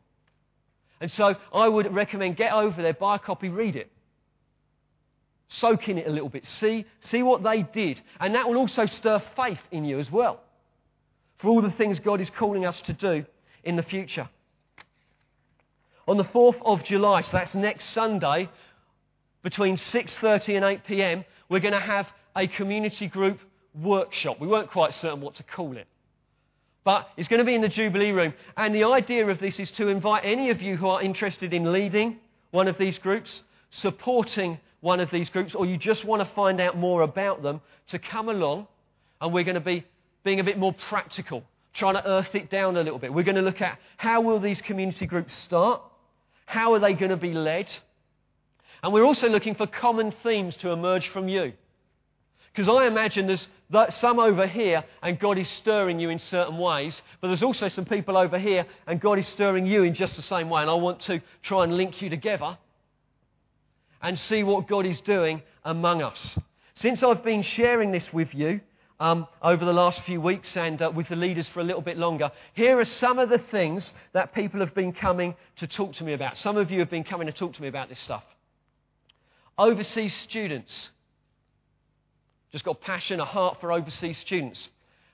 And 1.01 1.11
so 1.11 1.35
I 1.53 1.67
would 1.67 1.93
recommend 1.95 2.37
get 2.37 2.53
over 2.53 2.83
there, 2.83 2.93
buy 2.93 3.17
a 3.17 3.19
copy, 3.19 3.49
read 3.49 3.77
it. 3.77 3.91
Soak 5.49 5.89
in 5.89 5.99
it 5.99 6.07
a 6.07 6.11
little 6.11 6.29
bit. 6.29 6.45
See, 6.61 6.85
see 7.05 7.23
what 7.23 7.43
they 7.43 7.63
did. 7.63 8.01
And 8.21 8.35
that 8.35 8.47
will 8.49 8.57
also 8.57 8.87
stir 8.87 9.23
faith 9.35 9.59
in 9.73 9.85
you 9.85 9.99
as 9.99 10.11
well 10.11 10.41
for 11.39 11.49
all 11.49 11.63
the 11.63 11.71
things 11.73 11.99
God 11.99 12.21
is 12.21 12.31
calling 12.31 12.67
us 12.67 12.81
to 12.83 12.93
do 12.93 13.25
in 13.65 13.77
the 13.77 13.83
future. 13.83 14.29
On 16.07 16.17
the 16.17 16.25
4th 16.25 16.61
of 16.65 16.85
July, 16.85 17.23
so 17.23 17.31
that's 17.33 17.55
next 17.55 17.93
Sunday, 17.95 18.49
between 19.43 19.77
6:30 19.77 20.57
and 20.57 20.65
8 20.65 20.85
p.m., 20.85 21.25
we're 21.49 21.61
going 21.61 21.75
to 21.75 21.81
have 21.81 22.07
a 22.37 22.47
community 22.47 23.09
group 23.09 23.39
workshop. 23.75 24.41
We 24.41 24.47
weren't 24.47 24.71
quite 24.71 24.95
certain 24.95 25.21
what 25.21 25.35
to 25.37 25.43
call 25.43 25.77
it. 25.77 25.87
But 26.85 27.09
it's 27.17 27.29
going 27.29 27.39
to 27.39 27.45
be 27.45 27.55
in 27.55 27.61
the 27.61 27.69
Jubilee 27.69 28.11
Room. 28.11 28.33
And 28.57 28.75
the 28.75 28.85
idea 28.85 29.27
of 29.27 29.39
this 29.39 29.59
is 29.61 29.71
to 29.73 29.89
invite 29.89 30.25
any 30.25 30.51
of 30.51 30.63
you 30.63 30.77
who 30.77 30.89
are 30.89 31.03
interested 31.03 31.53
in 31.53 31.73
leading 31.73 32.19
one 32.53 32.69
of 32.69 32.79
these 32.79 32.99
groups, 32.99 33.43
supporting 33.71 34.59
one 34.81 34.99
of 34.99 35.11
these 35.11 35.29
groups, 35.29 35.55
or 35.55 35.67
you 35.67 35.77
just 35.77 36.05
want 36.05 36.27
to 36.27 36.35
find 36.35 36.61
out 36.61 36.77
more 36.77 37.03
about 37.03 37.43
them, 37.43 37.61
to 37.89 37.99
come 37.99 38.29
along. 38.29 38.67
And 39.21 39.33
we're 39.33 39.45
going 39.45 39.57
to 39.57 39.61
be 39.61 39.85
being 40.25 40.41
a 40.41 40.45
bit 40.45 40.59
more 40.59 40.73
practical, 40.73 41.45
trying 41.75 41.95
to 41.95 42.07
earth 42.09 42.35
it 42.35 42.51
down 42.51 42.77
a 42.77 42.83
little 42.83 42.99
bit. 42.99 43.13
We're 43.13 43.25
going 43.25 43.37
to 43.37 43.43
look 43.43 43.61
at 43.61 43.79
how 43.99 44.23
will 44.23 44.41
these 44.41 44.61
community 44.63 45.07
groups 45.07 45.35
start? 45.35 45.83
How 46.47 46.73
are 46.73 46.79
they 46.79 46.95
going 46.95 47.11
to 47.11 47.17
be 47.17 47.35
led? 47.35 47.71
And 48.83 48.93
we're 48.93 49.05
also 49.05 49.29
looking 49.29 49.55
for 49.55 49.67
common 49.67 50.13
themes 50.23 50.57
to 50.59 50.71
emerge 50.71 51.09
from 51.09 51.29
you. 51.29 51.53
Because 52.53 52.69
I 52.69 52.87
imagine 52.87 53.27
there's 53.27 53.47
some 53.99 54.19
over 54.19 54.47
here 54.47 54.85
and 55.03 55.19
God 55.19 55.39
is 55.39 55.49
stirring 55.49 56.01
you 56.01 56.11
in 56.11 56.19
certain 56.19 56.59
ways, 56.59 57.01
but 57.21 57.29
there's 57.29 57.43
also 57.43 57.69
some 57.69 57.85
people 57.85 58.17
over 58.17 58.39
here 58.39 58.67
and 58.87 59.01
God 59.01 59.19
is 59.19 59.29
stirring 59.29 59.67
you 59.67 59.85
in 59.85 59.95
just 59.95 60.17
the 60.17 60.23
same 60.23 60.51
way. 60.51 60.63
And 60.63 60.71
I 60.71 60.75
want 60.75 61.01
to 61.03 61.21
try 61.43 61.65
and 61.65 61.77
link 61.77 62.03
you 62.03 62.11
together 62.11 62.59
and 64.03 64.19
see 64.19 64.43
what 64.43 64.67
God 64.67 64.87
is 64.87 65.01
doing 65.03 65.43
among 65.65 66.03
us. 66.03 66.39
Since 66.75 67.03
I've 67.03 67.23
been 67.23 67.43
sharing 67.43 67.93
this 67.93 68.13
with 68.13 68.35
you 68.35 68.61
um, 68.99 69.29
over 69.43 69.65
the 69.65 69.73
last 69.73 70.01
few 70.03 70.21
weeks 70.21 70.57
and 70.57 70.81
uh, 70.81 70.91
with 70.95 71.09
the 71.09 71.17
leaders 71.17 71.47
for 71.49 71.61
a 71.61 71.65
little 71.65 71.83
bit 71.83 71.99
longer, 71.99 72.33
here 72.55 72.81
are 72.81 72.85
some 72.85 73.19
of 73.19 73.29
the 73.29 73.39
things 73.39 73.93
that 74.13 74.35
people 74.35 74.61
have 74.61 74.75
been 74.75 74.93
coming 74.93 75.35
to 75.57 75.67
talk 75.67 75.95
to 75.95 76.05
me 76.05 76.15
about. 76.15 76.37
Some 76.37 76.57
of 76.57 76.71
you 76.71 76.81
have 76.81 76.91
been 76.91 77.05
coming 77.05 77.27
to 77.27 77.33
talk 77.33 77.53
to 77.53 77.63
me 77.63 77.69
about 77.69 77.89
this 77.89 78.01
stuff. 78.01 78.25
Overseas 79.59 80.15
students 80.23 80.91
just 82.53 82.65
got 82.65 82.81
passion, 82.81 83.21
a 83.21 83.25
heart 83.25 83.59
for 83.61 83.73
overseas 83.73 84.19
students. 84.19 84.69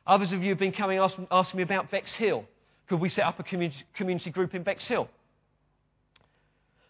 Others 0.07 0.33
of 0.33 0.43
you 0.43 0.51
have 0.51 0.59
been 0.59 0.73
coming 0.73 0.99
asking, 0.99 1.57
me 1.57 1.63
about 1.63 1.91
Bexhill. 1.91 2.45
Could 2.89 3.01
we 3.01 3.09
set 3.09 3.25
up 3.25 3.39
a 3.41 3.43
community, 3.43 3.85
community 3.95 4.31
group 4.31 4.55
in 4.55 4.63
Bexhill? 4.63 5.09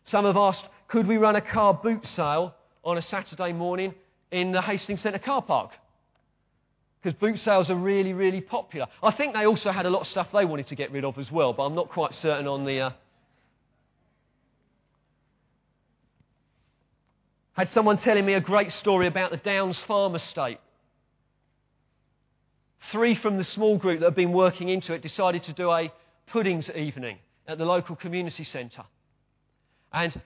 Some 0.07 0.25
have 0.25 0.37
asked, 0.37 0.65
could 0.87 1.07
we 1.07 1.17
run 1.17 1.35
a 1.35 1.41
car 1.41 1.75
boot 1.75 2.07
sale 2.07 2.55
on 2.85 2.99
a 2.99 3.03
Saturday 3.03 3.53
morning 3.53 3.95
in 4.31 4.53
the 4.53 4.63
Hastings 4.63 5.01
Centre 5.01 5.19
car 5.19 5.43
park? 5.43 5.73
Because 7.03 7.19
boot 7.19 7.41
sales 7.41 7.71
are 7.71 7.77
really, 7.77 8.13
really 8.13 8.41
popular. 8.41 8.87
I 9.03 9.11
think 9.13 9.35
they 9.35 9.47
also 9.47 9.73
had 9.73 9.87
a 9.87 9.91
lot 9.91 10.03
of 10.03 10.07
stuff 10.07 10.29
they 10.33 10.45
wanted 10.45 10.69
to 10.69 10.77
get 10.77 10.93
rid 10.93 11.05
of 11.05 11.19
as 11.19 11.33
well, 11.33 11.53
but 11.53 11.65
I'm 11.65 11.75
not 11.75 11.89
quite 11.89 12.15
certain 12.15 12.47
on 12.47 12.65
the, 12.65 12.81
uh, 12.81 12.91
Had 17.57 17.71
someone 17.71 17.97
telling 17.97 18.27
me 18.27 18.35
a 18.35 18.41
great 18.41 18.71
story 18.73 19.07
about 19.07 19.31
the 19.31 19.39
Downs 19.39 19.81
Farm 19.81 20.15
Estate. 20.15 20.59
Three 22.93 23.15
from 23.15 23.39
the 23.39 23.45
small 23.45 23.79
group 23.79 24.01
that 24.01 24.07
had 24.07 24.15
been 24.15 24.33
working 24.33 24.69
into 24.69 24.93
it 24.93 25.01
decided 25.01 25.43
to 25.45 25.55
do 25.55 25.73
a 25.73 25.91
puddings 26.27 26.69
evening 26.71 27.17
at 27.49 27.57
the 27.57 27.65
local 27.65 27.97
community 27.97 28.45
centre. 28.45 28.85
And 29.91 30.21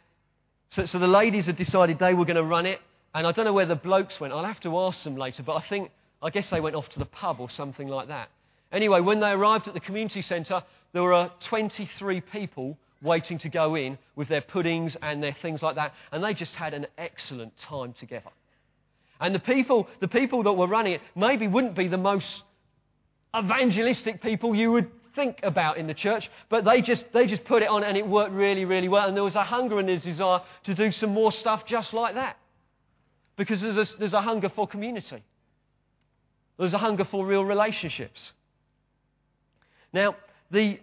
so, 0.72 0.87
so 0.87 0.99
the 0.99 1.07
ladies 1.07 1.47
had 1.47 1.57
decided 1.57 2.01
they 2.01 2.14
were 2.14 2.24
going 2.24 2.37
to 2.37 2.43
run 2.43 2.66
it. 2.66 2.81
And 3.14 3.24
I 3.24 3.31
don't 3.31 3.45
know 3.45 3.53
where 3.53 3.64
the 3.64 3.76
blokes 3.76 4.18
went. 4.18 4.33
I'll 4.33 4.45
have 4.45 4.61
to 4.61 4.76
ask 4.81 5.05
them 5.05 5.16
later. 5.16 5.45
But 5.45 5.55
I 5.55 5.61
think, 5.68 5.93
I 6.20 6.31
guess 6.31 6.51
they 6.51 6.61
went 6.61 6.74
off 6.74 6.89
to 6.91 6.99
the 6.99 7.07
pub 7.07 7.39
or 7.39 7.49
something 7.49 7.87
like 7.87 8.09
that. 8.09 8.28
Anyway, 8.72 9.01
when 9.01 9.20
they 9.20 9.31
arrived 9.31 9.68
at 9.68 9.74
the 9.74 9.81
community 9.81 10.22
centre, 10.22 10.64
there 10.93 11.05
were 11.05 11.31
23 11.49 12.22
people 12.22 12.76
waiting 13.03 13.38
to 13.38 13.48
go 13.48 13.74
in 13.74 13.98
with 14.16 14.28
their 14.28 14.40
puddings 14.40 14.96
and 15.03 15.22
their 15.22 15.36
things 15.40 15.62
like 15.62 15.76
that. 15.76 15.94
And 16.12 16.22
they 16.22 16.34
just 16.34 16.55
had 16.55 16.74
an 16.74 16.86
excellent 16.98 17.57
time 17.59 17.94
together. 17.94 18.30
And 19.20 19.34
the 19.34 19.38
people, 19.40 19.88
the 20.01 20.09
people 20.09 20.42
that 20.44 20.53
were 20.53 20.66
running 20.66 20.94
it 20.94 21.03
maybe 21.14 21.46
wouldn't 21.46 21.74
be 21.76 21.88
the 21.88 21.98
most 21.98 22.42
evangelistic 23.36 24.22
people 24.22 24.55
you 24.55 24.72
would 24.72 24.90
think 25.14 25.40
about 25.42 25.76
in 25.76 25.86
the 25.86 25.94
church, 25.94 26.30
but 26.48 26.64
they 26.64 26.80
just, 26.80 27.05
they 27.12 27.26
just 27.26 27.44
put 27.44 27.62
it 27.62 27.68
on 27.68 27.82
and 27.84 27.96
it 27.96 28.07
worked 28.07 28.32
really, 28.32 28.64
really 28.64 28.88
well. 28.88 29.07
And 29.07 29.16
there 29.16 29.24
was 29.24 29.34
a 29.34 29.44
hunger 29.44 29.78
and 29.78 29.88
a 29.90 29.98
desire 29.98 30.40
to 30.64 30.74
do 30.74 30.92
some 30.92 31.11
more 31.11 31.32
stuff 31.32 31.66
just 31.66 31.92
like 31.92 32.14
that. 32.14 32.36
Because 33.36 33.61
there's 33.61 33.76
a, 33.76 33.96
there's 33.98 34.12
a 34.12 34.22
hunger 34.22 34.48
for 34.48 34.66
community, 34.66 35.22
there's 36.59 36.74
a 36.74 36.78
hunger 36.78 37.05
for 37.05 37.24
real 37.24 37.44
relationships. 37.44 38.20
Now, 39.92 40.16
the, 40.51 40.78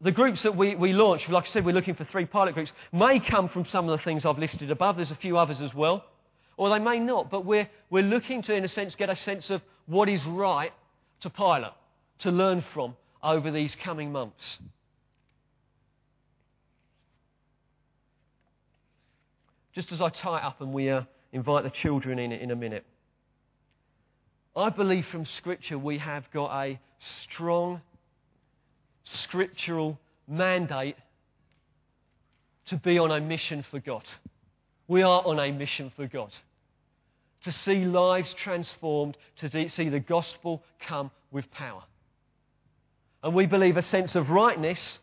the 0.00 0.10
groups 0.10 0.42
that 0.42 0.56
we, 0.56 0.74
we 0.74 0.92
launch, 0.92 1.28
like 1.28 1.46
I 1.46 1.48
said, 1.48 1.64
we're 1.64 1.74
looking 1.74 1.94
for 1.94 2.04
three 2.04 2.26
pilot 2.26 2.54
groups, 2.54 2.72
may 2.92 3.20
come 3.20 3.48
from 3.48 3.64
some 3.66 3.88
of 3.88 3.98
the 3.98 4.04
things 4.04 4.24
I've 4.24 4.38
listed 4.38 4.70
above. 4.70 4.96
There's 4.96 5.10
a 5.10 5.16
few 5.16 5.38
others 5.38 5.60
as 5.60 5.72
well. 5.74 6.04
Or 6.56 6.70
they 6.70 6.78
may 6.78 6.98
not, 6.98 7.30
but 7.30 7.44
we're, 7.44 7.68
we're 7.90 8.02
looking 8.02 8.42
to, 8.42 8.54
in 8.54 8.64
a 8.64 8.68
sense, 8.68 8.94
get 8.94 9.10
a 9.10 9.16
sense 9.16 9.50
of 9.50 9.62
what 9.86 10.08
is 10.08 10.24
right 10.26 10.72
to 11.20 11.30
pilot, 11.30 11.72
to 12.20 12.30
learn 12.30 12.64
from 12.72 12.96
over 13.22 13.50
these 13.50 13.74
coming 13.76 14.12
months. 14.12 14.58
Just 19.74 19.90
as 19.90 20.00
I 20.00 20.08
tie 20.10 20.38
it 20.38 20.44
up 20.44 20.60
and 20.60 20.72
we 20.72 20.90
uh, 20.90 21.02
invite 21.32 21.64
the 21.64 21.70
children 21.70 22.18
in 22.18 22.30
in 22.30 22.52
a 22.52 22.56
minute, 22.56 22.84
I 24.54 24.70
believe 24.70 25.06
from 25.06 25.26
Scripture 25.26 25.78
we 25.78 25.98
have 25.98 26.30
got 26.30 26.52
a 26.52 26.78
strong 27.24 27.80
scriptural 29.04 29.98
mandate 30.26 30.96
to 32.66 32.76
be 32.76 32.98
on 32.98 33.10
a 33.10 33.20
mission 33.20 33.64
for 33.70 33.78
God. 33.78 34.08
We 34.88 35.02
are 35.02 35.22
on 35.24 35.38
a 35.38 35.52
mission 35.52 35.92
for 35.94 36.06
God. 36.06 36.32
To 37.44 37.52
see 37.52 37.84
lives 37.84 38.34
transformed, 38.34 39.16
to 39.36 39.68
see 39.70 39.88
the 39.88 40.00
gospel 40.00 40.62
come 40.86 41.10
with 41.30 41.50
power. 41.50 41.82
And 43.22 43.34
we 43.34 43.46
believe 43.46 43.76
a 43.76 43.82
sense 43.82 44.14
of 44.14 44.30
rightness 44.30 44.98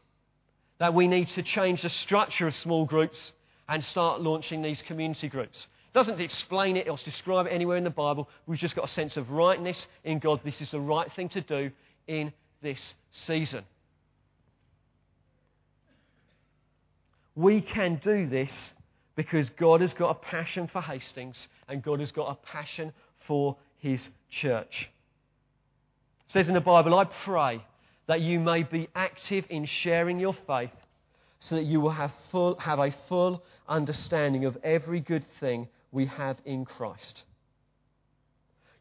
that 0.80 0.94
we 0.94 1.08
need 1.08 1.30
to 1.30 1.44
change 1.44 1.84
the 1.84 1.90
structure 1.90 2.48
of 2.48 2.56
small 2.56 2.86
groups 2.86 3.32
and 3.70 3.84
start 3.84 4.22
launching 4.22 4.62
these 4.62 4.82
community 4.82 5.28
groups. 5.28 5.68
Doesn't 5.94 6.20
explain 6.20 6.78
it 6.78 6.88
or 6.88 6.98
describe 6.98 7.48
it 7.48 7.50
anywhere 7.50 7.78
in 7.78 7.84
the 7.84 7.90
Bible. 7.90 8.30
We've 8.48 8.60
just 8.60 8.76
got 8.76 8.86
a 8.86 8.92
sense 8.92 9.18
of 9.18 9.30
rightness 9.30 9.86
in 10.04 10.20
God. 10.20 10.42
This 10.44 10.62
is 10.62 10.72
the 10.72 10.80
right 10.80 11.12
thing 11.14 11.30
to 11.30 11.42
do 11.42 11.72
in 12.08 12.34
this 12.62 12.96
season. 13.12 13.64
We 17.36 17.62
can 17.62 18.00
do 18.04 18.28
this 18.28 18.72
because 19.16 19.50
God 19.52 19.82
has 19.82 19.94
got 19.94 20.10
a 20.10 20.16
passion 20.16 20.70
for 20.72 20.82
Hastings 20.82 21.48
and 21.68 21.84
God 21.84 22.00
has 22.00 22.12
got 22.12 22.32
a 22.32 22.36
passion 22.36 22.92
for 23.28 23.56
his 23.78 24.10
church. 24.30 24.90
It 26.28 26.34
says 26.34 26.48
in 26.48 26.54
the 26.54 26.62
Bible, 26.62 26.98
I 26.98 27.06
pray 27.06 27.64
that 28.08 28.22
you 28.22 28.40
may 28.40 28.64
be 28.64 28.90
active 28.96 29.46
in 29.50 29.66
sharing 29.66 30.20
your 30.20 30.36
faith 30.48 30.72
so 31.40 31.56
that 31.56 31.64
you 31.64 31.82
will 31.82 31.92
have, 31.92 32.12
full, 32.32 32.58
have 32.60 32.80
a 32.80 32.94
full 33.10 33.44
understanding 33.68 34.46
of 34.46 34.58
every 34.64 35.00
good 35.00 35.26
thing 35.40 35.68
we 35.92 36.06
have 36.06 36.38
in 36.46 36.66
Christ. 36.66 37.24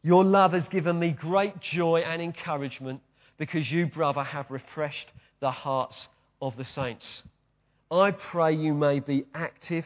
Your 0.03 0.23
love 0.23 0.53
has 0.53 0.67
given 0.67 0.99
me 0.99 1.11
great 1.11 1.59
joy 1.59 2.01
and 2.01 2.21
encouragement 2.21 3.01
because 3.37 3.69
you, 3.71 3.87
brother, 3.87 4.23
have 4.23 4.49
refreshed 4.49 5.07
the 5.39 5.51
hearts 5.51 6.07
of 6.41 6.57
the 6.57 6.65
saints. 6.65 7.23
I 7.91 8.11
pray 8.11 8.53
you 8.53 8.73
may 8.73 9.01
be 9.01 9.25
active 9.33 9.85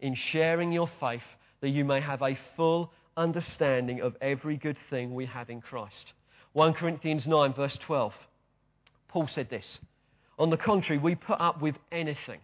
in 0.00 0.14
sharing 0.14 0.72
your 0.72 0.88
faith, 0.98 1.22
that 1.60 1.68
you 1.68 1.84
may 1.84 2.00
have 2.00 2.22
a 2.22 2.38
full 2.56 2.90
understanding 3.16 4.00
of 4.00 4.16
every 4.22 4.56
good 4.56 4.78
thing 4.88 5.14
we 5.14 5.26
have 5.26 5.50
in 5.50 5.60
Christ. 5.60 6.14
1 6.54 6.72
Corinthians 6.74 7.26
9, 7.26 7.52
verse 7.52 7.76
12. 7.80 8.14
Paul 9.08 9.28
said 9.28 9.50
this 9.50 9.78
On 10.38 10.48
the 10.48 10.56
contrary, 10.56 10.98
we 10.98 11.14
put 11.14 11.40
up 11.40 11.60
with 11.60 11.76
anything 11.92 12.40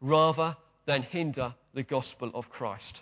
rather 0.00 0.56
than 0.86 1.02
hinder 1.02 1.52
the 1.74 1.82
gospel 1.82 2.30
of 2.32 2.48
Christ. 2.48 3.00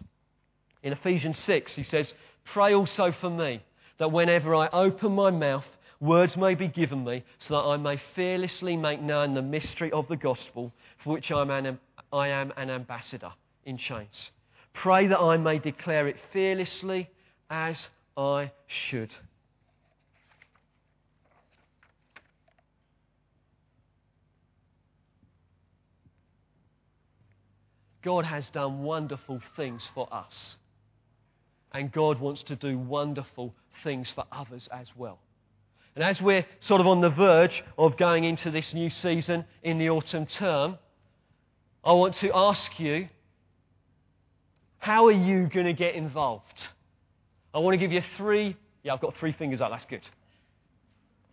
In 0.82 0.92
Ephesians 0.92 1.38
6, 1.38 1.74
he 1.74 1.84
says, 1.84 2.12
Pray 2.44 2.74
also 2.74 3.12
for 3.12 3.30
me 3.30 3.62
that 3.98 4.12
whenever 4.12 4.54
I 4.54 4.68
open 4.68 5.12
my 5.12 5.30
mouth, 5.30 5.66
words 6.00 6.36
may 6.36 6.54
be 6.54 6.68
given 6.68 7.04
me 7.04 7.22
so 7.38 7.54
that 7.54 7.68
I 7.68 7.76
may 7.76 8.00
fearlessly 8.14 8.76
make 8.76 9.00
known 9.00 9.34
the 9.34 9.42
mystery 9.42 9.92
of 9.92 10.08
the 10.08 10.16
gospel 10.16 10.72
for 11.04 11.12
which 11.12 11.30
I 11.30 11.42
am 11.42 11.50
an, 11.50 11.78
I 12.12 12.28
am 12.28 12.52
an 12.56 12.70
ambassador 12.70 13.30
in 13.66 13.76
chains. 13.76 14.30
Pray 14.72 15.06
that 15.06 15.20
I 15.20 15.36
may 15.36 15.58
declare 15.58 16.08
it 16.08 16.16
fearlessly 16.32 17.10
as 17.50 17.86
I 18.16 18.50
should. 18.66 19.14
God 28.02 28.24
has 28.24 28.48
done 28.48 28.82
wonderful 28.82 29.40
things 29.56 29.88
for 29.94 30.12
us. 30.12 30.56
And 31.72 31.90
God 31.92 32.20
wants 32.20 32.42
to 32.44 32.56
do 32.56 32.78
wonderful 32.78 33.54
things 33.82 34.10
for 34.14 34.24
others 34.32 34.68
as 34.72 34.88
well. 34.96 35.18
And 35.96 36.04
as 36.04 36.20
we're 36.20 36.44
sort 36.60 36.80
of 36.80 36.86
on 36.86 37.00
the 37.00 37.10
verge 37.10 37.62
of 37.78 37.96
going 37.96 38.24
into 38.24 38.50
this 38.50 38.74
new 38.74 38.90
season 38.90 39.44
in 39.62 39.78
the 39.78 39.90
autumn 39.90 40.26
term, 40.26 40.78
I 41.84 41.92
want 41.92 42.14
to 42.16 42.30
ask 42.34 42.80
you 42.80 43.08
How 44.78 45.06
are 45.06 45.12
you 45.12 45.48
going 45.48 45.66
to 45.66 45.72
get 45.72 45.94
involved? 45.94 46.68
I 47.52 47.58
want 47.58 47.74
to 47.74 47.78
give 47.78 47.92
you 47.92 48.02
three. 48.16 48.56
Yeah, 48.82 48.94
I've 48.94 49.00
got 49.00 49.16
three 49.16 49.32
fingers 49.32 49.60
up. 49.60 49.70
That's 49.70 49.84
good. 49.84 50.02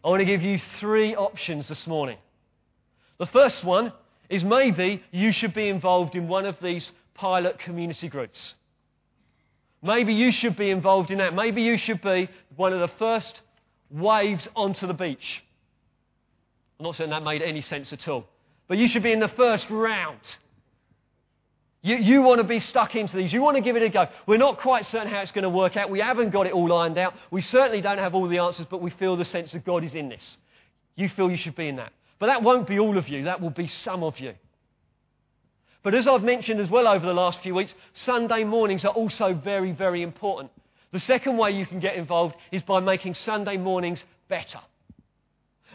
I 0.03 0.09
want 0.09 0.19
to 0.19 0.25
give 0.25 0.41
you 0.41 0.59
three 0.79 1.15
options 1.15 1.67
this 1.67 1.87
morning. 1.87 2.17
The 3.17 3.27
first 3.27 3.63
one 3.63 3.93
is 4.29 4.43
maybe 4.43 5.03
you 5.11 5.31
should 5.31 5.53
be 5.53 5.67
involved 5.67 6.15
in 6.15 6.27
one 6.27 6.45
of 6.45 6.55
these 6.61 6.91
pilot 7.13 7.59
community 7.59 8.07
groups. 8.07 8.55
Maybe 9.83 10.13
you 10.13 10.31
should 10.31 10.55
be 10.55 10.69
involved 10.69 11.11
in 11.11 11.17
that. 11.19 11.33
Maybe 11.33 11.61
you 11.63 11.77
should 11.77 12.01
be 12.01 12.29
one 12.55 12.73
of 12.73 12.79
the 12.79 12.95
first 12.99 13.41
waves 13.89 14.47
onto 14.55 14.87
the 14.87 14.93
beach. 14.93 15.43
I'm 16.79 16.85
not 16.85 16.95
saying 16.95 17.09
that 17.09 17.23
made 17.23 17.41
any 17.41 17.61
sense 17.61 17.91
at 17.93 18.07
all. 18.07 18.25
But 18.71 18.77
you 18.77 18.87
should 18.87 19.03
be 19.03 19.11
in 19.11 19.19
the 19.19 19.27
first 19.27 19.69
round. 19.69 20.21
You, 21.81 21.97
you 21.97 22.21
want 22.21 22.39
to 22.39 22.45
be 22.45 22.61
stuck 22.61 22.95
into 22.95 23.17
these. 23.17 23.33
You 23.33 23.41
want 23.41 23.57
to 23.57 23.61
give 23.61 23.75
it 23.75 23.83
a 23.83 23.89
go. 23.89 24.07
We're 24.25 24.37
not 24.37 24.61
quite 24.61 24.85
certain 24.85 25.09
how 25.09 25.19
it's 25.19 25.33
going 25.33 25.43
to 25.43 25.49
work 25.49 25.75
out. 25.75 25.89
We 25.89 25.99
haven't 25.99 26.29
got 26.29 26.47
it 26.47 26.53
all 26.53 26.71
ironed 26.71 26.97
out. 26.97 27.13
We 27.31 27.41
certainly 27.41 27.81
don't 27.81 27.97
have 27.97 28.15
all 28.15 28.29
the 28.29 28.37
answers, 28.37 28.67
but 28.71 28.81
we 28.81 28.89
feel 28.91 29.17
the 29.17 29.25
sense 29.25 29.51
that 29.51 29.65
God 29.65 29.83
is 29.83 29.93
in 29.93 30.07
this. 30.07 30.37
You 30.95 31.09
feel 31.09 31.29
you 31.29 31.35
should 31.35 31.57
be 31.57 31.67
in 31.67 31.75
that. 31.75 31.91
But 32.17 32.27
that 32.27 32.43
won't 32.43 32.65
be 32.65 32.79
all 32.79 32.97
of 32.97 33.09
you, 33.09 33.25
that 33.25 33.41
will 33.41 33.49
be 33.49 33.67
some 33.67 34.03
of 34.03 34.17
you. 34.21 34.35
But 35.83 35.93
as 35.93 36.07
I've 36.07 36.23
mentioned 36.23 36.61
as 36.61 36.69
well 36.69 36.87
over 36.87 37.05
the 37.05 37.11
last 37.11 37.41
few 37.41 37.53
weeks, 37.53 37.73
Sunday 37.93 38.45
mornings 38.45 38.85
are 38.85 38.93
also 38.93 39.33
very, 39.33 39.73
very 39.73 40.01
important. 40.01 40.49
The 40.93 41.01
second 41.01 41.35
way 41.35 41.51
you 41.51 41.65
can 41.65 41.81
get 41.81 41.97
involved 41.97 42.37
is 42.53 42.63
by 42.63 42.79
making 42.79 43.15
Sunday 43.15 43.57
mornings 43.57 44.01
better. 44.29 44.61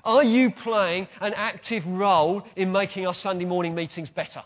Are 0.07 0.23
you 0.23 0.53
playing 0.53 1.09
an 1.21 1.35
active 1.35 1.85
role 1.85 2.47
in 2.55 2.71
making 2.71 3.09
our 3.09 3.13
Sunday 3.13 3.45
morning 3.45 3.75
meetings 3.75 4.09
better? 4.09 4.45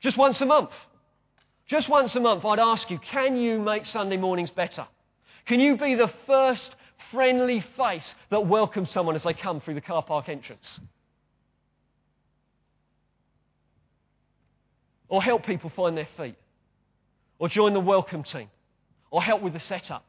Just 0.00 0.16
once 0.16 0.40
a 0.40 0.46
month. 0.46 0.70
Just 1.66 1.86
once 1.86 2.16
a 2.16 2.20
month, 2.20 2.46
I'd 2.46 2.58
ask 2.58 2.90
you 2.90 2.98
can 2.98 3.36
you 3.36 3.60
make 3.60 3.84
Sunday 3.84 4.16
mornings 4.16 4.50
better? 4.50 4.86
Can 5.44 5.60
you 5.60 5.76
be 5.76 5.94
the 5.94 6.10
first 6.26 6.74
friendly 7.10 7.62
face 7.76 8.14
that 8.30 8.46
welcomes 8.46 8.90
someone 8.90 9.14
as 9.14 9.24
they 9.24 9.34
come 9.34 9.60
through 9.60 9.74
the 9.74 9.82
car 9.82 10.02
park 10.02 10.30
entrance? 10.30 10.80
Or 15.10 15.22
help 15.22 15.44
people 15.44 15.68
find 15.68 15.94
their 15.94 16.08
feet? 16.16 16.36
Or 17.38 17.50
join 17.50 17.74
the 17.74 17.80
welcome 17.80 18.22
team? 18.22 18.48
Or 19.10 19.22
help 19.22 19.42
with 19.42 19.52
the 19.52 19.60
setup? 19.60 20.06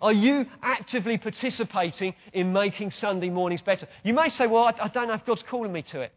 Are 0.00 0.12
you 0.12 0.46
actively 0.62 1.18
participating 1.18 2.14
in 2.32 2.52
making 2.52 2.90
Sunday 2.92 3.30
mornings 3.30 3.62
better? 3.62 3.88
You 4.04 4.14
may 4.14 4.28
say, 4.28 4.46
Well, 4.46 4.64
I, 4.64 4.74
I 4.82 4.88
don't 4.88 5.08
know 5.08 5.14
if 5.14 5.24
God's 5.24 5.42
calling 5.48 5.72
me 5.72 5.82
to 5.82 6.00
it. 6.00 6.12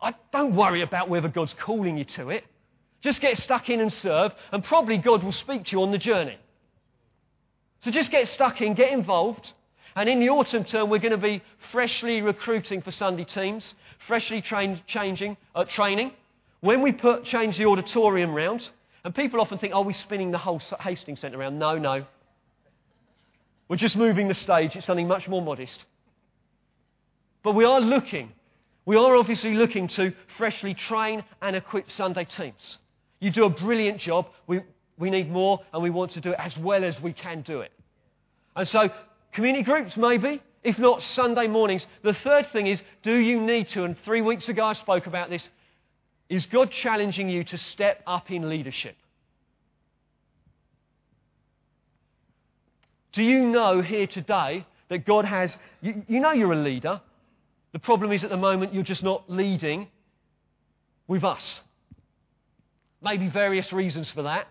I 0.00 0.14
don't 0.32 0.56
worry 0.56 0.82
about 0.82 1.08
whether 1.08 1.28
God's 1.28 1.54
calling 1.54 1.96
you 1.96 2.04
to 2.16 2.30
it. 2.30 2.44
Just 3.02 3.20
get 3.20 3.38
stuck 3.38 3.68
in 3.68 3.80
and 3.80 3.92
serve, 3.92 4.32
and 4.52 4.62
probably 4.62 4.98
God 4.98 5.22
will 5.24 5.32
speak 5.32 5.64
to 5.66 5.72
you 5.72 5.82
on 5.82 5.90
the 5.90 5.98
journey. 5.98 6.38
So 7.80 7.90
just 7.90 8.10
get 8.10 8.28
stuck 8.28 8.60
in, 8.60 8.74
get 8.74 8.92
involved. 8.92 9.52
And 9.94 10.08
in 10.08 10.20
the 10.20 10.30
autumn 10.30 10.64
term, 10.64 10.88
we're 10.88 10.98
going 10.98 11.12
to 11.12 11.18
be 11.18 11.42
freshly 11.70 12.22
recruiting 12.22 12.80
for 12.80 12.90
Sunday 12.90 13.24
teams, 13.24 13.74
freshly 14.06 14.40
trained, 14.40 14.82
changing, 14.86 15.36
uh, 15.54 15.64
training. 15.64 16.12
When 16.60 16.80
we 16.80 16.92
put, 16.92 17.24
change 17.24 17.58
the 17.58 17.66
auditorium 17.66 18.32
round, 18.32 18.68
and 19.04 19.14
people 19.14 19.40
often 19.40 19.58
think, 19.58 19.72
oh, 19.74 19.82
we're 19.82 19.92
spinning 19.92 20.30
the 20.30 20.38
whole 20.38 20.60
Hastings 20.80 21.20
Centre 21.20 21.38
around. 21.38 21.58
No, 21.58 21.76
no. 21.76 22.06
We're 23.72 23.76
just 23.76 23.96
moving 23.96 24.28
the 24.28 24.34
stage. 24.34 24.76
It's 24.76 24.84
something 24.84 25.08
much 25.08 25.28
more 25.28 25.40
modest. 25.40 25.82
But 27.42 27.54
we 27.54 27.64
are 27.64 27.80
looking, 27.80 28.30
we 28.84 28.98
are 28.98 29.16
obviously 29.16 29.54
looking 29.54 29.88
to 29.88 30.12
freshly 30.36 30.74
train 30.74 31.24
and 31.40 31.56
equip 31.56 31.90
Sunday 31.92 32.26
teams. 32.26 32.76
You 33.18 33.30
do 33.30 33.44
a 33.44 33.48
brilliant 33.48 33.96
job. 33.96 34.26
We, 34.46 34.60
we 34.98 35.08
need 35.08 35.30
more, 35.30 35.60
and 35.72 35.82
we 35.82 35.88
want 35.88 36.10
to 36.12 36.20
do 36.20 36.32
it 36.32 36.36
as 36.38 36.54
well 36.58 36.84
as 36.84 37.00
we 37.00 37.14
can 37.14 37.40
do 37.40 37.62
it. 37.62 37.72
And 38.54 38.68
so, 38.68 38.90
community 39.32 39.64
groups, 39.64 39.96
maybe, 39.96 40.42
if 40.62 40.78
not 40.78 41.02
Sunday 41.02 41.46
mornings. 41.46 41.86
The 42.02 42.12
third 42.12 42.52
thing 42.52 42.66
is, 42.66 42.82
do 43.02 43.14
you 43.14 43.40
need 43.40 43.70
to? 43.70 43.84
And 43.84 43.96
three 44.04 44.20
weeks 44.20 44.50
ago 44.50 44.66
I 44.66 44.74
spoke 44.74 45.06
about 45.06 45.30
this. 45.30 45.48
Is 46.28 46.44
God 46.44 46.70
challenging 46.72 47.30
you 47.30 47.42
to 47.44 47.56
step 47.56 48.02
up 48.06 48.30
in 48.30 48.50
leadership? 48.50 48.96
Do 53.12 53.22
you 53.22 53.46
know 53.46 53.82
here 53.82 54.06
today 54.06 54.66
that 54.88 55.04
God 55.04 55.24
has, 55.24 55.56
you, 55.80 56.04
you, 56.08 56.20
know 56.20 56.32
you're 56.32 56.52
a 56.52 56.56
leader. 56.56 57.00
The 57.72 57.78
problem 57.78 58.12
is 58.12 58.24
at 58.24 58.30
the 58.30 58.36
moment 58.36 58.72
you're 58.74 58.82
just 58.82 59.02
not 59.02 59.30
leading 59.30 59.88
with 61.08 61.24
us. 61.24 61.60
Maybe 63.02 63.28
various 63.28 63.72
reasons 63.72 64.10
for 64.10 64.22
that. 64.22 64.48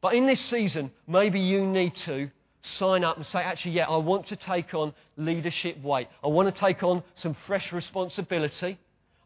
But 0.00 0.14
in 0.14 0.26
this 0.26 0.40
season, 0.40 0.90
maybe 1.06 1.40
you 1.40 1.66
need 1.66 1.94
to 1.96 2.30
sign 2.62 3.04
up 3.04 3.16
and 3.16 3.26
say, 3.26 3.40
actually, 3.40 3.72
yeah, 3.72 3.86
I 3.86 3.96
want 3.96 4.26
to 4.28 4.36
take 4.36 4.74
on 4.74 4.94
leadership 5.16 5.82
weight. 5.82 6.08
I 6.22 6.28
want 6.28 6.54
to 6.54 6.58
take 6.58 6.82
on 6.82 7.02
some 7.16 7.36
fresh 7.46 7.72
responsibility. 7.72 8.78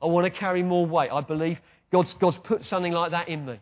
I 0.02 0.06
want 0.06 0.24
to 0.24 0.30
carry 0.30 0.62
more 0.62 0.86
weight. 0.86 1.10
I 1.10 1.20
believe 1.20 1.58
God's, 1.92 2.14
God's 2.14 2.38
put 2.38 2.64
something 2.64 2.92
like 2.92 3.10
that 3.12 3.28
in 3.28 3.46
me. 3.46 3.60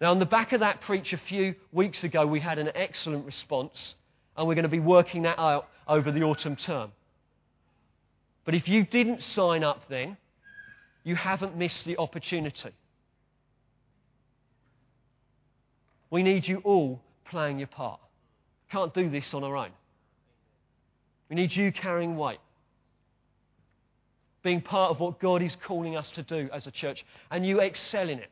Now, 0.00 0.12
on 0.12 0.18
the 0.18 0.26
back 0.26 0.52
of 0.52 0.60
that 0.60 0.80
preach 0.80 1.12
a 1.12 1.18
few 1.18 1.54
weeks 1.72 2.04
ago, 2.04 2.26
we 2.26 2.40
had 2.40 2.58
an 2.58 2.70
excellent 2.74 3.26
response, 3.26 3.94
and 4.36 4.48
we're 4.48 4.54
going 4.54 4.62
to 4.62 4.68
be 4.68 4.80
working 4.80 5.22
that 5.22 5.38
out 5.38 5.68
over 5.86 6.10
the 6.10 6.22
autumn 6.22 6.56
term. 6.56 6.92
But 8.46 8.54
if 8.54 8.66
you 8.66 8.84
didn't 8.84 9.22
sign 9.22 9.62
up 9.62 9.82
then, 9.90 10.16
you 11.04 11.16
haven't 11.16 11.56
missed 11.56 11.84
the 11.84 11.98
opportunity. 11.98 12.70
We 16.10 16.22
need 16.22 16.48
you 16.48 16.58
all 16.64 17.00
playing 17.28 17.58
your 17.58 17.68
part. 17.68 18.00
Can't 18.70 18.92
do 18.94 19.10
this 19.10 19.34
on 19.34 19.44
our 19.44 19.56
own. 19.56 19.70
We 21.28 21.36
need 21.36 21.54
you 21.54 21.72
carrying 21.72 22.16
weight, 22.16 22.40
being 24.42 24.62
part 24.62 24.90
of 24.90 24.98
what 24.98 25.20
God 25.20 25.42
is 25.42 25.56
calling 25.64 25.94
us 25.96 26.10
to 26.12 26.22
do 26.22 26.48
as 26.52 26.66
a 26.66 26.70
church, 26.70 27.04
and 27.30 27.46
you 27.46 27.60
excel 27.60 28.08
in 28.08 28.18
it. 28.18 28.30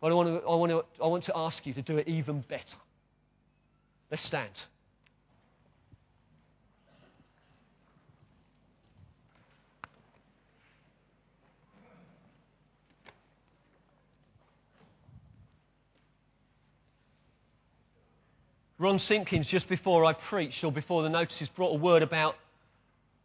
But 0.00 0.12
I 0.12 0.14
want 0.14 0.28
to, 0.28 0.48
I 0.48 0.54
want 0.54 0.70
to, 0.70 1.02
I 1.02 1.06
want 1.06 1.24
to 1.24 1.36
ask 1.36 1.66
you 1.66 1.74
to 1.74 1.82
do 1.82 1.98
it 1.98 2.06
even 2.06 2.40
better. 2.48 2.76
Let's 4.10 4.24
stand. 4.24 4.50
Ron 18.80 19.00
Simpkins, 19.00 19.48
just 19.48 19.68
before 19.68 20.04
I 20.04 20.12
preached 20.12 20.62
or 20.62 20.70
before 20.70 21.02
the 21.02 21.08
notices, 21.08 21.48
brought 21.48 21.74
a 21.74 21.78
word 21.78 22.04
about 22.04 22.36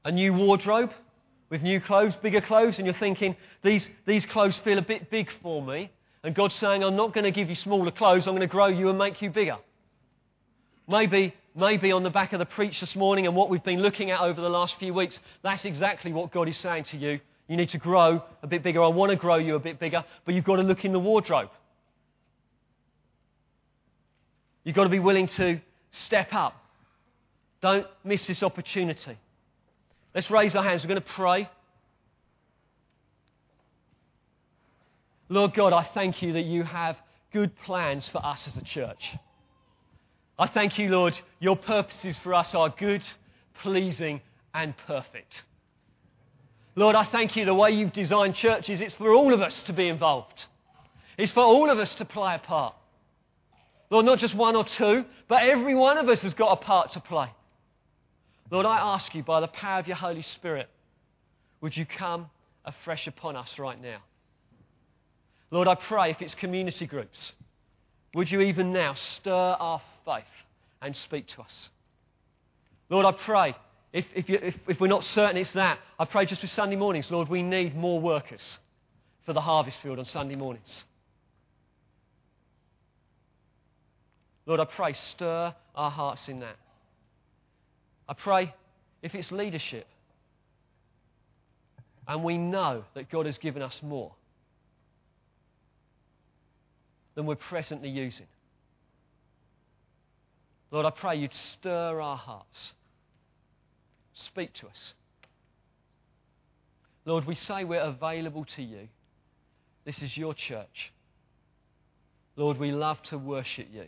a 0.03 0.11
new 0.11 0.34
wardrobe 0.34 0.91
with 1.51 1.61
new 1.61 1.80
clothes, 1.80 2.15
bigger 2.15 2.41
clothes, 2.41 2.78
and 2.78 2.88
you're 2.88 2.95
thinking, 2.95 3.36
these, 3.63 3.88
these 4.07 4.26
clothes 4.26 4.59
feel 4.63 4.80
a 4.80 4.82
bit 4.82 5.11
big 5.11 5.30
for 5.43 5.61
me. 5.61 5.91
And 6.24 6.34
God's 6.34 6.55
saying, 6.55 6.84
I'm 6.84 6.95
not 6.95 7.13
going 7.13 7.26
to 7.26 7.32
give 7.32 7.49
you 7.49 7.55
smaller 7.55 7.91
clothes, 7.91 8.28
I'm 8.28 8.34
going 8.34 8.47
to 8.47 8.51
grow 8.51 8.67
you 8.67 8.89
and 8.89 8.97
make 8.97 9.21
you 9.21 9.30
bigger. 9.30 9.57
Maybe, 10.88 11.34
maybe 11.55 11.91
on 11.91 12.03
the 12.03 12.09
back 12.09 12.34
of 12.34 12.39
the 12.39 12.45
preach 12.45 12.80
this 12.80 12.95
morning 12.95 13.28
and 13.28 13.36
what 13.36 13.49
we've 13.49 13.63
been 13.63 13.82
looking 13.82 14.11
at 14.11 14.21
over 14.21 14.39
the 14.39 14.49
last 14.49 14.78
few 14.80 14.93
weeks, 14.93 15.19
that's 15.41 15.65
exactly 15.65 16.13
what 16.13 16.32
God 16.32 16.47
is 16.47 16.57
saying 16.57 16.86
to 16.86 16.97
you. 16.97 17.19
You 17.47 17.57
need 17.57 17.69
to 17.71 17.78
grow 17.78 18.24
a 18.41 18.47
bit 18.47 18.63
bigger. 18.63 18.82
I 18.82 18.88
want 18.88 19.09
to 19.09 19.15
grow 19.17 19.36
you 19.36 19.55
a 19.55 19.59
bit 19.59 19.80
bigger, 19.80 20.03
but 20.26 20.34
you've 20.34 20.45
got 20.45 20.57
to 20.57 20.63
look 20.63 20.86
in 20.86 20.93
the 20.93 20.99
wardrobe. 20.99 21.49
You've 24.63 24.76
got 24.76 24.84
to 24.84 24.89
be 24.89 24.99
willing 24.99 25.28
to 25.38 25.59
step 26.05 26.34
up. 26.34 26.55
Don't 27.61 27.86
miss 28.03 28.26
this 28.28 28.43
opportunity. 28.43 29.17
Let's 30.15 30.30
raise 30.32 30.55
our 30.55 30.63
hands. 30.63 30.84
We're 30.84 30.89
going 30.89 31.01
to 31.01 31.13
pray. 31.13 31.49
Lord 35.34 35.56
God, 35.56 35.74
I 35.74 35.82
thank 35.96 36.22
you 36.22 36.34
that 36.34 36.46
you 36.46 36.62
have 36.62 36.96
good 37.32 37.58
plans 37.66 38.08
for 38.08 38.24
us 38.24 38.48
as 38.48 38.56
a 38.56 38.62
church. 38.62 39.16
I 40.38 40.46
thank 40.48 40.78
you, 40.78 40.90
Lord, 40.90 41.18
your 41.40 41.56
purposes 41.56 42.20
for 42.20 42.36
us 42.36 42.54
are 42.54 42.70
good, 42.70 43.02
pleasing, 43.64 44.22
and 44.54 44.76
perfect. 44.86 45.42
Lord, 46.76 46.96
I 46.96 47.06
thank 47.06 47.36
you 47.36 47.46
the 47.46 47.54
way 47.56 47.72
you've 47.72 47.94
designed 47.94 48.36
churches, 48.36 48.80
it's 48.80 48.94
for 48.94 49.12
all 49.12 49.34
of 49.34 49.42
us 49.42 49.64
to 49.64 49.74
be 49.74 49.88
involved. 49.88 50.46
It's 51.18 51.32
for 51.32 51.42
all 51.42 51.72
of 51.72 51.80
us 51.80 51.96
to 51.96 52.06
play 52.06 52.36
a 52.36 52.40
part. 52.40 52.76
Lord, 53.90 54.06
not 54.06 54.20
just 54.20 54.36
one 54.36 54.56
or 54.56 54.66
two, 54.66 55.04
but 55.28 55.42
every 55.42 55.74
one 55.74 55.98
of 55.98 56.10
us 56.10 56.22
has 56.22 56.36
got 56.36 56.52
a 56.52 56.64
part 56.64 56.92
to 56.92 57.00
play. 57.00 57.30
Lord, 58.52 58.68
I 58.68 58.78
ask 58.78 59.16
you 59.16 59.24
by 59.24 59.40
the 59.40 59.48
power 59.48 59.80
of 59.80 59.88
your 59.88 59.98
Holy 59.98 60.22
Spirit, 60.22 60.70
would 61.60 61.76
you 61.76 61.88
come 61.88 62.30
afresh 62.66 63.08
upon 63.08 63.36
us 63.36 63.58
right 63.58 63.82
now? 63.82 63.98
Lord, 65.54 65.68
I 65.68 65.76
pray 65.76 66.10
if 66.10 66.20
it's 66.20 66.34
community 66.34 66.88
groups, 66.88 67.32
would 68.16 68.32
you 68.32 68.41
even 68.41 68.74
now 68.74 68.95
stir 68.95 69.32
our 69.32 69.80
faith 70.04 70.24
and 70.82 70.95
speak 70.95 71.28
to 71.28 71.43
us? 71.43 71.70
Lord, 72.89 73.06
I 73.06 73.12
pray 73.12 73.56
if, 73.93 74.04
if, 74.16 74.30
you, 74.30 74.39
if, 74.41 74.56
if 74.68 74.80
we're 74.80 74.88
not 74.88 75.04
certain 75.04 75.38
it's 75.38 75.51
that, 75.51 75.78
I 75.99 76.06
pray 76.06 76.26
just 76.26 76.41
for 76.41 76.47
Sunday 76.47 76.76
mornings, 76.76 77.12
Lord, 77.12 77.30
we 77.30 77.43
need 77.43 77.76
more 77.76 78.01
workers. 78.01 78.58
for 79.28 79.34
the 79.34 79.41
harvest 79.41 79.80
field 79.84 79.99
on 79.99 80.06
Sunday 80.06 80.34
mornings. 80.34 80.86
Lord, 84.47 84.60
I 84.60 84.66
pray, 84.66 84.93
stir 84.93 85.54
our 85.76 85.91
hearts 85.91 86.28
in 86.30 86.39
that. 86.39 86.56
I 88.10 88.14
pray 88.16 88.56
if 89.04 89.14
it's 89.14 89.32
leadership, 89.32 89.86
and 92.08 92.24
we 92.24 92.39
know 92.39 92.86
that 92.95 93.12
God 93.12 93.28
has 93.28 93.38
given 93.38 93.62
us 93.62 93.80
more 93.84 94.14
than 97.16 97.26
we're 97.26 97.36
presently 97.36 97.89
using. 97.89 98.28
Lord, 100.72 100.86
I 100.86 100.89
pray 100.89 101.18
you'd 101.18 101.34
stir 101.34 102.01
our 102.01 102.18
hearts. 102.18 102.74
Speak 104.14 104.53
to 104.55 104.68
us. 104.68 104.93
Lord, 107.05 107.26
we 107.26 107.36
say 107.36 107.64
we're 107.64 107.80
available 107.80 108.45
to 108.55 108.64
you. 108.64 108.88
This 109.86 110.01
is 110.01 110.16
your 110.18 110.34
church. 110.34 110.91
Lord, 112.36 112.57
we 112.57 112.72
love 112.72 113.01
to 113.03 113.18
worship 113.18 113.68
you. 113.72 113.86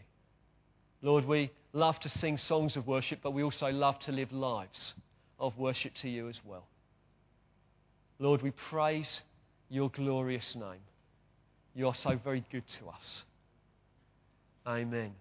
Lord, 1.02 1.26
we 1.26 1.52
love 1.74 2.00
to 2.02 2.10
sing 2.10 2.38
songs 2.38 2.76
of 2.76 2.88
worship, 2.88 3.20
but 3.24 3.32
we 3.32 3.44
also 3.44 3.72
love 3.72 4.00
to 4.02 4.12
live 4.12 4.32
lives 4.32 4.94
of 5.40 5.58
worship 5.58 5.94
to 6.02 6.10
you 6.10 6.30
as 6.30 6.40
well. 6.46 6.68
Lord, 8.20 8.42
we 8.42 8.52
praise 8.52 9.22
your 9.70 9.90
glorious 9.90 10.56
name. 10.56 10.82
You 11.76 11.88
are 11.88 11.96
so 11.96 12.18
very 12.24 12.44
good 12.52 12.64
to 12.80 12.88
us. 12.88 13.24
Amen. 14.66 15.12